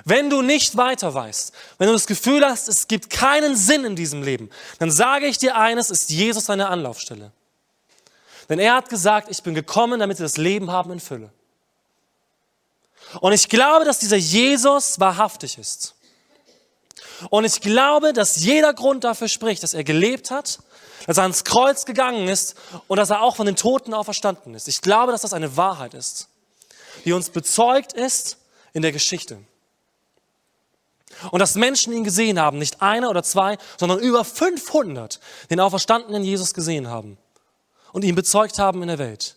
Wenn 0.05 0.29
du 0.29 0.41
nicht 0.41 0.77
weiter 0.77 1.13
weißt, 1.13 1.53
wenn 1.77 1.87
du 1.87 1.93
das 1.93 2.07
Gefühl 2.07 2.45
hast, 2.45 2.67
es 2.67 2.87
gibt 2.87 3.09
keinen 3.09 3.55
Sinn 3.55 3.83
in 3.83 3.95
diesem 3.95 4.21
Leben, 4.21 4.49
dann 4.79 4.91
sage 4.91 5.25
ich 5.27 5.37
dir 5.37 5.55
eines, 5.57 5.89
ist 5.89 6.09
Jesus 6.09 6.45
deine 6.45 6.67
Anlaufstelle. 6.67 7.31
Denn 8.47 8.59
er 8.59 8.75
hat 8.75 8.89
gesagt, 8.89 9.29
ich 9.29 9.43
bin 9.43 9.55
gekommen, 9.55 9.99
damit 9.99 10.17
sie 10.17 10.23
das 10.23 10.37
Leben 10.37 10.71
haben 10.71 10.91
in 10.91 10.99
Fülle. 10.99 11.31
Und 13.21 13.33
ich 13.33 13.49
glaube, 13.49 13.85
dass 13.85 13.99
dieser 13.99 14.17
Jesus 14.17 14.99
wahrhaftig 14.99 15.57
ist. 15.57 15.95
Und 17.29 17.45
ich 17.45 17.61
glaube, 17.61 18.13
dass 18.13 18.37
jeder 18.37 18.73
Grund 18.73 19.03
dafür 19.03 19.27
spricht, 19.27 19.63
dass 19.63 19.73
er 19.73 19.83
gelebt 19.83 20.29
hat, 20.29 20.59
dass 21.07 21.17
er 21.17 21.23
ans 21.23 21.43
Kreuz 21.43 21.85
gegangen 21.85 22.27
ist 22.27 22.55
und 22.87 22.97
dass 22.97 23.09
er 23.09 23.21
auch 23.21 23.35
von 23.35 23.45
den 23.45 23.55
Toten 23.55 23.93
auferstanden 23.93 24.53
ist. 24.53 24.67
Ich 24.67 24.81
glaube, 24.81 25.11
dass 25.11 25.21
das 25.21 25.33
eine 25.33 25.57
Wahrheit 25.57 25.93
ist, 25.93 26.27
die 27.05 27.13
uns 27.13 27.29
bezeugt 27.29 27.93
ist 27.93 28.37
in 28.73 28.81
der 28.81 28.91
Geschichte. 28.91 29.39
Und 31.31 31.39
dass 31.39 31.55
Menschen 31.55 31.93
ihn 31.93 32.03
gesehen 32.03 32.39
haben, 32.39 32.59
nicht 32.59 32.81
einer 32.81 33.09
oder 33.09 33.23
zwei, 33.23 33.57
sondern 33.77 33.99
über 33.99 34.23
500 34.23 35.19
den 35.49 35.59
auferstandenen 35.59 36.23
Jesus 36.23 36.53
gesehen 36.53 36.89
haben 36.89 37.17
und 37.93 38.03
ihn 38.03 38.13
bezeugt 38.13 38.59
haben 38.59 38.81
in 38.81 38.89
der 38.89 38.99
Welt. 38.99 39.36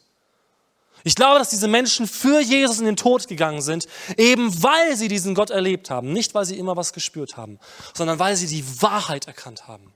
Ich 1.05 1.15
glaube, 1.15 1.39
dass 1.39 1.49
diese 1.49 1.69
Menschen 1.69 2.07
für 2.07 2.41
Jesus 2.41 2.79
in 2.79 2.85
den 2.85 2.97
Tod 2.97 3.27
gegangen 3.29 3.63
sind, 3.63 3.87
eben 4.17 4.63
weil 4.63 4.97
sie 4.97 5.09
diesen 5.09 5.35
Gott 5.35 5.51
erlebt 5.51 5.91
haben, 5.91 6.13
nicht 6.13 6.35
weil 6.35 6.45
sie 6.45 6.59
immer 6.59 6.77
was 6.77 6.93
gespürt 6.93 7.37
haben, 7.37 7.59
sondern 7.95 8.19
weil 8.19 8.37
sie 8.37 8.47
die 8.47 8.83
Wahrheit 8.83 9.27
erkannt 9.27 9.67
haben. 9.67 9.93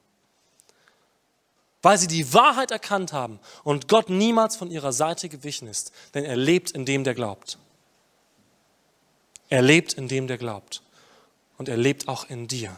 Weil 1.83 1.99
sie 1.99 2.07
die 2.07 2.33
Wahrheit 2.33 2.71
erkannt 2.71 3.13
haben 3.13 3.39
und 3.63 3.89
Gott 3.89 4.09
niemals 4.09 4.57
von 4.57 4.71
ihrer 4.71 4.93
Seite 4.93 5.29
gewichen 5.29 5.69
ist, 5.69 5.93
denn 6.15 6.25
er 6.25 6.37
lebt 6.37 6.71
in 6.71 6.87
dem, 6.87 7.05
der 7.05 7.15
glaubt. 7.15 7.59
Er 9.51 9.63
lebt 9.63 9.93
in 9.93 10.09
dem, 10.09 10.27
der 10.27 10.39
glaubt. 10.39 10.83
Und 11.59 11.69
er 11.69 11.77
lebt 11.77 12.09
auch 12.09 12.29
in 12.29 12.49
dir, 12.49 12.77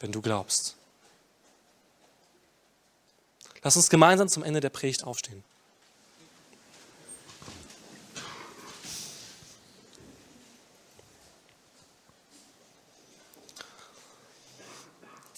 wenn 0.00 0.12
du 0.12 0.22
glaubst. 0.22 0.76
Lass 3.62 3.76
uns 3.76 3.90
gemeinsam 3.90 4.28
zum 4.28 4.44
Ende 4.44 4.60
der 4.60 4.70
Predigt 4.70 5.04
aufstehen. 5.04 5.44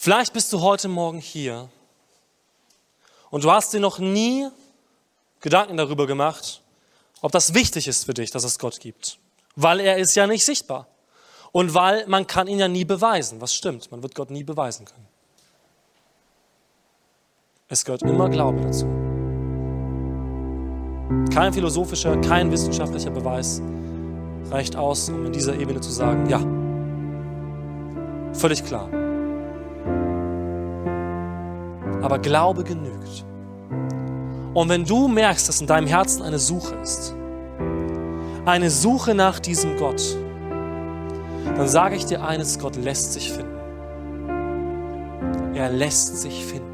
Vielleicht 0.02 0.32
bist 0.32 0.50
du 0.50 0.62
heute 0.62 0.88
Morgen 0.88 1.18
hier 1.18 1.68
und 3.28 3.44
du 3.44 3.50
hast 3.50 3.74
dir 3.74 3.80
noch 3.80 3.98
nie 3.98 4.48
Gedanken 5.40 5.76
darüber 5.76 6.06
gemacht, 6.06 6.62
ob 7.20 7.32
das 7.32 7.52
wichtig 7.52 7.86
ist 7.86 8.06
für 8.06 8.14
dich, 8.14 8.30
dass 8.30 8.42
es 8.44 8.58
Gott 8.58 8.80
gibt. 8.80 9.18
Weil 9.56 9.78
er 9.78 9.98
ist 9.98 10.14
ja 10.14 10.26
nicht 10.26 10.42
sichtbar. 10.42 10.86
Und 11.52 11.74
weil 11.74 12.06
man 12.06 12.26
kann 12.26 12.46
ihn 12.46 12.58
ja 12.58 12.66
nie 12.66 12.86
beweisen. 12.86 13.42
Was 13.42 13.54
stimmt, 13.54 13.90
man 13.90 14.02
wird 14.02 14.14
Gott 14.14 14.30
nie 14.30 14.42
beweisen 14.42 14.86
können. 14.86 15.06
Es 17.68 17.84
gehört 17.84 18.00
immer 18.00 18.30
Glaube 18.30 18.62
dazu. 18.62 18.86
Kein 21.30 21.52
philosophischer, 21.52 22.18
kein 22.22 22.50
wissenschaftlicher 22.50 23.10
Beweis 23.10 23.60
reicht 24.50 24.76
aus, 24.76 25.10
um 25.10 25.26
in 25.26 25.32
dieser 25.32 25.56
Ebene 25.56 25.82
zu 25.82 25.90
sagen, 25.90 26.26
ja, 26.30 26.40
völlig 28.32 28.64
klar. 28.64 28.99
Aber 32.02 32.18
Glaube 32.18 32.64
genügt. 32.64 33.24
Und 34.54 34.68
wenn 34.68 34.84
du 34.84 35.08
merkst, 35.08 35.48
dass 35.48 35.60
in 35.60 35.66
deinem 35.66 35.86
Herzen 35.86 36.22
eine 36.22 36.38
Suche 36.38 36.74
ist, 36.76 37.14
eine 38.44 38.70
Suche 38.70 39.14
nach 39.14 39.38
diesem 39.38 39.76
Gott, 39.76 40.16
dann 41.56 41.68
sage 41.68 41.96
ich 41.96 42.06
dir 42.06 42.24
eines, 42.24 42.58
Gott 42.58 42.76
lässt 42.76 43.12
sich 43.12 43.32
finden. 43.32 43.60
Er 45.54 45.70
lässt 45.70 46.16
sich 46.20 46.44
finden. 46.44 46.66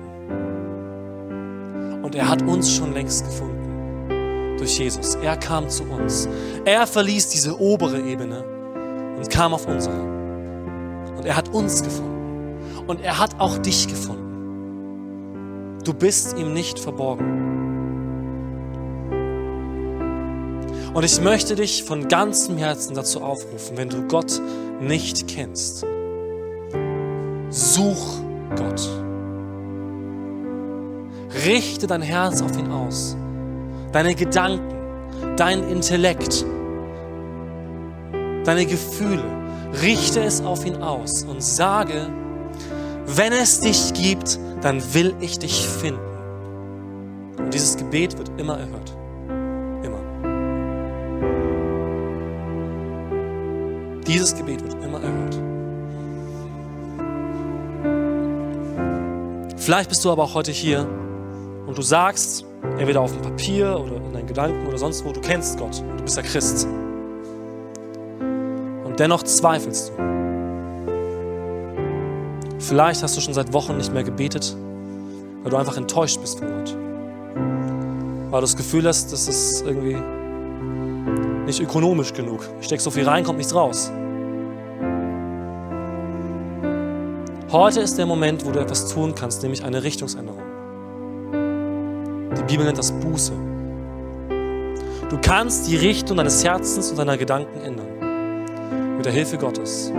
Und 2.02 2.14
er 2.14 2.28
hat 2.28 2.42
uns 2.42 2.72
schon 2.72 2.94
längst 2.94 3.24
gefunden 3.26 4.56
durch 4.58 4.78
Jesus. 4.78 5.16
Er 5.16 5.36
kam 5.36 5.68
zu 5.68 5.84
uns. 5.84 6.28
Er 6.64 6.86
verließ 6.86 7.28
diese 7.30 7.60
obere 7.60 8.00
Ebene 8.00 8.44
und 9.16 9.28
kam 9.28 9.52
auf 9.54 9.66
unsere. 9.66 10.00
Und 11.16 11.24
er 11.24 11.36
hat 11.36 11.48
uns 11.50 11.82
gefunden. 11.82 12.14
Und 12.86 13.00
er 13.00 13.18
hat 13.18 13.38
auch 13.38 13.58
dich 13.58 13.88
gefunden. 13.88 14.25
Du 15.86 15.94
bist 15.94 16.36
ihm 16.36 16.52
nicht 16.52 16.80
verborgen. 16.80 17.44
Und 20.92 21.04
ich 21.04 21.20
möchte 21.20 21.54
dich 21.54 21.84
von 21.84 22.08
ganzem 22.08 22.56
Herzen 22.56 22.96
dazu 22.96 23.22
aufrufen, 23.22 23.76
wenn 23.76 23.88
du 23.88 24.02
Gott 24.08 24.42
nicht 24.80 25.28
kennst, 25.28 25.86
such 27.50 28.18
Gott. 28.56 28.88
Richte 31.46 31.86
dein 31.86 32.02
Herz 32.02 32.42
auf 32.42 32.58
ihn 32.58 32.72
aus, 32.72 33.16
deine 33.92 34.16
Gedanken, 34.16 34.74
dein 35.36 35.62
Intellekt, 35.68 36.44
deine 38.42 38.66
Gefühle. 38.66 39.22
Richte 39.82 40.20
es 40.20 40.40
auf 40.40 40.66
ihn 40.66 40.82
aus 40.82 41.22
und 41.22 41.40
sage, 41.44 42.08
wenn 43.06 43.32
es 43.32 43.60
dich 43.60 43.92
gibt, 43.92 44.40
dann 44.66 44.82
will 44.94 45.14
ich 45.20 45.38
dich 45.38 45.64
finden. 45.64 46.00
Und 47.38 47.54
dieses 47.54 47.76
Gebet 47.76 48.18
wird 48.18 48.32
immer 48.36 48.58
erhört. 48.58 48.96
Immer. 49.84 50.00
Dieses 54.04 54.34
Gebet 54.34 54.64
wird 54.64 54.74
immer 54.82 55.00
erhört. 55.00 55.36
Vielleicht 59.56 59.88
bist 59.88 60.04
du 60.04 60.10
aber 60.10 60.24
auch 60.24 60.34
heute 60.34 60.50
hier 60.50 60.80
und 60.80 61.78
du 61.78 61.82
sagst, 61.82 62.44
entweder 62.76 63.02
auf 63.02 63.12
dem 63.12 63.22
Papier 63.22 63.78
oder 63.78 63.98
in 64.04 64.12
deinen 64.12 64.26
Gedanken 64.26 64.66
oder 64.66 64.78
sonst 64.78 65.04
wo, 65.04 65.12
du 65.12 65.20
kennst 65.20 65.60
Gott 65.60 65.78
und 65.78 66.00
du 66.00 66.02
bist 66.02 66.16
ja 66.16 66.24
Christ. 66.24 66.66
Und 68.84 68.96
dennoch 68.98 69.22
zweifelst 69.22 69.92
du. 69.96 70.15
Vielleicht 72.68 73.00
hast 73.04 73.16
du 73.16 73.20
schon 73.20 73.32
seit 73.32 73.52
Wochen 73.52 73.76
nicht 73.76 73.94
mehr 73.94 74.02
gebetet, 74.02 74.56
weil 75.42 75.50
du 75.52 75.56
einfach 75.56 75.76
enttäuscht 75.76 76.20
bist 76.20 76.40
von 76.40 76.48
Gott. 76.48 76.76
Weil 78.32 78.40
du 78.40 78.44
das 78.44 78.56
Gefühl 78.56 78.88
hast, 78.88 79.12
das 79.12 79.28
ist 79.28 79.64
irgendwie 79.64 79.96
nicht 81.46 81.60
ökonomisch 81.60 82.12
genug. 82.12 82.40
Ich 82.58 82.66
stecke 82.66 82.82
so 82.82 82.90
viel 82.90 83.08
rein, 83.08 83.22
kommt 83.22 83.38
nichts 83.38 83.54
raus. 83.54 83.92
Heute 87.52 87.80
ist 87.80 87.96
der 87.98 88.06
Moment, 88.06 88.44
wo 88.44 88.50
du 88.50 88.58
etwas 88.58 88.92
tun 88.92 89.14
kannst, 89.14 89.44
nämlich 89.44 89.64
eine 89.64 89.84
Richtungsänderung. 89.84 90.42
Die 92.36 92.42
Bibel 92.48 92.66
nennt 92.66 92.78
das 92.78 92.90
Buße. 92.90 93.32
Du 95.08 95.18
kannst 95.22 95.68
die 95.68 95.76
Richtung 95.76 96.16
deines 96.16 96.44
Herzens 96.44 96.90
und 96.90 96.98
deiner 96.98 97.16
Gedanken 97.16 97.60
ändern. 97.60 98.96
Mit 98.96 99.06
der 99.06 99.12
Hilfe 99.12 99.38
Gottes. 99.38 99.92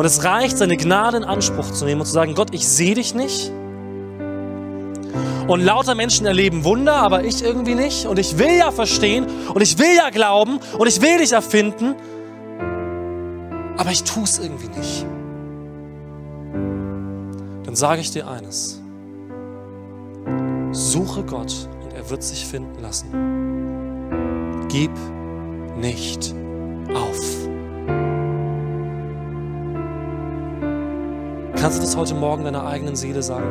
Und 0.00 0.06
es 0.06 0.24
reicht, 0.24 0.56
seine 0.56 0.78
Gnade 0.78 1.18
in 1.18 1.24
Anspruch 1.24 1.72
zu 1.72 1.84
nehmen 1.84 2.00
und 2.00 2.06
zu 2.06 2.14
sagen, 2.14 2.34
Gott, 2.34 2.54
ich 2.54 2.66
sehe 2.66 2.94
dich 2.94 3.14
nicht. 3.14 3.52
Und 5.46 5.60
lauter 5.60 5.94
Menschen 5.94 6.24
erleben 6.24 6.64
Wunder, 6.64 6.94
aber 6.94 7.22
ich 7.24 7.44
irgendwie 7.44 7.74
nicht. 7.74 8.06
Und 8.06 8.18
ich 8.18 8.38
will 8.38 8.56
ja 8.56 8.70
verstehen 8.70 9.26
und 9.52 9.60
ich 9.60 9.78
will 9.78 9.94
ja 9.94 10.08
glauben 10.08 10.58
und 10.78 10.86
ich 10.86 11.02
will 11.02 11.18
dich 11.18 11.32
erfinden, 11.32 11.96
aber 13.76 13.90
ich 13.90 14.02
tue 14.04 14.22
es 14.22 14.38
irgendwie 14.38 14.68
nicht. 14.68 15.04
Dann 17.66 17.76
sage 17.76 18.00
ich 18.00 18.10
dir 18.10 18.26
eines. 18.26 18.80
Suche 20.72 21.24
Gott 21.24 21.68
und 21.84 21.92
er 21.92 22.08
wird 22.08 22.22
sich 22.22 22.46
finden 22.46 22.80
lassen. 22.80 24.64
Gib 24.70 24.92
nicht 25.76 26.34
auf. 26.94 27.39
Kannst 31.60 31.76
du 31.76 31.82
das 31.82 31.94
heute 31.94 32.14
Morgen 32.14 32.44
deiner 32.44 32.66
eigenen 32.66 32.96
Seele 32.96 33.22
sagen? 33.22 33.44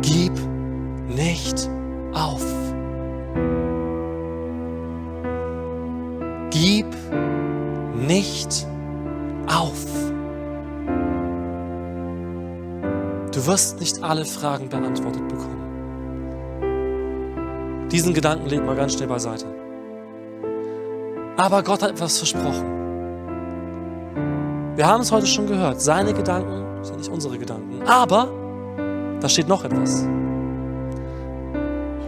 Gib 0.00 0.32
nicht 1.08 1.68
auf. 2.14 2.44
Gib 6.50 6.86
nicht 7.96 8.64
auf. 9.48 9.84
Du 13.32 13.46
wirst 13.48 13.80
nicht 13.80 14.00
alle 14.00 14.24
Fragen 14.24 14.68
beantwortet 14.68 15.26
bekommen. 15.26 15.58
Diesen 17.90 18.14
Gedanken 18.14 18.48
leg 18.48 18.64
mal 18.64 18.76
ganz 18.76 18.94
schnell 18.94 19.08
beiseite. 19.08 19.46
Aber 21.36 21.64
Gott 21.64 21.82
hat 21.82 21.90
etwas 21.90 22.18
versprochen. 22.18 22.87
Wir 24.78 24.86
haben 24.86 25.00
es 25.00 25.10
heute 25.10 25.26
schon 25.26 25.48
gehört. 25.48 25.80
Seine 25.80 26.14
Gedanken 26.14 26.84
sind 26.84 26.98
nicht 26.98 27.10
unsere 27.10 27.36
Gedanken. 27.36 27.82
Aber 27.82 28.28
da 29.20 29.28
steht 29.28 29.48
noch 29.48 29.64
etwas. 29.64 30.06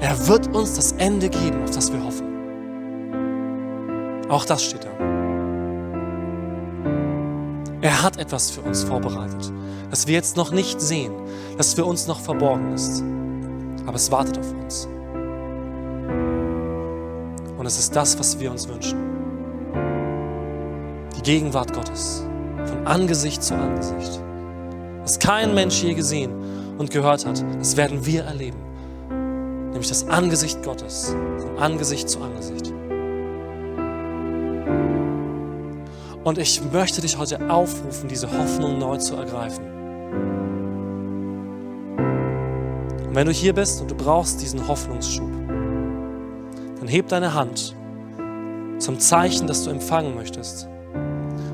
Er 0.01 0.29
wird 0.29 0.55
uns 0.55 0.77
das 0.77 0.93
Ende 0.93 1.29
geben, 1.29 1.65
auf 1.65 1.73
das 1.73 1.93
wir 1.93 2.01
hoffen. 2.05 2.29
Auch 4.29 4.45
das 4.45 4.63
steht 4.63 4.85
da. 4.85 4.91
Er 7.81 8.05
hat 8.05 8.19
etwas 8.19 8.53
für 8.53 8.61
uns 8.61 8.85
vorbereitet, 8.85 9.53
das 9.91 10.07
wir 10.07 10.15
jetzt 10.15 10.37
noch 10.37 10.53
nicht 10.53 10.81
sehen, 10.81 11.13
das 11.59 11.75
für 11.75 11.85
uns 11.85 12.07
noch 12.07 12.21
verborgen 12.21 12.73
ist. 12.73 13.03
Aber 13.85 13.97
es 13.97 14.13
wartet 14.13 14.39
auf 14.39 14.53
uns. 14.53 14.87
Und 17.59 17.67
es 17.67 17.81
ist 17.81 17.97
das, 17.97 18.17
was 18.17 18.39
wir 18.39 18.53
uns 18.53 18.69
wünschen. 18.69 18.97
Die 21.17 21.23
Gegenwart 21.23 21.73
Gottes, 21.73 22.30
von 22.67 22.87
Angesicht 22.87 23.43
zu 23.43 23.55
Angesicht. 23.55 24.21
Was 25.03 25.19
kein 25.19 25.55
Mensch 25.55 25.83
je 25.83 25.95
gesehen 25.95 26.33
und 26.79 26.91
gehört 26.91 27.27
hat, 27.27 27.45
das 27.59 27.77
werden 27.77 28.05
wir 28.07 28.25
erleben. 28.25 28.59
Nämlich 29.71 29.89
das 29.89 30.09
Angesicht 30.09 30.63
Gottes, 30.63 31.15
von 31.39 31.59
Angesicht 31.59 32.09
zu 32.09 32.21
Angesicht. 32.21 32.73
Und 36.23 36.39
ich 36.39 36.61
möchte 36.73 37.01
dich 37.01 37.17
heute 37.17 37.51
aufrufen, 37.51 38.09
diese 38.09 38.31
Hoffnung 38.31 38.79
neu 38.79 38.99
zu 38.99 39.17
ergreifen. 39.17 39.65
Und 43.09 43.15
wenn 43.15 43.27
du 43.27 43.33
hier 43.33 43.55
bist 43.55 43.81
und 43.81 43.91
du 43.91 43.95
brauchst 43.95 44.41
diesen 44.43 44.69
Hoffnungsschub, 44.69 45.31
dann 46.79 46.89
heb 46.89 47.09
deine 47.09 47.35
Hand 47.35 47.75
zum 48.79 48.99
Zeichen, 48.99 49.47
dass 49.47 49.65
du 49.65 49.71
empfangen 49.71 50.15
möchtest. 50.15 50.69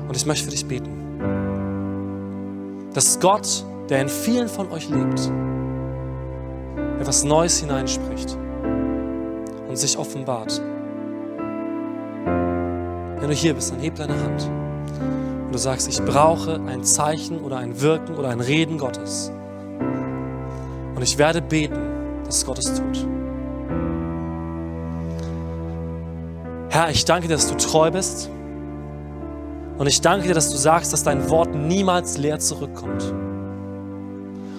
Und 0.07 0.15
ich 0.15 0.25
möchte 0.25 0.45
für 0.45 0.51
dich 0.51 0.65
beten. 0.65 0.96
Dass 2.97 3.19
Gott, 3.19 3.63
der 3.89 4.01
in 4.01 4.09
vielen 4.09 4.47
von 4.47 4.71
euch 4.71 4.89
lebt, 4.89 5.31
etwas 6.99 7.23
Neues 7.23 7.59
hineinspricht 7.59 8.35
und 9.69 9.77
sich 9.77 9.99
offenbart. 9.99 10.59
Wenn 12.25 13.29
du 13.29 13.35
hier 13.35 13.53
bist, 13.53 13.71
dann 13.71 13.81
heb 13.81 13.97
deine 13.97 14.19
Hand 14.19 14.49
und 15.45 15.51
du 15.51 15.59
sagst, 15.59 15.87
ich 15.87 16.03
brauche 16.05 16.55
ein 16.55 16.83
Zeichen 16.83 17.39
oder 17.41 17.57
ein 17.57 17.79
Wirken 17.79 18.15
oder 18.15 18.29
ein 18.29 18.39
Reden 18.39 18.79
Gottes. 18.79 19.31
Und 20.95 21.03
ich 21.03 21.19
werde 21.19 21.43
beten, 21.43 22.23
dass 22.25 22.47
Gott 22.47 22.57
es 22.57 22.73
tut. 22.73 23.07
Herr, 26.69 26.89
ich 26.89 27.05
danke 27.05 27.27
dir, 27.27 27.35
dass 27.35 27.47
du 27.47 27.57
treu 27.57 27.91
bist. 27.91 28.31
Und 29.77 29.87
ich 29.87 30.01
danke 30.01 30.27
dir, 30.27 30.33
dass 30.33 30.49
du 30.49 30.57
sagst, 30.57 30.91
dass 30.91 31.03
dein 31.03 31.29
Wort 31.29 31.53
niemals 31.53 32.17
leer 32.17 32.39
zurückkommt. 32.39 33.13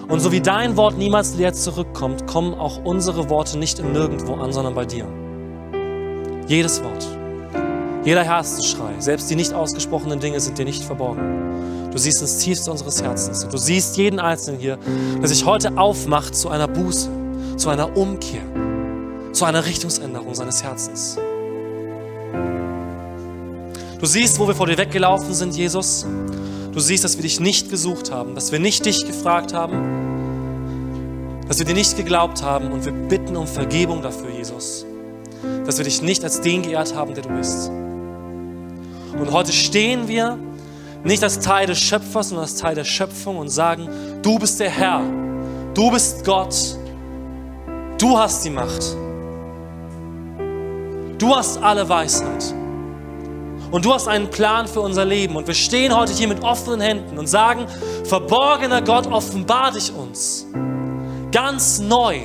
Und 0.07 0.21
so 0.21 0.31
wie 0.31 0.41
dein 0.41 0.75
Wort 0.75 0.97
niemals 0.97 1.35
leer 1.35 1.53
zurückkommt, 1.53 2.25
kommen 2.25 2.53
auch 2.53 2.83
unsere 2.83 3.29
Worte 3.29 3.57
nicht 3.57 3.79
im 3.79 3.91
Nirgendwo 3.91 4.35
an, 4.35 4.51
sondern 4.51 4.73
bei 4.73 4.85
dir. 4.85 5.05
Jedes 6.47 6.83
Wort. 6.83 7.07
Jeder 8.03 8.23
Herzensschrei, 8.23 8.93
selbst 8.97 9.29
die 9.29 9.35
nicht 9.35 9.53
ausgesprochenen 9.53 10.19
Dinge 10.19 10.39
sind 10.39 10.57
dir 10.57 10.65
nicht 10.65 10.83
verborgen. 10.83 11.91
Du 11.91 11.97
siehst 11.97 12.21
ins 12.21 12.37
Tiefste 12.37 12.71
unseres 12.71 13.03
Herzens. 13.03 13.47
Du 13.47 13.57
siehst 13.57 13.97
jeden 13.97 14.19
Einzelnen 14.19 14.59
hier, 14.59 14.79
der 15.21 15.27
sich 15.27 15.45
heute 15.45 15.77
aufmacht 15.77 16.33
zu 16.33 16.49
einer 16.49 16.67
Buße, 16.67 17.09
zu 17.57 17.69
einer 17.69 17.95
Umkehr, 17.97 18.41
zu 19.33 19.45
einer 19.45 19.65
Richtungsänderung 19.65 20.33
seines 20.33 20.63
Herzens. 20.63 21.17
Du 23.99 24.05
siehst, 24.05 24.39
wo 24.39 24.47
wir 24.47 24.55
vor 24.55 24.67
dir 24.67 24.77
weggelaufen 24.77 25.33
sind, 25.33 25.57
Jesus. 25.57 26.07
Du 26.71 26.79
siehst, 26.79 27.03
dass 27.03 27.17
wir 27.17 27.23
dich 27.23 27.41
nicht 27.41 27.69
gesucht 27.69 28.11
haben, 28.11 28.33
dass 28.33 28.53
wir 28.53 28.59
nicht 28.59 28.85
dich 28.85 29.05
gefragt 29.05 29.53
haben, 29.53 31.43
dass 31.49 31.59
wir 31.59 31.65
dir 31.65 31.73
nicht 31.73 31.97
geglaubt 31.97 32.41
haben 32.41 32.71
und 32.71 32.85
wir 32.85 32.93
bitten 32.93 33.35
um 33.35 33.45
Vergebung 33.45 34.01
dafür, 34.01 34.29
Jesus. 34.29 34.85
Dass 35.65 35.77
wir 35.77 35.83
dich 35.83 36.01
nicht 36.01 36.23
als 36.23 36.39
den 36.39 36.61
geehrt 36.61 36.95
haben, 36.95 37.13
der 37.13 37.23
du 37.23 37.29
bist. 37.29 37.69
Und 39.19 39.31
heute 39.33 39.51
stehen 39.51 40.07
wir 40.07 40.37
nicht 41.03 41.21
als 41.21 41.39
Teil 41.39 41.67
des 41.67 41.79
Schöpfers, 41.79 42.29
sondern 42.29 42.45
als 42.45 42.55
Teil 42.55 42.75
der 42.75 42.85
Schöpfung 42.85 43.37
und 43.37 43.49
sagen, 43.49 43.89
du 44.21 44.39
bist 44.39 44.61
der 44.61 44.69
Herr, 44.69 45.01
du 45.73 45.91
bist 45.91 46.23
Gott, 46.23 46.55
du 47.97 48.17
hast 48.17 48.45
die 48.45 48.49
Macht, 48.49 48.95
du 51.17 51.35
hast 51.35 51.61
alle 51.61 51.89
Weisheit. 51.89 52.53
Und 53.71 53.85
du 53.85 53.93
hast 53.93 54.07
einen 54.07 54.29
Plan 54.29 54.67
für 54.67 54.81
unser 54.81 55.05
Leben. 55.05 55.35
Und 55.35 55.47
wir 55.47 55.53
stehen 55.53 55.95
heute 55.95 56.13
hier 56.13 56.27
mit 56.27 56.43
offenen 56.43 56.81
Händen 56.81 57.17
und 57.17 57.27
sagen, 57.27 57.65
verborgener 58.03 58.81
Gott, 58.81 59.07
offenbar 59.07 59.71
dich 59.71 59.93
uns 59.93 60.47
ganz 61.31 61.79
neu 61.79 62.21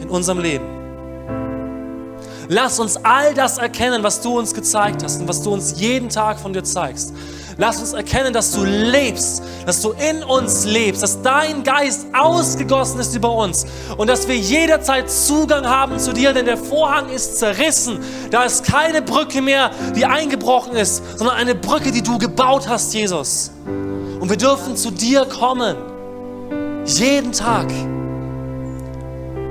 in 0.00 0.08
unserem 0.08 0.40
Leben. 0.40 0.79
Lass 2.52 2.80
uns 2.80 2.96
all 3.04 3.32
das 3.32 3.58
erkennen, 3.58 4.02
was 4.02 4.22
du 4.22 4.36
uns 4.36 4.52
gezeigt 4.52 5.04
hast 5.04 5.20
und 5.20 5.28
was 5.28 5.40
du 5.40 5.52
uns 5.52 5.78
jeden 5.78 6.08
Tag 6.08 6.40
von 6.40 6.52
dir 6.52 6.64
zeigst. 6.64 7.14
Lass 7.58 7.78
uns 7.78 7.92
erkennen, 7.92 8.32
dass 8.32 8.50
du 8.50 8.64
lebst, 8.64 9.40
dass 9.66 9.80
du 9.80 9.92
in 9.92 10.24
uns 10.24 10.64
lebst, 10.64 11.00
dass 11.00 11.22
dein 11.22 11.62
Geist 11.62 12.06
ausgegossen 12.12 12.98
ist 12.98 13.14
über 13.14 13.32
uns 13.32 13.66
und 13.96 14.10
dass 14.10 14.26
wir 14.26 14.36
jederzeit 14.36 15.08
Zugang 15.08 15.64
haben 15.64 16.00
zu 16.00 16.12
dir, 16.12 16.32
denn 16.32 16.44
der 16.44 16.56
Vorhang 16.56 17.08
ist 17.10 17.38
zerrissen. 17.38 18.00
Da 18.32 18.42
ist 18.42 18.64
keine 18.64 19.00
Brücke 19.00 19.42
mehr, 19.42 19.70
die 19.94 20.04
eingebrochen 20.04 20.74
ist, 20.74 21.04
sondern 21.18 21.36
eine 21.36 21.54
Brücke, 21.54 21.92
die 21.92 22.02
du 22.02 22.18
gebaut 22.18 22.66
hast, 22.68 22.92
Jesus. 22.92 23.52
Und 23.64 24.28
wir 24.28 24.36
dürfen 24.36 24.76
zu 24.76 24.90
dir 24.90 25.24
kommen, 25.24 25.76
jeden 26.84 27.30
Tag. 27.30 27.70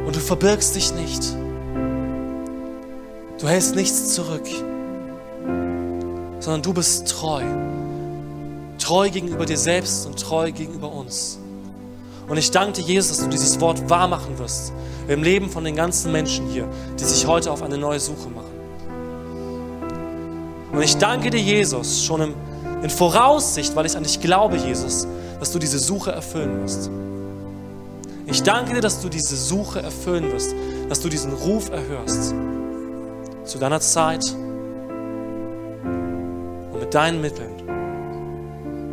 Und 0.06 0.14
du 0.14 0.20
verbirgst 0.20 0.76
dich 0.76 0.93
nicht. 0.95 1.39
Du 3.40 3.48
hältst 3.48 3.74
nichts 3.74 4.16
zurück, 4.16 4.46
sondern 6.42 6.62
du 6.62 6.74
bist 6.74 7.08
treu. 7.08 7.42
Treu 8.78 9.10
gegenüber 9.10 9.46
dir 9.46 9.58
selbst 9.58 10.06
und 10.06 10.20
treu 10.20 10.52
gegenüber 10.52 10.92
uns. 10.92 11.40
Und 12.28 12.36
ich 12.36 12.52
danke 12.52 12.82
dir, 12.82 12.82
Jesus, 12.82 13.18
dass 13.18 13.20
du 13.20 13.30
dieses 13.30 13.62
Wort 13.62 13.90
wahr 13.90 14.10
machen 14.10 14.38
wirst 14.40 14.74
im 15.08 15.24
Leben 15.24 15.50
von 15.50 15.64
den 15.64 15.78
ganzen 15.78 16.12
Menschen 16.12 16.48
hier, 16.50 16.68
die 17.00 17.04
sich 17.06 17.26
heute 17.28 17.50
auf 17.52 17.64
eine 17.64 17.78
neue 17.78 18.02
Suche 18.02 18.28
machen. 18.30 18.52
Und 20.74 20.82
ich 20.82 20.98
danke 20.98 21.30
dir, 21.30 21.40
Jesus, 21.40 22.04
schon 22.04 22.22
im, 22.22 22.34
in 22.84 22.90
Voraussicht, 22.90 23.74
weil 23.74 23.86
ich 23.86 23.96
an 23.96 24.04
dich 24.04 24.20
glaube, 24.20 24.58
Jesus, 24.58 25.08
dass 25.40 25.54
du 25.54 25.60
diese 25.60 25.80
Suche 25.80 26.12
erfüllen 26.12 26.62
wirst. 26.62 26.92
Ich 28.26 28.44
danke 28.44 28.74
dir, 28.74 28.82
dass 28.82 29.02
du 29.02 29.08
diese 29.08 29.38
Suche 29.38 29.82
erfüllen 29.82 30.30
wirst, 30.30 30.54
dass 30.90 31.00
du 31.00 31.08
diesen 31.08 31.32
Ruf 31.32 31.70
erhörst 31.70 32.34
zu 33.50 33.58
deiner 33.58 33.82
Zeit 33.82 34.34
und 36.72 36.80
mit 36.80 36.93
deinen 36.93 37.20
Mitteln, 37.20 37.52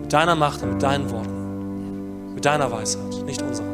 mit 0.00 0.12
deiner 0.12 0.34
Macht 0.34 0.62
und 0.62 0.72
mit 0.72 0.82
deinen 0.82 1.10
Worten, 1.10 2.34
mit 2.34 2.44
deiner 2.44 2.72
Weisheit, 2.72 3.24
nicht 3.26 3.42
unserer. 3.42 3.66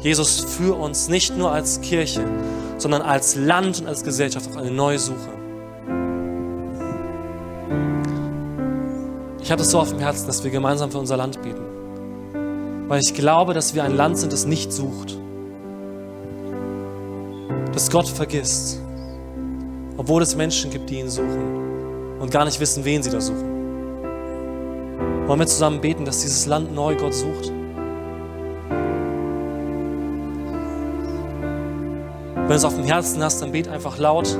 Jesus, 0.00 0.40
führ 0.40 0.78
uns 0.78 1.08
nicht 1.08 1.36
nur 1.36 1.50
als 1.52 1.80
Kirche, 1.80 2.24
sondern 2.78 3.02
als 3.02 3.34
Land 3.36 3.80
und 3.80 3.86
als 3.88 4.04
Gesellschaft 4.04 4.48
auf 4.48 4.56
eine 4.56 4.70
neue 4.70 4.98
Suche. 4.98 5.30
Ich 9.40 9.50
habe 9.50 9.62
es 9.62 9.70
so 9.70 9.80
auf 9.80 9.90
dem 9.90 9.98
Herzen, 9.98 10.26
dass 10.28 10.44
wir 10.44 10.50
gemeinsam 10.50 10.90
für 10.90 10.98
unser 10.98 11.16
Land 11.16 11.42
beten, 11.42 11.64
weil 12.88 13.00
ich 13.00 13.12
glaube, 13.14 13.54
dass 13.54 13.74
wir 13.74 13.82
ein 13.82 13.96
Land 13.96 14.18
sind, 14.18 14.32
das 14.32 14.46
nicht 14.46 14.72
sucht, 14.72 15.18
dass 17.72 17.90
Gott 17.90 18.08
vergisst, 18.08 18.80
obwohl 19.96 20.22
es 20.22 20.36
Menschen 20.36 20.70
gibt, 20.70 20.90
die 20.90 21.00
ihn 21.00 21.08
suchen 21.08 22.18
und 22.20 22.30
gar 22.30 22.44
nicht 22.44 22.60
wissen, 22.60 22.84
wen 22.84 23.02
sie 23.02 23.10
da 23.10 23.20
suchen. 23.20 23.50
Wollen 25.26 25.40
wir 25.40 25.46
zusammen 25.46 25.80
beten, 25.80 26.04
dass 26.04 26.20
dieses 26.20 26.46
Land 26.46 26.74
neu 26.74 26.94
Gott 26.96 27.14
sucht? 27.14 27.50
Wenn 32.34 32.48
du 32.48 32.54
es 32.54 32.64
auf 32.64 32.74
dem 32.74 32.84
Herzen 32.84 33.22
hast, 33.22 33.40
dann 33.40 33.52
bet 33.52 33.68
einfach 33.68 33.96
laut 33.98 34.36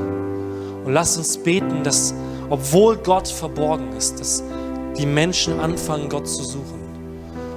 und 0.85 0.93
lass 0.93 1.17
uns 1.17 1.39
beten, 1.39 1.83
dass 1.83 2.13
obwohl 2.51 2.97
Gott 2.99 3.29
verborgen 3.29 3.93
ist, 3.97 4.21
dass 4.21 4.43
die 4.99 5.07
Menschen 5.07 5.59
anfangen, 5.59 6.11
Gott 6.11 6.29
zu 6.29 6.43
suchen 6.43 6.81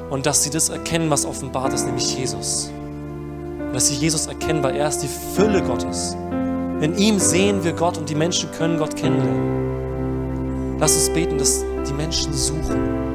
und 0.09 0.25
dass 0.25 0.43
sie 0.43 0.49
das 0.49 0.69
erkennen, 0.69 1.09
was 1.09 1.25
offenbart 1.25 1.73
ist, 1.73 1.85
nämlich 1.85 2.17
Jesus 2.17 2.71
dass 3.75 3.89
sie 3.89 3.95
Jesus 3.95 4.27
erkennen, 4.27 4.63
weil 4.63 4.75
er 4.75 4.87
ist 4.87 4.99
die 4.99 5.07
Fülle 5.07 5.61
Gottes. 5.61 6.15
In 6.81 6.97
ihm 6.97 7.19
sehen 7.19 7.63
wir 7.63 7.73
Gott 7.73 7.97
und 7.97 8.09
die 8.09 8.15
Menschen 8.15 8.49
können 8.51 8.77
Gott 8.77 8.95
kennenlernen. 8.95 10.77
Lass 10.79 10.95
uns 10.95 11.09
beten, 11.09 11.37
dass 11.37 11.63
die 11.87 11.93
Menschen 11.93 12.33
suchen 12.33 13.14